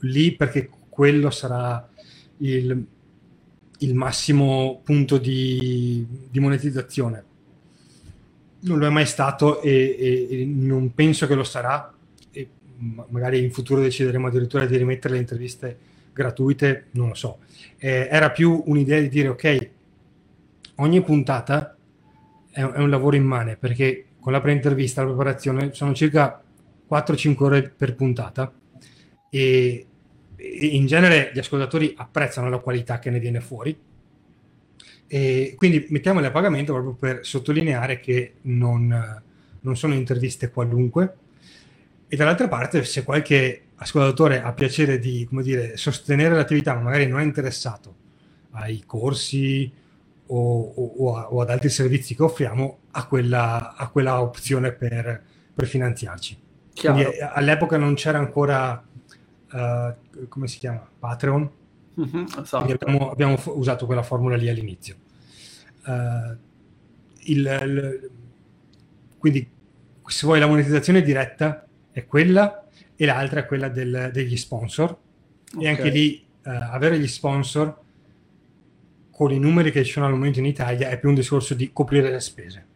lì 0.00 0.32
perché 0.32 0.68
quello 0.88 1.30
sarà 1.30 1.88
il, 2.38 2.84
il 3.78 3.94
massimo 3.94 4.80
punto 4.84 5.16
di, 5.16 6.06
di, 6.30 6.40
monetizzazione. 6.40 7.24
Non 8.60 8.78
lo 8.78 8.86
è 8.86 8.90
mai 8.90 9.06
stato 9.06 9.62
e, 9.62 9.96
e, 9.98 10.40
e 10.42 10.44
non 10.44 10.92
penso 10.94 11.26
che 11.26 11.34
lo 11.34 11.44
sarà. 11.44 11.92
E 12.30 12.48
magari 13.08 13.42
in 13.42 13.50
futuro 13.50 13.80
decideremo 13.80 14.26
addirittura 14.26 14.66
di 14.66 14.76
rimettere 14.76 15.14
le 15.14 15.20
interviste 15.20 15.78
gratuite, 16.12 16.88
non 16.92 17.08
lo 17.08 17.14
so. 17.14 17.38
Eh, 17.78 18.08
era 18.10 18.30
più 18.30 18.62
un'idea 18.66 19.00
di 19.00 19.08
dire 19.08 19.28
ok, 19.28 19.70
ogni 20.82 21.02
puntata 21.02 21.76
è, 22.50 22.62
un 22.62 22.90
lavoro 22.90 23.16
immane 23.16 23.56
perché 23.56 24.06
con 24.20 24.32
la 24.32 24.40
pre-intervista, 24.40 25.02
la 25.02 25.08
preparazione, 25.08 25.72
sono 25.72 25.94
circa 25.94 26.42
4-5 26.88 27.42
ore 27.42 27.62
per 27.70 27.94
puntata. 27.94 28.52
E, 29.30 29.86
in 30.36 30.86
genere 30.86 31.30
gli 31.32 31.38
ascoltatori 31.38 31.94
apprezzano 31.96 32.48
la 32.48 32.58
qualità 32.58 32.98
che 32.98 33.10
ne 33.10 33.18
viene 33.18 33.40
fuori. 33.40 33.76
E 35.06 35.54
quindi 35.56 35.86
mettiamole 35.90 36.26
a 36.26 36.30
pagamento 36.30 36.72
proprio 36.72 36.94
per 36.94 37.24
sottolineare 37.24 38.00
che 38.00 38.34
non, 38.42 39.22
non 39.60 39.76
sono 39.76 39.94
interviste 39.94 40.50
qualunque. 40.50 41.16
E 42.08 42.16
dall'altra 42.16 42.48
parte 42.48 42.84
se 42.84 43.04
qualche 43.04 43.62
ascoltatore 43.76 44.42
ha 44.42 44.52
piacere 44.52 44.98
di 44.98 45.28
dire, 45.30 45.76
sostenere 45.76 46.34
l'attività 46.34 46.74
ma 46.74 46.82
magari 46.82 47.06
non 47.06 47.20
è 47.20 47.24
interessato 47.24 47.96
ai 48.52 48.82
corsi 48.86 49.70
o, 50.34 50.72
o, 50.74 51.20
o, 51.20 51.40
ad 51.42 51.50
altri 51.50 51.68
servizi 51.68 52.14
che 52.14 52.22
offriamo 52.22 52.78
a 52.92 53.06
quella, 53.06 53.74
a 53.76 53.88
quella 53.88 54.22
opzione 54.22 54.72
per, 54.72 55.22
per 55.54 55.66
finanziarci. 55.66 56.40
Quindi 56.74 57.04
all'epoca 57.20 57.76
non 57.76 57.94
c'era 57.94 58.18
ancora, 58.18 58.82
uh, 59.52 60.28
come 60.28 60.48
si 60.48 60.58
chiama, 60.58 60.88
Patreon, 60.98 61.50
mm-hmm, 62.00 62.24
esatto. 62.42 62.56
abbiamo, 62.56 63.10
abbiamo, 63.10 63.38
usato 63.44 63.84
quella 63.84 64.02
formula 64.02 64.36
lì 64.36 64.48
all'inizio. 64.48 64.96
Uh, 65.84 66.36
il, 67.24 67.58
il, 67.62 68.10
quindi 69.18 69.50
se 70.06 70.26
vuoi 70.26 70.40
la 70.40 70.46
monetizzazione 70.46 71.02
diretta 71.02 71.66
è 71.90 72.06
quella 72.06 72.66
e 72.96 73.04
l'altra 73.04 73.40
è 73.40 73.46
quella 73.46 73.68
del, 73.68 74.10
degli 74.12 74.36
sponsor 74.36 74.96
okay. 75.54 75.64
e 75.64 75.68
anche 75.68 75.90
lì 75.90 76.24
uh, 76.44 76.48
avere 76.48 76.98
gli 76.98 77.06
sponsor 77.06 77.81
con 79.22 79.32
i 79.32 79.38
numeri 79.38 79.70
che 79.70 79.84
ci 79.84 79.92
sono 79.92 80.06
al 80.06 80.12
momento 80.12 80.40
in 80.40 80.46
Italia 80.46 80.88
è 80.88 80.98
più 80.98 81.08
un 81.08 81.14
discorso 81.14 81.54
di 81.54 81.72
coprire 81.72 82.10
le 82.10 82.18
spese. 82.18 82.66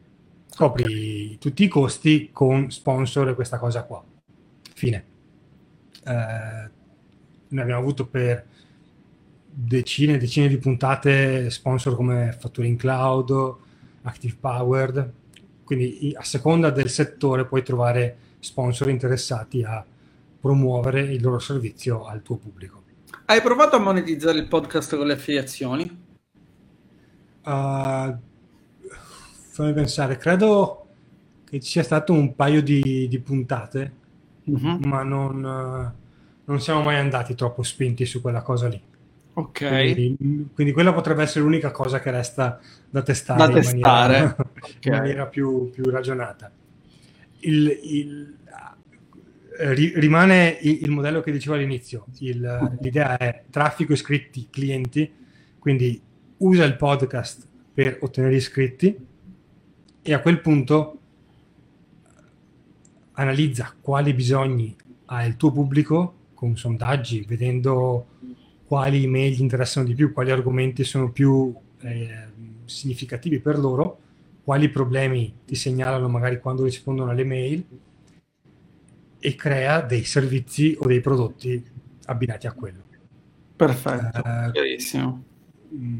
Copri 0.55 1.37
tutti 1.39 1.65
i 1.65 1.69
costi 1.69 2.31
con 2.33 2.71
sponsor 2.71 3.31
e 3.31 3.35
questa 3.35 3.59
cosa 3.59 3.83
qua. 3.83 4.01
Fine. 4.73 5.05
Eh, 6.05 6.71
ne 7.49 7.61
abbiamo 7.61 7.81
avuto 7.81 8.07
per 8.07 8.47
decine 9.45 10.15
e 10.15 10.19
decine 10.19 10.47
di 10.47 10.59
puntate 10.59 11.51
sponsor 11.51 11.97
come 11.97 12.37
Factoring 12.39 12.79
Cloud, 12.79 13.57
Active 14.03 14.37
Powered. 14.39 15.13
Quindi 15.65 16.15
a 16.17 16.23
seconda 16.23 16.71
del 16.71 16.89
settore 16.89 17.45
puoi 17.45 17.65
trovare 17.65 18.19
sponsor 18.39 18.89
interessati 18.89 19.65
a 19.65 19.85
promuovere 20.41 21.01
il 21.01 21.21
loro 21.21 21.41
servizio 21.41 22.05
al 22.05 22.23
tuo 22.23 22.37
pubblico. 22.37 22.85
Hai 23.25 23.43
provato 23.43 23.75
a 23.75 23.81
monetizzare 23.81 24.39
il 24.39 24.47
podcast 24.47 24.97
con 24.97 25.09
le 25.09 25.15
affiliazioni? 25.15 26.06
Uh, 27.47 28.19
fammi 29.53 29.73
pensare, 29.73 30.17
credo 30.17 30.87
che 31.49 31.61
ci 31.61 31.71
sia 31.71 31.85
stato 31.85 32.13
un 32.13 32.35
paio 32.35 32.61
di, 32.61 33.07
di 33.09 33.19
puntate, 33.21 33.93
uh-huh. 34.43 34.81
ma 34.81 35.05
non, 35.05 35.45
uh, 35.45 35.93
non, 36.45 36.61
siamo 36.61 36.83
mai 36.83 36.97
andati 36.97 37.37
troppo 37.37 37.63
spinti 37.63 38.05
su 38.05 38.21
quella 38.21 38.43
cosa 38.43 38.67
lì. 38.67 38.83
Ok. 39.35 39.59
Quindi, 39.59 40.49
quindi, 40.53 40.73
quella 40.73 40.93
potrebbe 40.93 41.23
essere 41.23 41.45
l'unica 41.45 41.71
cosa 41.71 42.01
che 42.01 42.11
resta 42.11 42.59
da 42.91 43.03
testare, 43.03 43.39
da 43.39 43.47
in, 43.47 43.53
testare. 43.55 44.13
Maniera, 44.19 44.37
okay. 44.39 44.79
in 44.81 44.93
maniera, 44.93 45.27
più, 45.27 45.71
più 45.71 45.85
ragionata. 45.85 46.51
Il, 47.41 47.79
il, 47.85 48.37
eh, 49.57 49.73
rimane 49.73 50.59
il, 50.63 50.81
il, 50.83 50.91
modello 50.91 51.21
che 51.21 51.31
dicevo 51.31 51.55
all'inizio. 51.55 52.07
l'idea 52.19 53.17
è 53.17 53.45
traffico 53.51 53.93
iscritti 53.93 54.49
clienti, 54.51 55.13
quindi 55.61 56.03
usa 56.39 56.65
il 56.65 56.77
podcast 56.77 57.47
per 57.73 57.99
ottenere 58.01 58.37
iscritti 58.37 58.97
e 60.03 60.13
a 60.13 60.21
quel 60.21 60.41
punto 60.41 60.99
analizza 63.13 63.75
quali 63.81 64.13
bisogni 64.13 64.77
ha 65.07 65.25
il 65.25 65.37
tuo 65.37 65.53
pubblico 65.53 66.15
con 66.35 66.57
sondaggi, 66.57 67.25
vedendo 67.27 68.07
quali 68.67 69.05
email 69.05 69.35
gli 69.35 69.41
interessano 69.41 69.87
di 69.87 69.95
più, 69.95 70.13
quali 70.13 70.31
argomenti 70.31 70.85
sono 70.85 71.11
più 71.11 71.55
eh, 71.81 72.29
significativi 72.65 73.41
per 73.41 73.59
loro, 73.59 74.01
quali 74.45 74.69
problemi 74.69 75.33
ti 75.45 75.55
segnalano 75.55 76.09
magari 76.09 76.39
quando 76.39 76.65
rispondono 76.65 77.11
alle 77.11 77.25
mail 77.25 77.65
e 79.19 79.35
crea 79.35 79.81
dei 79.81 80.05
servizi 80.05 80.77
o 80.79 80.87
dei 80.87 81.01
prodotti 81.01 81.65
abbinati 82.05 82.47
a 82.47 82.53
quello. 82.53 82.85
Perfetto, 83.57 84.19
uh, 84.19 84.51
chiarissimo. 84.53 85.25
Mm, 85.75 85.99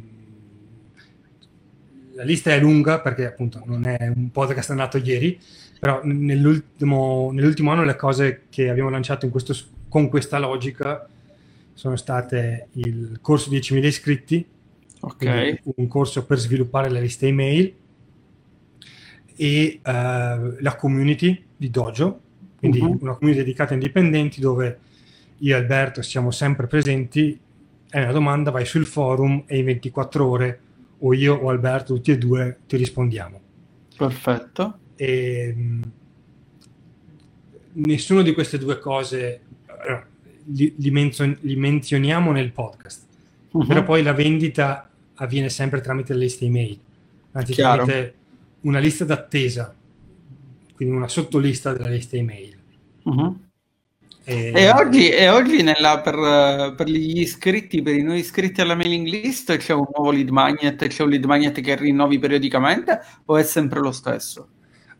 la 2.17 2.25
lista 2.25 2.53
è 2.53 2.59
lunga 2.59 3.01
perché 3.01 3.27
appunto 3.27 3.63
non 3.67 3.87
è 3.87 4.13
un 4.15 4.31
podcast 4.31 4.73
nato 4.73 4.99
ieri, 4.99 5.39
però 5.79 6.01
nell'ultimo, 6.03 7.31
nell'ultimo 7.33 7.71
anno 7.71 7.85
le 7.85 7.97
cose 7.97 8.45
che 8.51 8.69
abbiamo 8.69 8.91
lanciato 8.91 9.29
questo, 9.29 9.55
con 9.89 10.09
questa 10.09 10.39
logica 10.39 11.07
sono 11.75 11.97
state 11.97 12.69
il 12.73 13.19
corso 13.21 13.51
10.000 13.51 13.85
iscritti, 13.85 14.47
Ok. 15.01 15.61
Un 15.77 15.87
corso 15.89 16.25
per 16.25 16.39
sviluppare 16.39 16.91
le 16.91 17.01
liste 17.01 17.27
email 17.27 17.73
e 19.37 19.81
uh, 19.85 19.91
la 20.61 20.77
community 20.77 21.45
di 21.57 21.71
Dojo, 21.71 22.21
quindi 22.59 22.81
uh-huh. 22.81 22.99
una 23.03 23.15
community 23.15 23.45
dedicata 23.45 23.71
a 23.71 23.75
indipendenti 23.75 24.41
dove 24.41 24.79
io 25.39 25.55
e 25.55 25.59
Alberto 25.59 26.03
siamo 26.03 26.31
sempre 26.31 26.67
presenti. 26.67 27.39
È 27.89 28.03
una 28.03 28.13
domanda, 28.13 28.51
vai 28.51 28.65
sul 28.65 28.87
forum 28.87 29.45
e 29.47 29.59
in 29.59 29.67
24 29.67 30.27
ore 30.27 30.61
o 30.99 31.15
io 31.15 31.35
o 31.35 31.49
Alberto, 31.49 31.95
tutti 31.95 32.11
e 32.11 32.19
due, 32.19 32.59
ti 32.67 32.77
rispondiamo. 32.77 33.41
Perfetto. 33.97 34.79
E, 34.97 35.55
ehm, 35.57 35.93
nessuna 37.73 38.23
di 38.23 38.33
queste 38.33 38.59
due 38.59 38.79
cose 38.79 39.41
li, 40.47 40.75
li, 40.77 40.91
menzion- 40.91 41.37
li 41.41 41.57
menzioniamo 41.57 42.33
nel 42.33 42.53
podcast, 42.53 43.07
uh-huh. 43.51 43.67
però 43.67 43.83
poi 43.83 44.03
la 44.03 44.13
vendita 44.13 44.91
avviene 45.15 45.49
sempre 45.49 45.81
tramite 45.81 46.13
le 46.13 46.21
liste 46.21 46.45
email, 46.45 46.79
anzi 47.33 47.53
Chiaro. 47.53 47.85
tramite 47.85 48.15
una 48.61 48.79
lista 48.79 49.05
d'attesa, 49.05 49.75
quindi 50.75 50.95
una 50.95 51.09
sottolista 51.09 51.73
della 51.73 51.89
lista 51.89 52.17
email. 52.17 52.57
Uh-huh. 53.03 53.39
E... 54.29 54.51
e, 54.53 54.71
oggi, 54.73 55.09
e 55.09 55.29
oggi 55.29 55.63
nella, 55.63 56.01
per, 56.01 56.75
per, 56.75 56.89
gli 56.89 57.21
iscritti, 57.21 57.81
per 57.81 57.95
i 57.95 58.03
nuovi 58.03 58.19
iscritti 58.19 58.61
alla 58.61 58.75
mailing 58.75 59.07
list, 59.07 59.57
c'è 59.57 59.73
un 59.73 59.87
nuovo 59.95 60.11
lead 60.11 60.31
magnet, 60.31 60.85
c'è 60.89 61.05
un 61.05 61.11
lead 61.11 61.25
magnet 61.25 61.61
che 61.61 61.77
rinnovi 61.77 62.19
periodicamente 62.19 63.01
o 63.27 63.37
è 63.37 63.45
sempre 63.45 63.79
lo 63.79 63.93
stesso? 63.93 64.49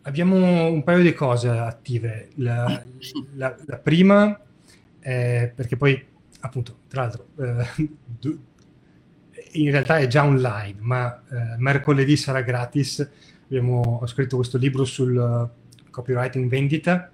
Abbiamo 0.03 0.69
un 0.69 0.85
paio 0.85 1.03
di 1.03 1.13
cose 1.13 1.49
attive. 1.49 2.29
La, 2.37 2.85
la, 3.35 3.57
la 3.67 3.79
prima 3.79 4.41
è 5.01 5.51
perché 5.53 5.77
poi, 5.77 6.01
appunto, 6.43 6.83
tra 6.87 7.03
l'altro, 7.03 7.27
eh, 7.41 7.91
in 9.55 9.71
realtà 9.73 9.99
è 9.99 10.07
già 10.07 10.25
online, 10.25 10.77
ma 10.79 11.21
eh, 11.29 11.57
mercoledì 11.59 12.17
sarà 12.17 12.43
gratis. 12.43 13.11
Abbiamo, 13.47 13.99
ho 14.01 14.07
scritto 14.07 14.37
questo 14.37 14.57
libro 14.57 14.85
sul 14.85 15.51
copywriting 15.91 16.49
vendita. 16.49 17.11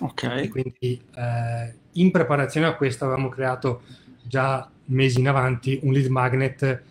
Ok. 0.00 0.22
E 0.22 0.48
quindi 0.48 1.00
eh, 1.14 1.74
in 1.92 2.10
preparazione 2.10 2.66
a 2.66 2.74
questo 2.74 3.04
avevamo 3.04 3.28
creato 3.28 3.82
già 4.22 4.70
mesi 4.86 5.20
in 5.20 5.28
avanti 5.28 5.80
un 5.82 5.92
lead 5.92 6.06
magnet 6.06 6.82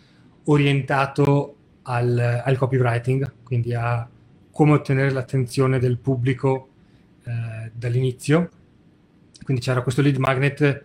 orientato 0.44 1.56
al, 1.82 2.42
al 2.44 2.56
copywriting, 2.56 3.32
quindi 3.42 3.74
a 3.74 4.08
come 4.50 4.72
ottenere 4.72 5.10
l'attenzione 5.10 5.78
del 5.78 5.98
pubblico 5.98 6.68
eh, 7.24 7.70
dall'inizio. 7.72 8.50
Quindi 9.42 9.62
c'era 9.62 9.82
questo 9.82 10.02
lead 10.02 10.16
magnet 10.16 10.84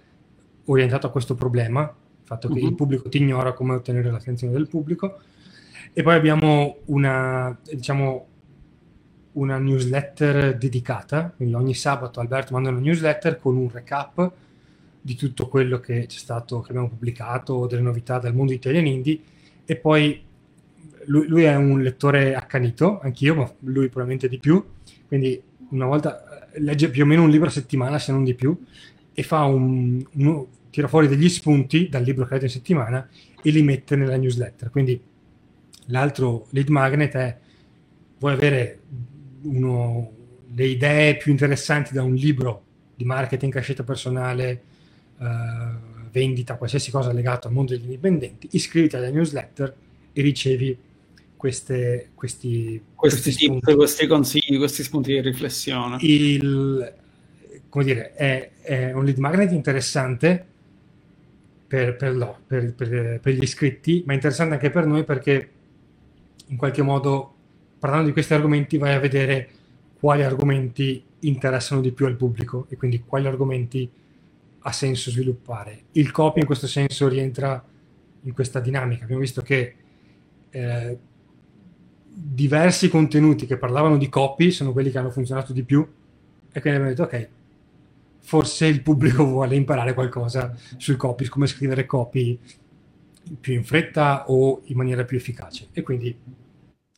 orientato 0.66 1.08
a 1.08 1.12
questo 1.12 1.36
problema, 1.36 1.82
il 1.82 2.26
fatto 2.26 2.48
che 2.48 2.60
uh-huh. 2.60 2.68
il 2.68 2.76
pubblico 2.76 3.10
ti 3.10 3.18
ignora, 3.18 3.54
come 3.54 3.74
ottenere 3.74 4.10
l'attenzione 4.10 4.54
del 4.54 4.68
pubblico. 4.68 5.20
E 5.92 6.02
poi 6.02 6.16
abbiamo 6.16 6.78
una, 6.86 7.58
diciamo, 7.70 8.28
una 9.34 9.58
newsletter 9.58 10.58
dedicata, 10.58 11.32
quindi 11.36 11.54
ogni 11.56 11.74
sabato 11.74 12.20
Alberto 12.20 12.54
manda 12.54 12.70
una 12.70 12.80
newsletter 12.80 13.40
con 13.40 13.58
un 13.58 13.70
recap 13.72 14.32
di 15.02 15.16
tutto 15.16 15.48
quello 15.48 15.80
che 15.80 16.06
c'è 16.08 16.18
stato, 16.18 16.62
che 16.62 16.70
abbiamo 16.70 16.90
pubblicato, 16.90 17.68
delle 17.68 17.82
novità 17.82 18.20
dal 18.20 18.34
mondo 18.34 18.54
Italian 18.54 18.86
Indie. 18.86 19.20
E 19.66 19.76
poi 19.76 20.22
lui, 21.06 21.28
lui, 21.28 21.44
è 21.44 21.56
un 21.56 21.82
lettore 21.82 22.36
accanito, 22.36 23.00
anch'io, 23.02 23.36
ma 23.36 23.54
lui 23.62 23.88
probabilmente 23.88 24.30
di 24.30 24.40
più, 24.40 24.64
quindi 25.08 25.42
una 25.70 25.86
volta 25.86 26.52
eh, 26.52 26.60
legge 26.62 26.90
più 26.90 27.04
o 27.04 27.06
meno 27.06 27.24
un 27.24 27.30
libro 27.30 27.48
a 27.48 27.52
settimana, 27.52 28.00
se 28.00 28.12
non 28.12 28.24
di 28.24 28.34
più, 28.34 28.58
e 29.14 29.24
fa 29.24 29.44
un, 29.44 30.04
un 30.14 30.46
tira 30.70 30.88
fuori 30.88 31.08
degli 31.08 31.30
spunti 31.30 31.90
dal 31.90 32.04
libro 32.04 32.26
che 32.26 32.32
ha 32.32 32.34
letto 32.34 32.46
in 32.46 32.52
settimana 32.52 33.08
e 33.42 33.50
li 33.50 33.62
mette 33.62 33.96
nella 33.96 34.16
newsletter. 34.16 34.70
Quindi 34.70 35.00
l'altro 35.88 36.48
lead 36.52 36.70
magnet 36.70 37.14
è 37.16 37.38
vuoi 38.20 38.34
avere 38.34 38.80
uno, 39.44 40.12
le 40.54 40.66
idee 40.66 41.18
più 41.18 41.32
interessanti 41.32 41.94
da 41.94 42.04
un 42.04 42.14
libro 42.14 42.64
di 42.96 43.06
marketing, 43.06 43.52
crescita 43.52 43.84
personale, 43.84 44.62
uh, 45.18 45.26
vendita, 46.12 46.56
qualsiasi 46.56 46.92
cosa 46.92 47.12
legato 47.12 47.48
al 47.48 47.54
mondo 47.54 47.72
degli 47.72 47.84
indipendenti, 47.84 48.48
iscriviti 48.52 48.96
alla 48.96 49.10
newsletter 49.10 49.76
e 50.14 50.22
ricevi 50.22 50.78
queste, 51.36 52.12
questi, 52.14 52.82
questi, 52.96 53.22
questi, 53.22 53.48
tip, 53.48 53.76
questi 53.76 54.08
consigli, 54.08 54.58
questi 54.58 54.84
spunti 54.84 55.12
di 55.12 55.20
riflessione. 55.20 55.98
Il, 56.00 56.94
come 57.68 57.84
dire, 57.84 58.14
è, 58.14 58.52
è 58.62 58.94
un 58.94 59.04
lead 59.04 59.18
magnet 59.18 59.52
interessante 59.52 60.46
per, 61.68 61.96
per, 61.96 62.14
no, 62.14 62.38
per, 62.46 62.74
per, 62.74 63.34
gli 63.34 63.42
iscritti, 63.42 64.04
ma 64.06 64.14
interessante 64.14 64.54
anche 64.54 64.70
per 64.70 64.86
noi 64.86 65.04
perché 65.04 65.50
in 66.46 66.56
qualche 66.56 66.84
modo, 66.84 67.33
parlando 67.84 68.08
di 68.08 68.14
questi 68.14 68.34
argomenti, 68.34 68.78
vai 68.78 68.94
a 68.94 69.00
vedere 69.00 69.50
quali 70.00 70.24
argomenti 70.24 71.04
interessano 71.20 71.82
di 71.82 71.92
più 71.92 72.06
al 72.06 72.16
pubblico 72.16 72.66
e 72.70 72.78
quindi 72.78 73.04
quali 73.06 73.28
argomenti 73.28 73.92
ha 74.60 74.72
senso 74.72 75.12
sviluppare. 75.12 75.82
Il 75.92 76.10
copy 76.12 76.40
in 76.40 76.46
questo 76.46 76.66
senso 76.66 77.10
rientra 77.10 77.62
in 78.22 78.34
questa 78.34 78.62
dinamica. 78.62 79.04
Abbiamo 79.04 79.20
visto 79.20 79.42
che 79.42 79.76
eh, 80.50 80.98
diversi 82.06 82.88
contenuti 82.88 83.46
che 83.46 83.58
parlavano 83.58 83.98
di 83.98 84.08
copy 84.08 84.52
sono 84.52 84.72
quelli 84.72 84.90
che 84.90 85.00
hanno 85.00 85.12
funzionato 85.12 85.52
di 85.52 85.64
più 85.64 85.82
e 85.82 86.62
quindi 86.62 86.80
abbiamo 86.80 86.88
detto 86.88 87.04
ok, 87.04 87.30
forse 88.22 88.66
il 88.66 88.82
pubblico 88.82 89.26
vuole 89.28 89.58
imparare 89.58 89.94
qualcosa 89.94 90.56
sul 90.78 90.96
copy, 90.96 91.28
come 91.28 91.48
scrivere 91.48 91.86
copy 91.86 92.40
più 93.42 93.54
in 93.54 93.66
fretta 93.66 94.30
o 94.30 94.62
in 94.68 94.78
maniera 94.78 95.04
più 95.04 95.18
efficace. 95.18 95.68
E 95.74 95.82
quindi 95.82 96.18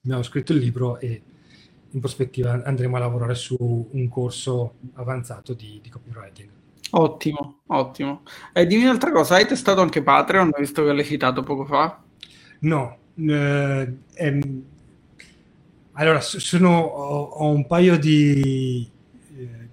abbiamo 0.06 0.24
scritto 0.24 0.54
il 0.54 0.60
libro 0.60 1.00
e 1.00 1.22
in 1.90 2.00
prospettiva 2.00 2.62
andremo 2.64 2.96
a 2.96 3.00
lavorare 3.00 3.36
su 3.36 3.58
un 3.92 4.08
corso 4.10 4.76
avanzato 4.94 5.54
di, 5.54 5.80
di 5.82 5.90
copywriting. 5.90 6.50
Ottimo, 6.92 7.62
ottimo. 7.68 8.22
E 8.54 8.68
dimmi 8.68 8.84
un'altra 8.84 9.12
cosa, 9.12 9.36
hai 9.36 9.48
testato 9.48 9.82
anche 9.82 10.04
Patreon, 10.04 10.52
visto 10.58 10.84
che 10.84 10.94
l'hai 10.94 11.04
citato 11.04 11.44
poco 11.44 11.66
fa? 11.66 12.02
No, 12.60 12.98
eh, 13.16 13.94
ehm, 14.14 14.64
allora, 15.94 16.22
sono, 16.22 16.80
ho, 16.80 17.24
ho, 17.24 17.50
un 17.50 17.66
paio 17.66 17.98
di... 17.98 18.90
Eh, 19.38 19.70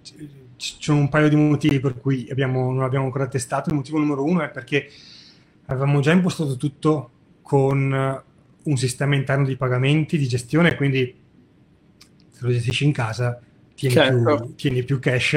ci 0.56 0.76
sono 0.78 1.00
un 1.00 1.08
paio 1.08 1.28
di 1.28 1.36
motivi 1.36 1.80
per 1.80 1.98
cui 1.98 2.28
abbiamo, 2.30 2.72
non 2.72 2.84
abbiamo 2.84 3.04
ancora 3.04 3.26
testato. 3.26 3.70
Il 3.70 3.76
motivo 3.76 3.98
numero 3.98 4.24
uno 4.24 4.42
è 4.42 4.50
perché 4.50 4.88
avevamo 5.66 6.00
già 6.00 6.12
impostato 6.12 6.56
tutto 6.56 7.10
con 7.42 8.22
un 8.64 8.76
sistema 8.76 9.14
interno 9.14 9.46
di 9.46 9.56
pagamenti, 9.56 10.18
di 10.18 10.28
gestione, 10.28 10.74
quindi 10.74 11.14
se 12.30 12.38
lo 12.40 12.50
gestisci 12.50 12.84
in 12.84 12.92
casa 12.92 13.40
tieni, 13.74 13.94
certo. 13.94 14.36
più, 14.36 14.54
tieni 14.54 14.82
più, 14.82 14.98
cash 14.98 15.34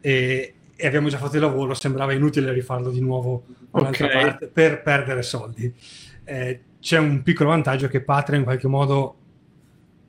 e, 0.00 0.54
e, 0.74 0.86
abbiamo 0.86 1.08
già 1.08 1.18
fatto 1.18 1.36
il 1.36 1.42
lavoro, 1.42 1.74
sembrava 1.74 2.12
inutile 2.12 2.52
rifarlo 2.52 2.90
di 2.90 3.00
nuovo 3.00 3.44
un'altra 3.70 4.06
okay. 4.06 4.22
parte 4.22 4.46
per 4.48 4.82
perdere 4.82 5.22
soldi. 5.22 5.72
Eh, 6.24 6.60
c'è 6.80 6.98
un 6.98 7.22
piccolo 7.22 7.50
vantaggio 7.50 7.88
che 7.88 8.00
Patreon 8.00 8.40
in 8.40 8.44
qualche 8.44 8.68
modo 8.68 9.16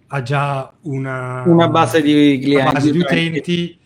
ha 0.07 0.21
già 0.21 0.71
una, 0.81 1.43
una 1.45 1.67
base 1.67 2.01
di 2.01 2.39
clienti, 2.41 2.73
base 2.73 2.91
di 2.91 2.99
utenti 2.99 3.79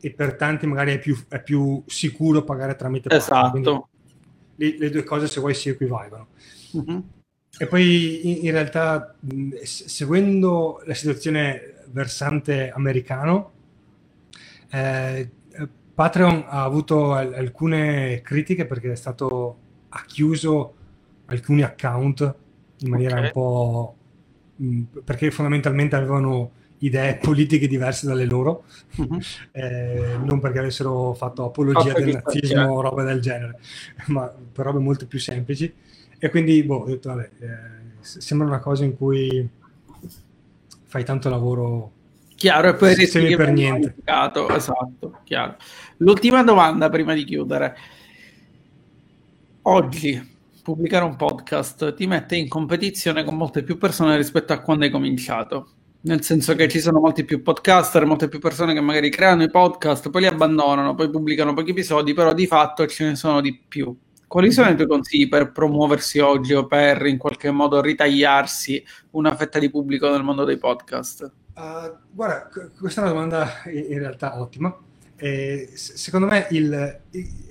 e 0.00 0.10
per 0.10 0.34
tanti 0.34 0.66
magari 0.66 0.92
è 0.92 0.98
più, 0.98 1.16
è 1.28 1.42
più 1.42 1.82
sicuro 1.86 2.42
pagare 2.42 2.74
tramite 2.74 3.14
esatto. 3.14 3.88
Le, 4.56 4.76
le, 4.78 4.90
due 4.90 5.04
cose 5.04 5.26
se 5.28 5.40
vuoi 5.40 5.54
si 5.54 5.70
equivalgono. 5.70 6.28
Uh-huh. 6.72 7.04
E 7.62 7.66
poi 7.66 8.44
in, 8.44 8.50
realtà 8.50 9.14
seguendo 9.62 10.82
la 10.84 10.94
situazione 10.94 11.74
versante 11.90 12.70
americano, 12.70 13.52
eh, 14.70 15.30
Patreon 15.94 16.44
ha 16.48 16.64
avuto 16.64 17.12
alcune 17.12 18.20
critiche 18.22 18.66
perché 18.66 18.92
è 18.92 18.96
stato 18.96 19.58
ha 19.90 20.04
chiuso 20.06 20.74
alcuni 21.26 21.62
account 21.62 22.34
in 22.78 22.90
maniera 22.90 23.16
okay. 23.16 23.26
un 23.26 23.32
po' 23.32 23.96
Mm, 24.62 24.82
perché 25.04 25.30
fondamentalmente 25.30 25.96
avevano 25.96 26.52
idee 26.78 27.16
politiche 27.22 27.66
diverse 27.66 28.06
dalle 28.06 28.26
loro, 28.26 28.64
uh-huh. 28.96 29.18
eh, 29.52 30.16
non 30.22 30.40
perché 30.40 30.60
avessero 30.60 31.14
fatto 31.14 31.46
apologia 31.46 31.92
del 31.92 32.20
nazismo 32.22 32.72
o 32.72 32.80
roba 32.80 33.02
del 33.02 33.20
genere, 33.20 33.58
ma 34.08 34.26
per 34.26 34.64
robe 34.64 34.78
molto 34.78 35.06
più 35.06 35.18
semplici. 35.18 35.72
E 36.24 36.30
quindi, 36.30 36.62
boh, 36.62 36.76
ho 36.76 36.86
detto, 36.86 37.08
vabbè, 37.08 37.30
eh, 37.40 37.48
sembra 37.98 38.46
una 38.46 38.60
cosa 38.60 38.84
in 38.84 38.96
cui 38.96 39.48
fai 40.84 41.04
tanto 41.04 41.28
lavoro 41.28 41.90
chiaro 42.36 42.68
e 42.68 42.74
poi 42.74 42.94
rischi 42.94 43.34
per 43.34 43.50
niente. 43.50 43.96
Esatto, 44.04 45.18
chiaro. 45.24 45.56
L'ultima 45.96 46.44
domanda 46.44 46.88
prima 46.90 47.12
di 47.14 47.24
chiudere. 47.24 47.76
Oggi 49.62 50.36
pubblicare 50.62 51.04
un 51.04 51.16
podcast 51.16 51.92
ti 51.94 52.06
mette 52.06 52.36
in 52.36 52.46
competizione 52.46 53.24
con 53.24 53.34
molte 53.34 53.64
più 53.64 53.76
persone 53.76 54.16
rispetto 54.16 54.52
a 54.52 54.60
quando 54.60 54.84
hai 54.84 54.92
cominciato. 54.92 55.72
Nel 56.02 56.22
senso 56.22 56.54
che 56.54 56.68
ci 56.68 56.78
sono 56.78 57.00
molti 57.00 57.24
più 57.24 57.42
podcaster, 57.42 58.06
molte 58.06 58.28
più 58.28 58.38
persone 58.38 58.74
che 58.74 58.80
magari 58.80 59.10
creano 59.10 59.42
i 59.42 59.50
podcast, 59.50 60.08
poi 60.08 60.20
li 60.20 60.28
abbandonano, 60.28 60.94
poi 60.94 61.10
pubblicano 61.10 61.52
pochi 61.52 61.70
episodi, 61.70 62.14
però 62.14 62.32
di 62.32 62.46
fatto 62.46 62.86
ce 62.86 63.06
ne 63.06 63.16
sono 63.16 63.40
di 63.40 63.60
più. 63.66 63.92
Quali 64.32 64.50
sono 64.50 64.70
i 64.70 64.74
tuoi 64.74 64.86
consigli 64.86 65.28
per 65.28 65.52
promuoversi 65.52 66.18
oggi 66.18 66.54
o 66.54 66.66
per 66.66 67.04
in 67.04 67.18
qualche 67.18 67.50
modo 67.50 67.82
ritagliarsi 67.82 68.82
una 69.10 69.36
fetta 69.36 69.58
di 69.58 69.68
pubblico 69.68 70.10
nel 70.10 70.22
mondo 70.22 70.44
dei 70.44 70.56
podcast? 70.56 71.30
Uh, 71.52 71.94
guarda, 72.10 72.48
questa 72.80 73.02
è 73.02 73.04
una 73.04 73.12
domanda 73.12 73.62
in 73.66 73.98
realtà 73.98 74.40
ottima. 74.40 74.74
Eh, 75.16 75.68
secondo 75.74 76.28
me, 76.28 76.46
il, 76.48 77.00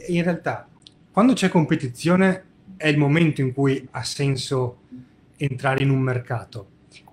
in 0.07 0.23
realtà, 0.23 0.67
quando 1.11 1.33
c'è 1.33 1.49
competizione 1.49 2.45
è 2.77 2.87
il 2.87 2.97
momento 2.97 3.41
in 3.41 3.53
cui 3.53 3.87
ha 3.91 4.01
senso 4.01 4.79
entrare 5.37 5.83
in 5.83 5.91
un 5.91 5.99
mercato. 5.99 6.67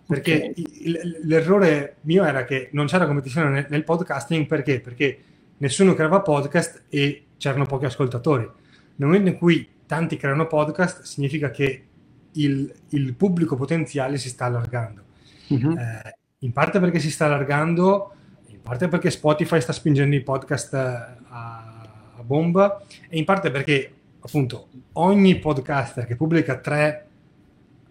Perché 0.06 0.54
okay. 0.56 1.24
l'errore 1.24 1.96
mio 2.04 2.24
era 2.24 2.44
che 2.46 2.70
non 2.72 2.86
c'era 2.86 3.04
competizione 3.04 3.50
nel, 3.50 3.66
nel 3.68 3.84
podcasting 3.84 4.46
perché? 4.46 4.80
Perché 4.80 5.18
nessuno 5.58 5.92
creava 5.92 6.22
podcast 6.22 6.84
e 6.88 7.24
c'erano 7.36 7.66
pochi 7.66 7.84
ascoltatori 7.84 8.50
nel 8.98 9.08
momento 9.08 9.30
in 9.30 9.38
cui 9.38 9.68
tanti 9.86 10.16
creano 10.16 10.46
podcast, 10.46 11.02
significa 11.02 11.50
che 11.50 11.84
il, 12.32 12.72
il 12.90 13.14
pubblico 13.14 13.56
potenziale 13.56 14.18
si 14.18 14.28
sta 14.28 14.44
allargando. 14.44 15.02
Uh-huh. 15.48 15.76
Eh, 15.76 16.16
in 16.40 16.52
parte 16.52 16.78
perché 16.78 16.98
si 16.98 17.10
sta 17.10 17.24
allargando, 17.24 18.12
in 18.46 18.60
parte 18.60 18.88
perché 18.88 19.10
Spotify 19.10 19.60
sta 19.60 19.72
spingendo 19.72 20.14
i 20.14 20.22
podcast 20.22 20.74
eh, 20.74 20.78
a, 20.78 22.12
a 22.16 22.22
bomba, 22.22 22.82
e 23.08 23.18
in 23.18 23.24
parte 23.24 23.50
perché 23.50 23.92
appunto 24.20 24.68
ogni 24.94 25.38
podcaster 25.38 26.06
che 26.06 26.16
pubblica 26.16 26.58
tre, 26.58 27.06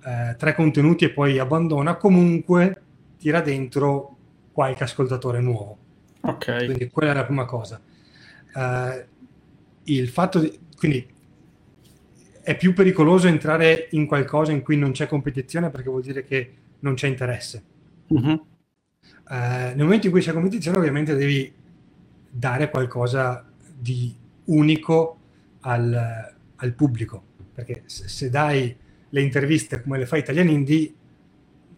eh, 0.03 0.35
tre 0.37 0.53
contenuti 0.55 1.05
e 1.05 1.09
poi 1.11 1.39
abbandona, 1.39 1.95
comunque 1.95 2.81
tira 3.17 3.41
dentro 3.41 4.15
qualche 4.51 4.83
ascoltatore 4.83 5.39
nuovo. 5.39 5.77
Ok. 6.21 6.65
Quindi 6.65 6.89
quella 6.89 7.11
è 7.11 7.15
la 7.15 7.25
prima 7.25 7.45
cosa. 7.45 7.79
Uh, 8.53 9.03
il 9.83 10.09
fatto 10.09 10.39
di, 10.39 10.59
quindi 10.77 11.05
è 12.41 12.55
più 12.55 12.73
pericoloso 12.73 13.27
entrare 13.27 13.87
in 13.91 14.05
qualcosa 14.05 14.53
in 14.53 14.61
cui 14.61 14.77
non 14.77 14.91
c'è 14.91 15.07
competizione 15.07 15.69
perché 15.69 15.89
vuol 15.89 16.01
dire 16.01 16.23
che 16.23 16.53
non 16.79 16.93
c'è 16.93 17.07
interesse. 17.07 17.63
Uh-huh. 18.07 18.45
Uh, 19.29 19.75
nel 19.75 19.79
momento 19.79 20.05
in 20.05 20.13
cui 20.13 20.21
c'è 20.21 20.31
competizione 20.31 20.77
ovviamente 20.77 21.13
devi 21.13 21.51
dare 22.29 22.69
qualcosa 22.69 23.45
di 23.77 24.15
unico 24.45 25.19
al, 25.61 26.35
al 26.55 26.73
pubblico, 26.73 27.23
perché 27.53 27.83
se, 27.85 28.07
se, 28.07 28.29
dai 28.29 28.73
le 29.09 29.21
interviste 29.21 29.81
come 29.81 29.97
le 29.97 30.05
fa 30.05 30.15
Italian 30.15 30.47
Indie, 30.47 30.93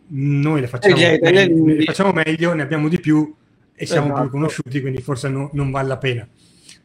noi 0.09 0.61
le 0.61 0.67
facciamo, 0.67 0.95
meglio, 0.95 1.65
le 1.65 1.83
facciamo 1.83 2.11
meglio, 2.11 2.53
ne 2.53 2.61
abbiamo 2.61 2.89
di 2.89 2.99
più 2.99 3.33
e 3.73 3.85
siamo 3.87 4.07
esatto. 4.07 4.21
più 4.21 4.29
conosciuti, 4.29 4.81
quindi 4.81 5.01
forse 5.01 5.29
no, 5.29 5.49
non 5.53 5.71
vale 5.71 5.87
la 5.87 5.97
pena. 5.97 6.27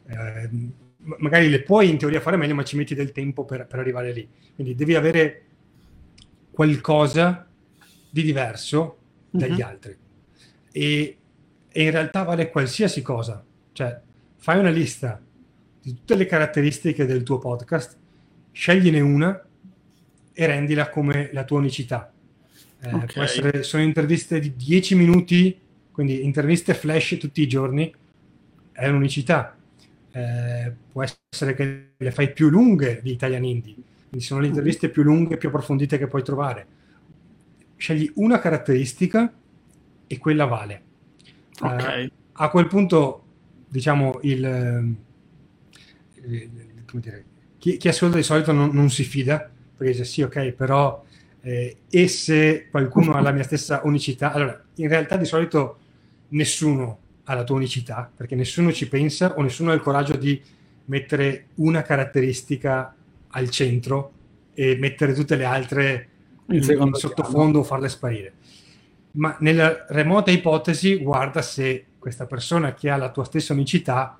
Uh, 0.07 0.83
magari 1.17 1.49
le 1.49 1.61
puoi 1.61 1.89
in 1.89 1.97
teoria 1.97 2.19
fare 2.19 2.37
meglio, 2.37 2.55
ma 2.55 2.63
ci 2.63 2.77
metti 2.77 2.95
del 2.95 3.11
tempo 3.11 3.45
per, 3.45 3.67
per 3.67 3.79
arrivare 3.79 4.11
lì. 4.11 4.27
Quindi 4.53 4.75
devi 4.75 4.95
avere 4.95 5.43
qualcosa 6.51 7.47
di 8.09 8.23
diverso 8.23 8.97
dagli 9.29 9.59
uh-huh. 9.59 9.67
altri. 9.67 9.97
E, 10.71 11.17
e, 11.71 11.83
in 11.83 11.91
realtà 11.91 12.23
vale 12.23 12.49
qualsiasi 12.49 13.01
cosa. 13.01 13.43
Cioè, 13.71 13.99
fai 14.37 14.59
una 14.59 14.69
lista 14.69 15.21
di 15.81 15.93
tutte 15.93 16.15
le 16.15 16.25
caratteristiche 16.25 17.05
del 17.05 17.23
tuo 17.23 17.37
podcast, 17.37 17.97
scegliene 18.51 18.99
una 18.99 19.45
e 20.33 20.45
rendila 20.45 20.89
come 20.89 21.29
la 21.33 21.43
tua 21.43 21.59
unicità. 21.59 22.11
Eh, 22.81 22.93
okay. 22.93 23.07
Può 23.13 23.23
essere, 23.23 23.63
sono 23.63 23.83
interviste 23.83 24.39
di 24.39 24.55
10 24.55 24.95
minuti, 24.95 25.59
quindi 25.91 26.23
interviste 26.23 26.73
flash 26.73 27.17
tutti 27.19 27.41
i 27.41 27.47
giorni, 27.47 27.93
è 28.71 28.87
un'unicità 28.87 29.54
eh, 30.15 30.71
può 30.93 31.03
essere 31.03 31.53
che 31.53 31.89
le 31.97 32.11
fai 32.11 32.31
più 32.31 32.47
lunghe 32.47 33.01
di 33.03 33.11
Italian 33.11 33.43
Indie, 33.43 33.75
quindi 34.07 34.25
sono 34.25 34.39
le 34.39 34.47
interviste 34.47 34.87
più 34.87 35.03
lunghe, 35.03 35.35
più 35.35 35.49
approfondite 35.49 35.97
che 35.97 36.07
puoi 36.07 36.23
trovare. 36.23 36.67
Scegli 37.75 38.09
una 38.15 38.39
caratteristica 38.39 39.33
e 40.07 40.17
quella 40.17 40.45
vale. 40.45 40.81
Okay. 41.59 42.05
Uh, 42.05 42.11
a 42.31 42.49
quel 42.49 42.67
punto, 42.67 43.23
diciamo, 43.67 44.19
il, 44.21 44.95
il 46.23 46.49
come 46.85 47.01
dire, 47.01 47.25
chi, 47.57 47.75
chi 47.75 47.89
ascolta 47.89 48.15
di 48.15 48.23
solito 48.23 48.53
non, 48.53 48.69
non, 48.71 48.89
si 48.89 49.03
fida, 49.03 49.51
perché 49.75 49.91
dice 49.91 50.05
sì, 50.05 50.21
ok, 50.21 50.51
però 50.51 51.03
eh, 51.41 51.79
e 51.89 52.07
se 52.07 52.69
qualcuno 52.71 53.11
ha 53.11 53.19
la 53.19 53.31
mia 53.31 53.43
stessa 53.43 53.81
unicità, 53.83 54.31
allora 54.31 54.63
in 54.75 54.87
realtà 54.87 55.17
di 55.17 55.25
solito 55.25 55.79
nessuno 56.29 56.99
alla 57.25 57.43
tua 57.43 57.55
unicità, 57.55 58.09
perché 58.15 58.35
nessuno 58.35 58.71
ci 58.71 58.87
pensa 58.87 59.35
o 59.35 59.41
nessuno 59.41 59.71
ha 59.71 59.73
il 59.73 59.81
coraggio 59.81 60.15
di 60.15 60.41
mettere 60.85 61.47
una 61.55 61.81
caratteristica 61.81 62.93
al 63.29 63.49
centro 63.49 64.11
e 64.53 64.75
mettere 64.77 65.13
tutte 65.13 65.35
le 65.35 65.43
altre 65.45 66.09
in, 66.49 66.63
in 66.63 66.93
sottofondo 66.93 67.59
o 67.59 67.63
farle 67.63 67.89
sparire. 67.89 68.33
Ma 69.11 69.35
nella 69.39 69.85
remota 69.89 70.31
ipotesi, 70.31 70.97
guarda 70.97 71.41
se 71.41 71.85
questa 71.99 72.25
persona 72.25 72.73
che 72.73 72.89
ha 72.89 72.97
la 72.97 73.11
tua 73.11 73.23
stessa 73.23 73.53
unicità 73.53 74.19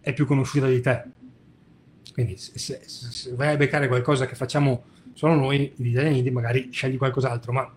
è 0.00 0.12
più 0.12 0.26
conosciuta 0.26 0.66
di 0.66 0.80
te. 0.80 1.04
Quindi 2.12 2.36
se, 2.36 2.58
se, 2.58 2.80
se 2.84 3.34
vai 3.34 3.54
a 3.54 3.56
beccare 3.56 3.88
qualcosa 3.88 4.26
che 4.26 4.34
facciamo 4.34 4.84
solo 5.12 5.34
noi, 5.34 5.72
gli 5.76 5.88
italiani, 5.88 6.28
magari 6.30 6.68
scegli 6.70 6.96
qualcos'altro, 6.96 7.52
ma 7.52 7.74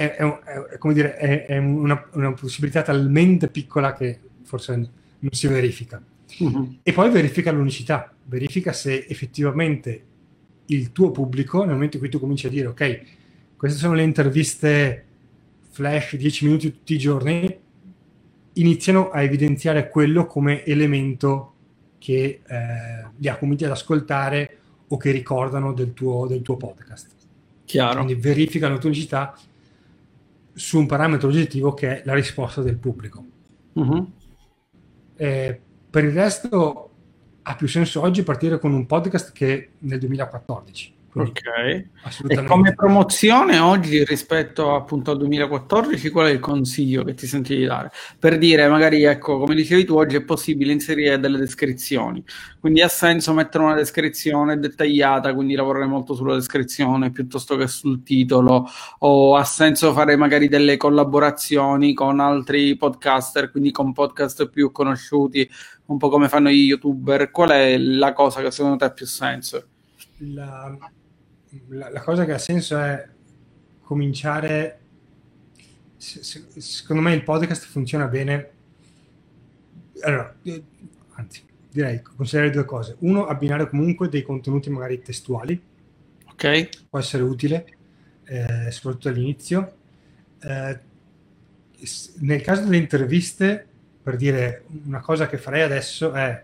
è, 0.00 0.16
è, 0.16 0.38
è, 0.72 0.78
come 0.78 0.94
dire, 0.94 1.16
è, 1.16 1.58
una, 1.58 2.08
una, 2.12 2.32
possibilità 2.32 2.80
talmente 2.80 3.48
piccola 3.48 3.92
che 3.92 4.18
forse 4.44 4.74
non 4.74 5.32
si 5.32 5.46
verifica. 5.46 6.02
Uh-huh. 6.38 6.78
E 6.82 6.92
poi 6.94 7.10
verifica 7.10 7.52
l'unicità, 7.52 8.10
verifica 8.24 8.72
se 8.72 9.04
effettivamente 9.06 10.04
il 10.66 10.92
tuo 10.92 11.10
pubblico, 11.10 11.64
nel 11.64 11.74
momento 11.74 11.96
in 11.96 12.02
cui 12.02 12.10
tu 12.10 12.18
cominci 12.18 12.46
a 12.46 12.50
dire, 12.50 12.68
ok, 12.68 13.00
queste 13.58 13.78
sono 13.78 13.92
le 13.92 14.02
interviste 14.02 15.04
flash 15.68 16.16
10 16.16 16.44
minuti 16.46 16.72
tutti 16.72 16.94
i 16.94 16.98
giorni, 16.98 17.58
iniziano 18.54 19.10
a 19.10 19.22
evidenziare 19.22 19.90
quello 19.90 20.24
come 20.24 20.64
elemento 20.64 21.52
che 21.98 22.40
eh, 22.46 23.06
li 23.18 23.28
ha 23.28 23.36
convinti 23.36 23.66
ad 23.66 23.72
ascoltare 23.72 24.56
o 24.88 24.96
che 24.96 25.10
ricordano 25.10 25.74
del 25.74 25.92
tuo, 25.92 26.26
del 26.26 26.40
tuo 26.40 26.56
podcast. 26.56 27.08
Chiaro. 27.66 28.02
Quindi 28.02 28.14
verifica 28.14 28.68
la 28.68 28.78
tua 28.78 28.88
unicità 28.88 29.38
su 30.60 30.78
un 30.78 30.84
parametro 30.84 31.28
oggettivo 31.28 31.72
che 31.72 31.88
è 31.88 32.02
la 32.04 32.12
risposta 32.12 32.60
del 32.60 32.76
pubblico. 32.76 33.24
Uh-huh. 33.72 34.12
Eh, 35.16 35.60
per 35.88 36.04
il 36.04 36.12
resto 36.12 36.90
ha 37.42 37.54
più 37.54 37.66
senso 37.66 38.02
oggi 38.02 38.22
partire 38.22 38.58
con 38.58 38.74
un 38.74 38.84
podcast 38.84 39.32
che 39.32 39.70
nel 39.78 39.98
2014 39.98 40.94
ok. 41.12 41.84
E 42.28 42.44
come 42.44 42.74
promozione 42.74 43.58
oggi 43.58 44.04
rispetto 44.04 44.74
appunto 44.74 45.10
al 45.10 45.18
2014, 45.18 46.10
qual 46.10 46.28
è 46.28 46.30
il 46.30 46.38
consiglio 46.38 47.02
che 47.02 47.14
ti 47.14 47.26
senti 47.26 47.56
di 47.56 47.64
dare? 47.64 47.90
Per 48.18 48.38
dire, 48.38 48.68
magari, 48.68 49.02
ecco, 49.02 49.38
come 49.38 49.54
dicevi 49.54 49.84
tu, 49.84 49.96
oggi 49.96 50.16
è 50.16 50.22
possibile 50.22 50.72
inserire 50.72 51.18
delle 51.18 51.38
descrizioni, 51.38 52.24
quindi 52.60 52.80
ha 52.80 52.88
senso 52.88 53.32
mettere 53.32 53.64
una 53.64 53.74
descrizione 53.74 54.58
dettagliata, 54.58 55.34
quindi 55.34 55.54
lavorare 55.54 55.86
molto 55.86 56.14
sulla 56.14 56.34
descrizione 56.34 57.10
piuttosto 57.10 57.56
che 57.56 57.66
sul 57.66 58.02
titolo, 58.02 58.68
o 59.00 59.36
ha 59.36 59.44
senso 59.44 59.92
fare 59.92 60.16
magari 60.16 60.48
delle 60.48 60.76
collaborazioni 60.76 61.92
con 61.92 62.20
altri 62.20 62.76
podcaster, 62.76 63.50
quindi 63.50 63.72
con 63.72 63.92
podcast 63.92 64.48
più 64.48 64.70
conosciuti, 64.70 65.48
un 65.86 65.98
po' 65.98 66.08
come 66.08 66.28
fanno 66.28 66.50
gli 66.50 66.66
youtuber. 66.66 67.30
Qual 67.30 67.50
è 67.50 67.76
la 67.76 68.12
cosa 68.12 68.40
che 68.42 68.50
secondo 68.50 68.76
te 68.76 68.84
ha 68.84 68.90
più 68.90 69.06
senso? 69.06 69.64
La, 70.18 70.76
la, 71.68 71.90
la, 71.90 72.00
cosa 72.00 72.24
che 72.24 72.32
ha 72.32 72.38
senso 72.38 72.78
è 72.78 73.08
cominciare. 73.82 74.78
Se, 75.96 76.22
se, 76.22 76.44
secondo 76.60 77.02
me 77.02 77.12
il 77.14 77.22
podcast 77.24 77.66
funziona 77.66 78.06
bene. 78.06 78.50
Allora, 80.02 80.34
eh, 80.42 80.62
anzi, 81.14 81.44
direi 81.70 82.02
considerare 82.02 82.50
due 82.50 82.64
cose. 82.64 82.96
Uno, 83.00 83.26
abbinare 83.26 83.68
comunque 83.68 84.08
dei 84.08 84.22
contenuti 84.22 84.70
magari 84.70 85.02
testuali. 85.02 85.60
Ok. 86.30 86.68
Può 86.88 86.98
essere 86.98 87.22
utile, 87.22 87.66
eh, 88.24 88.70
soprattutto 88.70 89.08
all'inizio. 89.08 89.74
Eh, 90.40 90.78
nel 92.20 92.40
caso 92.42 92.62
delle 92.62 92.76
interviste, 92.76 93.66
per 94.02 94.16
dire 94.16 94.64
una 94.84 95.00
cosa 95.00 95.26
che 95.26 95.38
farei 95.38 95.62
adesso 95.62 96.12
è, 96.12 96.42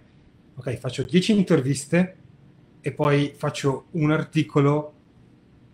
ok, 0.54 0.74
faccio 0.76 1.02
10 1.02 1.36
interviste 1.36 2.16
e 2.80 2.92
poi 2.92 3.32
faccio 3.36 3.86
un 3.92 4.12
articolo 4.12 4.95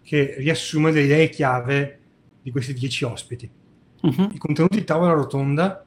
che 0.03 0.35
riassume 0.39 0.91
le 0.91 1.03
idee 1.03 1.29
chiave 1.29 1.99
di 2.43 2.51
questi 2.51 2.75
dieci 2.75 3.05
ospiti. 3.05 3.51
Uh-huh. 4.01 4.29
I 4.33 4.39
contenuti 4.39 4.79
di 4.79 4.85
tavola 4.85 5.13
rotonda 5.13 5.85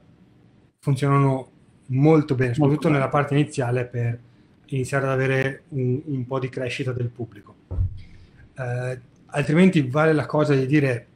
funzionano 0.80 1.51
molto 1.88 2.36
bene, 2.36 2.53
soprattutto 2.53 2.88
molto 2.88 2.89
nella 2.89 3.09
parte 3.09 3.34
iniziale 3.34 3.86
per 3.86 4.20
iniziare 4.68 5.05
ad 5.05 5.11
avere 5.11 5.63
un, 5.70 6.01
un 6.05 6.26
po' 6.26 6.39
di 6.39 6.49
crescita 6.49 6.91
del 6.91 7.09
pubblico. 7.09 7.55
Uh, 7.68 8.97
altrimenti 9.28 9.82
vale 9.82 10.13
la 10.13 10.26
cosa 10.26 10.55
di 10.55 10.66
dire, 10.66 11.07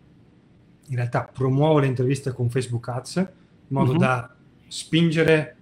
in 0.88 0.96
realtà 0.96 1.24
promuovo 1.32 1.80
le 1.80 1.88
interviste 1.88 2.34
con 2.34 2.50
Facebook 2.50 2.88
Ads 2.90 3.16
in 3.16 3.26
modo 3.68 3.92
uh-huh. 3.94 3.98
da 3.98 4.36
spingere 4.68 5.56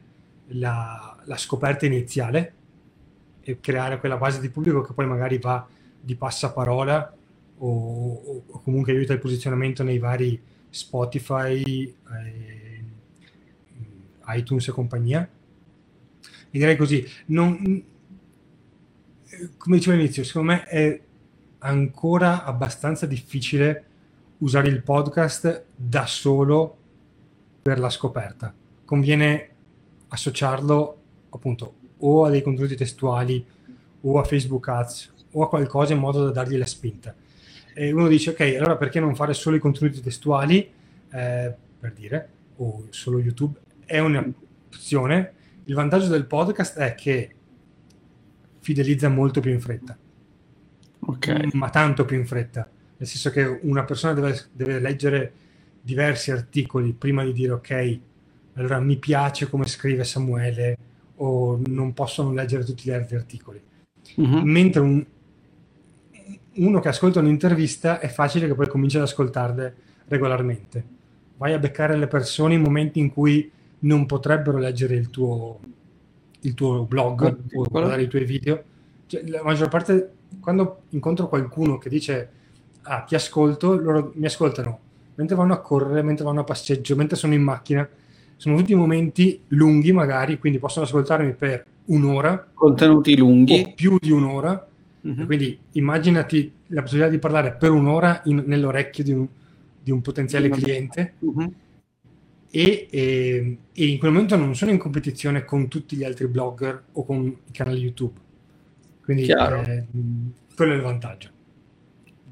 la, 0.48 1.18
la 1.26 1.38
scoperta 1.38 1.86
iniziale 1.86 2.54
e 3.42 3.60
creare 3.60 4.00
quella 4.00 4.18
base 4.18 4.42
di 4.42 4.50
pubblico 4.50 4.82
che 4.82 4.94
poi 4.94 5.06
magari 5.06 5.38
va 5.38 5.66
di 6.00 6.16
passaparola 6.16 7.17
o, 7.60 8.44
o 8.48 8.60
comunque 8.62 8.92
aiuta 8.92 9.14
il 9.14 9.20
posizionamento 9.20 9.84
nei 9.84 10.00
vari 10.00 10.40
Spotify, 10.70 11.64
eh, 11.64 12.84
iTunes 14.28 14.68
e 14.68 14.72
compagnia. 14.72 15.28
E 16.50 16.58
direi 16.58 16.76
così, 16.76 17.06
non, 17.28 17.84
come 19.58 19.76
dicevo 19.78 19.96
all'inizio, 19.96 20.24
secondo 20.24 20.52
me 20.52 20.64
è 20.64 21.02
ancora 21.60 22.44
abbastanza 22.44 23.06
difficile 23.06 23.86
usare 24.40 24.70
il 24.70 24.82
podcast 24.82 25.66
da 25.76 26.06
solo 26.06 26.78
per 27.62 27.80
la 27.80 27.90
scoperta. 27.90 28.54
Conviene 28.86 29.50
associarlo 30.10 31.02
appunto 31.30 31.74
o 31.98 32.26
a 32.26 32.30
dei 32.30 32.42
contenuti 32.42 32.76
testuali 32.76 33.44
o 34.02 34.20
a 34.20 34.24
Facebook 34.24 34.68
Ads 34.68 35.14
o 35.32 35.44
a 35.44 35.50
qualcosa 35.50 35.94
in 35.94 36.00
modo 36.00 36.26
da 36.26 36.32
dargli 36.32 36.58
la 36.58 36.66
spinta. 36.66 37.14
E 37.80 37.92
uno 37.92 38.08
dice 38.08 38.32
ok, 38.32 38.40
allora 38.58 38.76
perché 38.76 39.00
non 39.00 39.14
fare 39.14 39.36
solo 39.36 39.56
i 39.56 39.60
contenuti 39.60 40.02
testuali 40.02 40.68
eh, 41.12 41.54
per 41.80 41.94
dire 41.94 42.30
o 42.56 42.88
solo 42.90 43.20
YouTube? 43.20 43.60
È 43.86 44.00
un'opzione. 44.00 45.34
Il 45.66 45.76
vantaggio 45.76 46.08
del 46.08 46.26
podcast 46.26 46.80
è 46.80 46.96
che 46.96 47.30
fidelizza 48.62 49.10
molto 49.10 49.42
più 49.42 49.52
in 49.52 49.62
fretta. 49.62 49.96
Okay. 51.00 51.50
Ma 51.54 51.70
tanto 51.70 52.04
più 52.04 52.18
in 52.18 52.26
fretta. 52.26 52.68
Nel 52.98 53.08
senso 53.08 53.30
che 53.30 53.60
una 53.62 53.84
persona 53.84 54.14
deve, 54.14 54.46
deve 54.54 54.80
leggere 54.80 55.32
diversi 55.80 56.32
articoli 56.32 56.94
prima 56.94 57.24
di 57.24 57.32
dire 57.32 57.52
ok, 57.52 58.00
allora 58.56 58.80
mi 58.80 58.98
piace 58.98 59.48
come 59.48 59.68
scrive 59.68 60.04
Samuele 60.04 60.78
o 61.18 61.62
non 61.68 61.94
possono 61.94 62.34
leggere 62.34 62.64
tutti 62.64 62.90
gli 62.90 62.92
altri 62.92 63.18
articoli. 63.18 63.62
Uh-huh. 64.16 64.42
Mentre 64.42 64.82
un, 64.82 65.06
uno 66.58 66.80
che 66.80 66.90
ascolta 66.90 67.20
un'intervista 67.20 68.00
è 68.00 68.08
facile 68.08 68.48
che 68.48 68.56
poi 68.56 68.68
cominci 68.68 68.98
ad 68.98 69.04
ascoltarle 69.04 69.76
regolarmente. 70.08 70.86
Vai 71.38 71.54
a 71.54 71.60
beccare 71.60 71.96
le 71.96 72.08
persone 72.08 72.56
in 72.56 72.62
momenti 72.62 73.00
in 73.00 73.12
cui 73.12 73.50
non 73.80 74.06
potrebbero 74.06 74.58
leggere 74.58 74.96
il 74.96 75.10
tuo, 75.10 75.60
il 76.42 76.54
tuo 76.54 76.84
blog 76.86 77.38
o 77.54 77.64
guardare 77.70 78.02
i 78.04 78.08
tuoi 78.08 78.26
video. 78.26 78.64
Cioè, 79.06 79.24
la 79.28 79.44
maggior 79.44 79.70
parte, 79.70 80.12
quando 80.40 80.84
incontro 80.90 81.28
qualcuno 81.28 81.78
che 81.78 81.90
dice 81.90 82.30
ah, 82.84 83.02
ti 83.02 83.16
ascolto, 83.16 83.76
loro 83.76 84.12
mi 84.16 84.26
ascoltano 84.26 84.80
mentre 85.18 85.36
vanno 85.36 85.54
a 85.54 85.60
correre, 85.60 86.02
mentre 86.02 86.26
vanno 86.26 86.42
a 86.42 86.44
passeggio, 86.44 86.96
mentre 86.96 87.16
sono 87.16 87.34
in 87.34 87.42
macchina. 87.42 87.88
Sono 88.36 88.58
tutti 88.58 88.76
momenti 88.76 89.42
lunghi 89.50 89.92
magari, 89.92 90.38
quindi 90.38 90.60
possono 90.60 90.86
ascoltarmi 90.86 91.34
per 91.34 91.66
un'ora. 91.86 92.48
Contenuti 92.54 93.18
lunghi. 93.18 93.64
O 93.66 93.74
più 93.74 93.98
di 94.00 94.12
un'ora. 94.12 94.67
Mm-hmm. 95.08 95.26
Quindi 95.26 95.60
immaginati 95.74 96.52
la 96.68 96.82
possibilità 96.82 97.12
di 97.12 97.20
parlare 97.20 97.54
per 97.54 97.72
un'ora 97.72 98.22
in, 98.26 98.44
nell'orecchio 98.46 99.04
di 99.04 99.12
un, 99.12 99.28
di 99.82 99.92
un 99.92 100.02
potenziale 100.02 100.50
mm-hmm. 100.50 100.60
cliente. 100.60 101.14
Mm-hmm. 101.26 101.48
E, 102.50 102.88
e, 102.90 103.58
e, 103.74 103.86
in 103.86 104.00
quel 104.00 104.12
momento 104.12 104.36
non 104.36 104.56
sono 104.56 104.72
in 104.72 104.78
competizione 104.78 105.46
con 105.46 105.68
tutti 105.68 105.96
gli 105.96 106.04
altri 106.04 106.28
blogger 106.28 106.84
o 106.94 107.06
con 107.06 107.26
i 107.26 107.52
canali 107.52 107.80
YouTube. 107.80 108.20
Quindi 109.04 109.26
eh, 109.26 109.86
quello 110.56 110.74
è 110.74 110.76
il 110.76 110.82
vantaggio. 110.82 111.30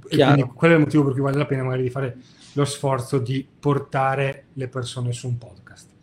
E 0.08 0.18
quello 0.54 0.74
è 0.74 0.78
il 0.78 0.84
motivo 0.84 1.04
per 1.04 1.14
cui 1.14 1.22
vale 1.22 1.38
la 1.38 1.46
pena 1.46 1.64
magari 1.64 1.84
di 1.84 1.90
fare 1.90 2.18
lo 2.54 2.66
sforzo 2.66 3.20
di 3.20 3.46
portare 3.60 4.46
le 4.54 4.68
persone 4.68 5.12
su 5.12 5.28
un 5.28 5.38
podcast. 5.38 5.95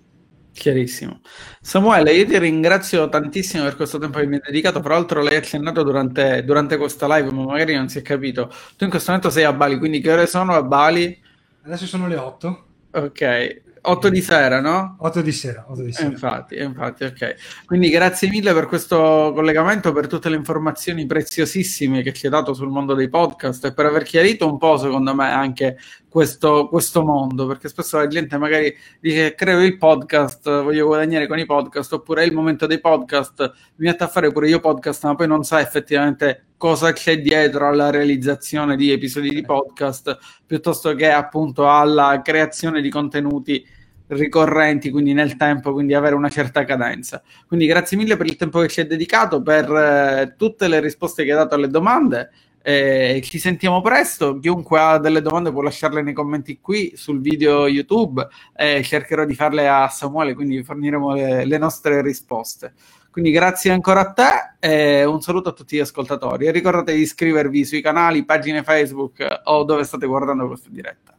Chiarissimo. 0.53 1.20
Samuele, 1.61 2.12
io 2.12 2.26
ti 2.26 2.38
ringrazio 2.38 3.09
tantissimo 3.09 3.64
per 3.64 3.76
questo 3.76 3.98
tempo 3.98 4.18
che 4.18 4.26
mi 4.26 4.34
hai 4.34 4.42
dedicato. 4.44 4.80
Tra 4.80 4.94
l'altro, 4.94 5.22
l'hai 5.22 5.36
accennato 5.36 5.82
durante, 5.82 6.44
durante 6.44 6.76
questa 6.76 7.07
live, 7.16 7.32
ma 7.32 7.44
magari 7.44 7.74
non 7.74 7.88
si 7.88 7.98
è 7.98 8.03
capito. 8.03 8.53
Tu 8.76 8.84
in 8.84 8.90
questo 8.90 9.11
momento 9.11 9.30
sei 9.30 9.44
a 9.44 9.53
Bali, 9.53 9.78
quindi 9.78 10.00
che 10.00 10.12
ore 10.12 10.26
sono 10.26 10.55
a 10.55 10.62
Bali? 10.62 11.20
Adesso 11.64 11.86
sono 11.86 12.07
le 12.07 12.16
8. 12.16 12.64
Ok, 12.92 13.62
8 13.84 14.09
di 14.11 14.20
sera, 14.20 14.61
no? 14.61 14.96
8 15.00 15.22
di 15.22 15.32
sera, 15.32 15.64
8 15.68 15.82
di 15.82 15.92
sera. 15.92 16.09
infatti, 16.09 16.57
infatti, 16.57 17.05
ok. 17.05 17.64
Quindi 17.64 17.88
grazie 17.88 18.28
mille 18.28 18.53
per 18.53 18.66
questo 18.66 19.32
collegamento, 19.34 19.92
per 19.92 20.07
tutte 20.07 20.28
le 20.28 20.36
informazioni 20.36 21.07
preziosissime 21.07 22.03
che 22.03 22.12
ci 22.12 22.26
hai 22.26 22.32
dato 22.32 22.55
sul 22.55 22.68
mondo 22.68 22.94
dei 22.94 23.09
podcast 23.09 23.64
e 23.64 23.72
per 23.72 23.86
aver 23.86 24.05
chiarito 24.05 24.46
un 24.46 24.59
po', 24.59 24.76
secondo 24.76 25.14
me, 25.14 25.30
anche 25.30 25.78
questo, 26.13 26.69
questo 26.69 27.03
mondo, 27.03 27.47
perché 27.47 27.71
spesso 27.71 27.97
la 27.97 28.07
gente 28.07 28.37
magari 28.37 28.77
dice 29.01 29.35
creo 29.35 29.65
il 29.65 29.79
podcast, 29.79 30.45
voglio 30.63 30.85
guadagnare 30.87 31.27
con 31.27 31.39
i 31.39 31.47
podcast, 31.47 31.91
oppure 31.95 32.23
è 32.23 32.27
il 32.27 32.35
momento 32.35 32.67
dei 32.67 32.81
podcast, 32.81 33.51
mi 33.77 33.87
metto 33.87 34.05
a 34.05 34.09
fare 34.09 34.31
pure 34.31 34.47
io 34.47 34.61
podcast, 34.61 35.05
ma 35.05 35.15
poi 35.15 35.27
non 35.27 35.43
sa 35.43 35.63
effettivamente 35.63 36.49
cosa 36.59 36.93
c'è 36.93 37.19
dietro 37.19 37.67
alla 37.67 37.89
realizzazione 37.89 38.77
di 38.77 38.91
episodi 38.91 39.31
di 39.31 39.41
podcast, 39.41 40.19
piuttosto 40.45 40.95
che 40.95 41.11
appunto 41.11 41.67
alla 41.67 42.21
creazione 42.23 42.83
di 42.83 42.91
contenuti 42.91 43.67
ricorrenti, 44.09 44.91
quindi 44.91 45.15
nel 45.15 45.37
tempo, 45.37 45.73
quindi 45.73 45.95
avere 45.95 46.15
una 46.15 46.29
certa 46.29 46.65
cadenza. 46.65 47.23
Quindi 47.47 47.65
grazie 47.65 47.97
mille 47.97 48.19
per 48.19 48.27
il 48.27 48.37
tempo 48.37 48.61
che 48.61 48.69
ci 48.69 48.81
hai 48.81 48.87
dedicato, 48.87 49.41
per 49.41 49.73
eh, 49.73 50.35
tutte 50.37 50.69
le 50.69 50.79
risposte 50.81 51.25
che 51.25 51.31
hai 51.31 51.39
dato 51.39 51.55
alle 51.55 51.69
domande 51.69 52.31
eh, 52.63 53.21
ci 53.25 53.39
sentiamo 53.39 53.81
presto. 53.81 54.39
Chiunque 54.39 54.79
ha 54.79 54.99
delle 54.99 55.21
domande 55.21 55.51
può 55.51 55.63
lasciarle 55.63 56.03
nei 56.03 56.13
commenti 56.13 56.61
qui 56.61 56.93
sul 56.97 57.21
video 57.21 57.67
YouTube 57.67 58.27
e 58.55 58.83
cercherò 58.83 59.25
di 59.25 59.35
farle 59.35 59.69
a 59.69 59.89
Samuele, 59.89 60.35
quindi 60.35 60.63
forniremo 60.63 61.15
le, 61.15 61.45
le 61.45 61.59
nostre 61.59 62.01
risposte. 62.03 62.73
Quindi 63.11 63.31
grazie 63.31 63.71
ancora 63.71 64.01
a 64.01 64.13
te 64.13 64.57
e 64.59 65.05
un 65.05 65.21
saluto 65.21 65.51
a 65.51 65.53
tutti 65.53 65.77
gli 65.77 65.81
ascoltatori. 65.81 66.47
E 66.47 66.51
ricordate 66.51 66.95
di 66.95 67.01
iscrivervi 67.01 67.65
sui 67.65 67.83
canali, 67.83 68.25
pagine 68.25 68.63
Facebook 68.63 69.43
o 69.45 69.65
dove 69.65 69.85
state 69.85 70.07
guardando 70.07 70.47
questa 70.47 70.71
diretta. 70.71 71.15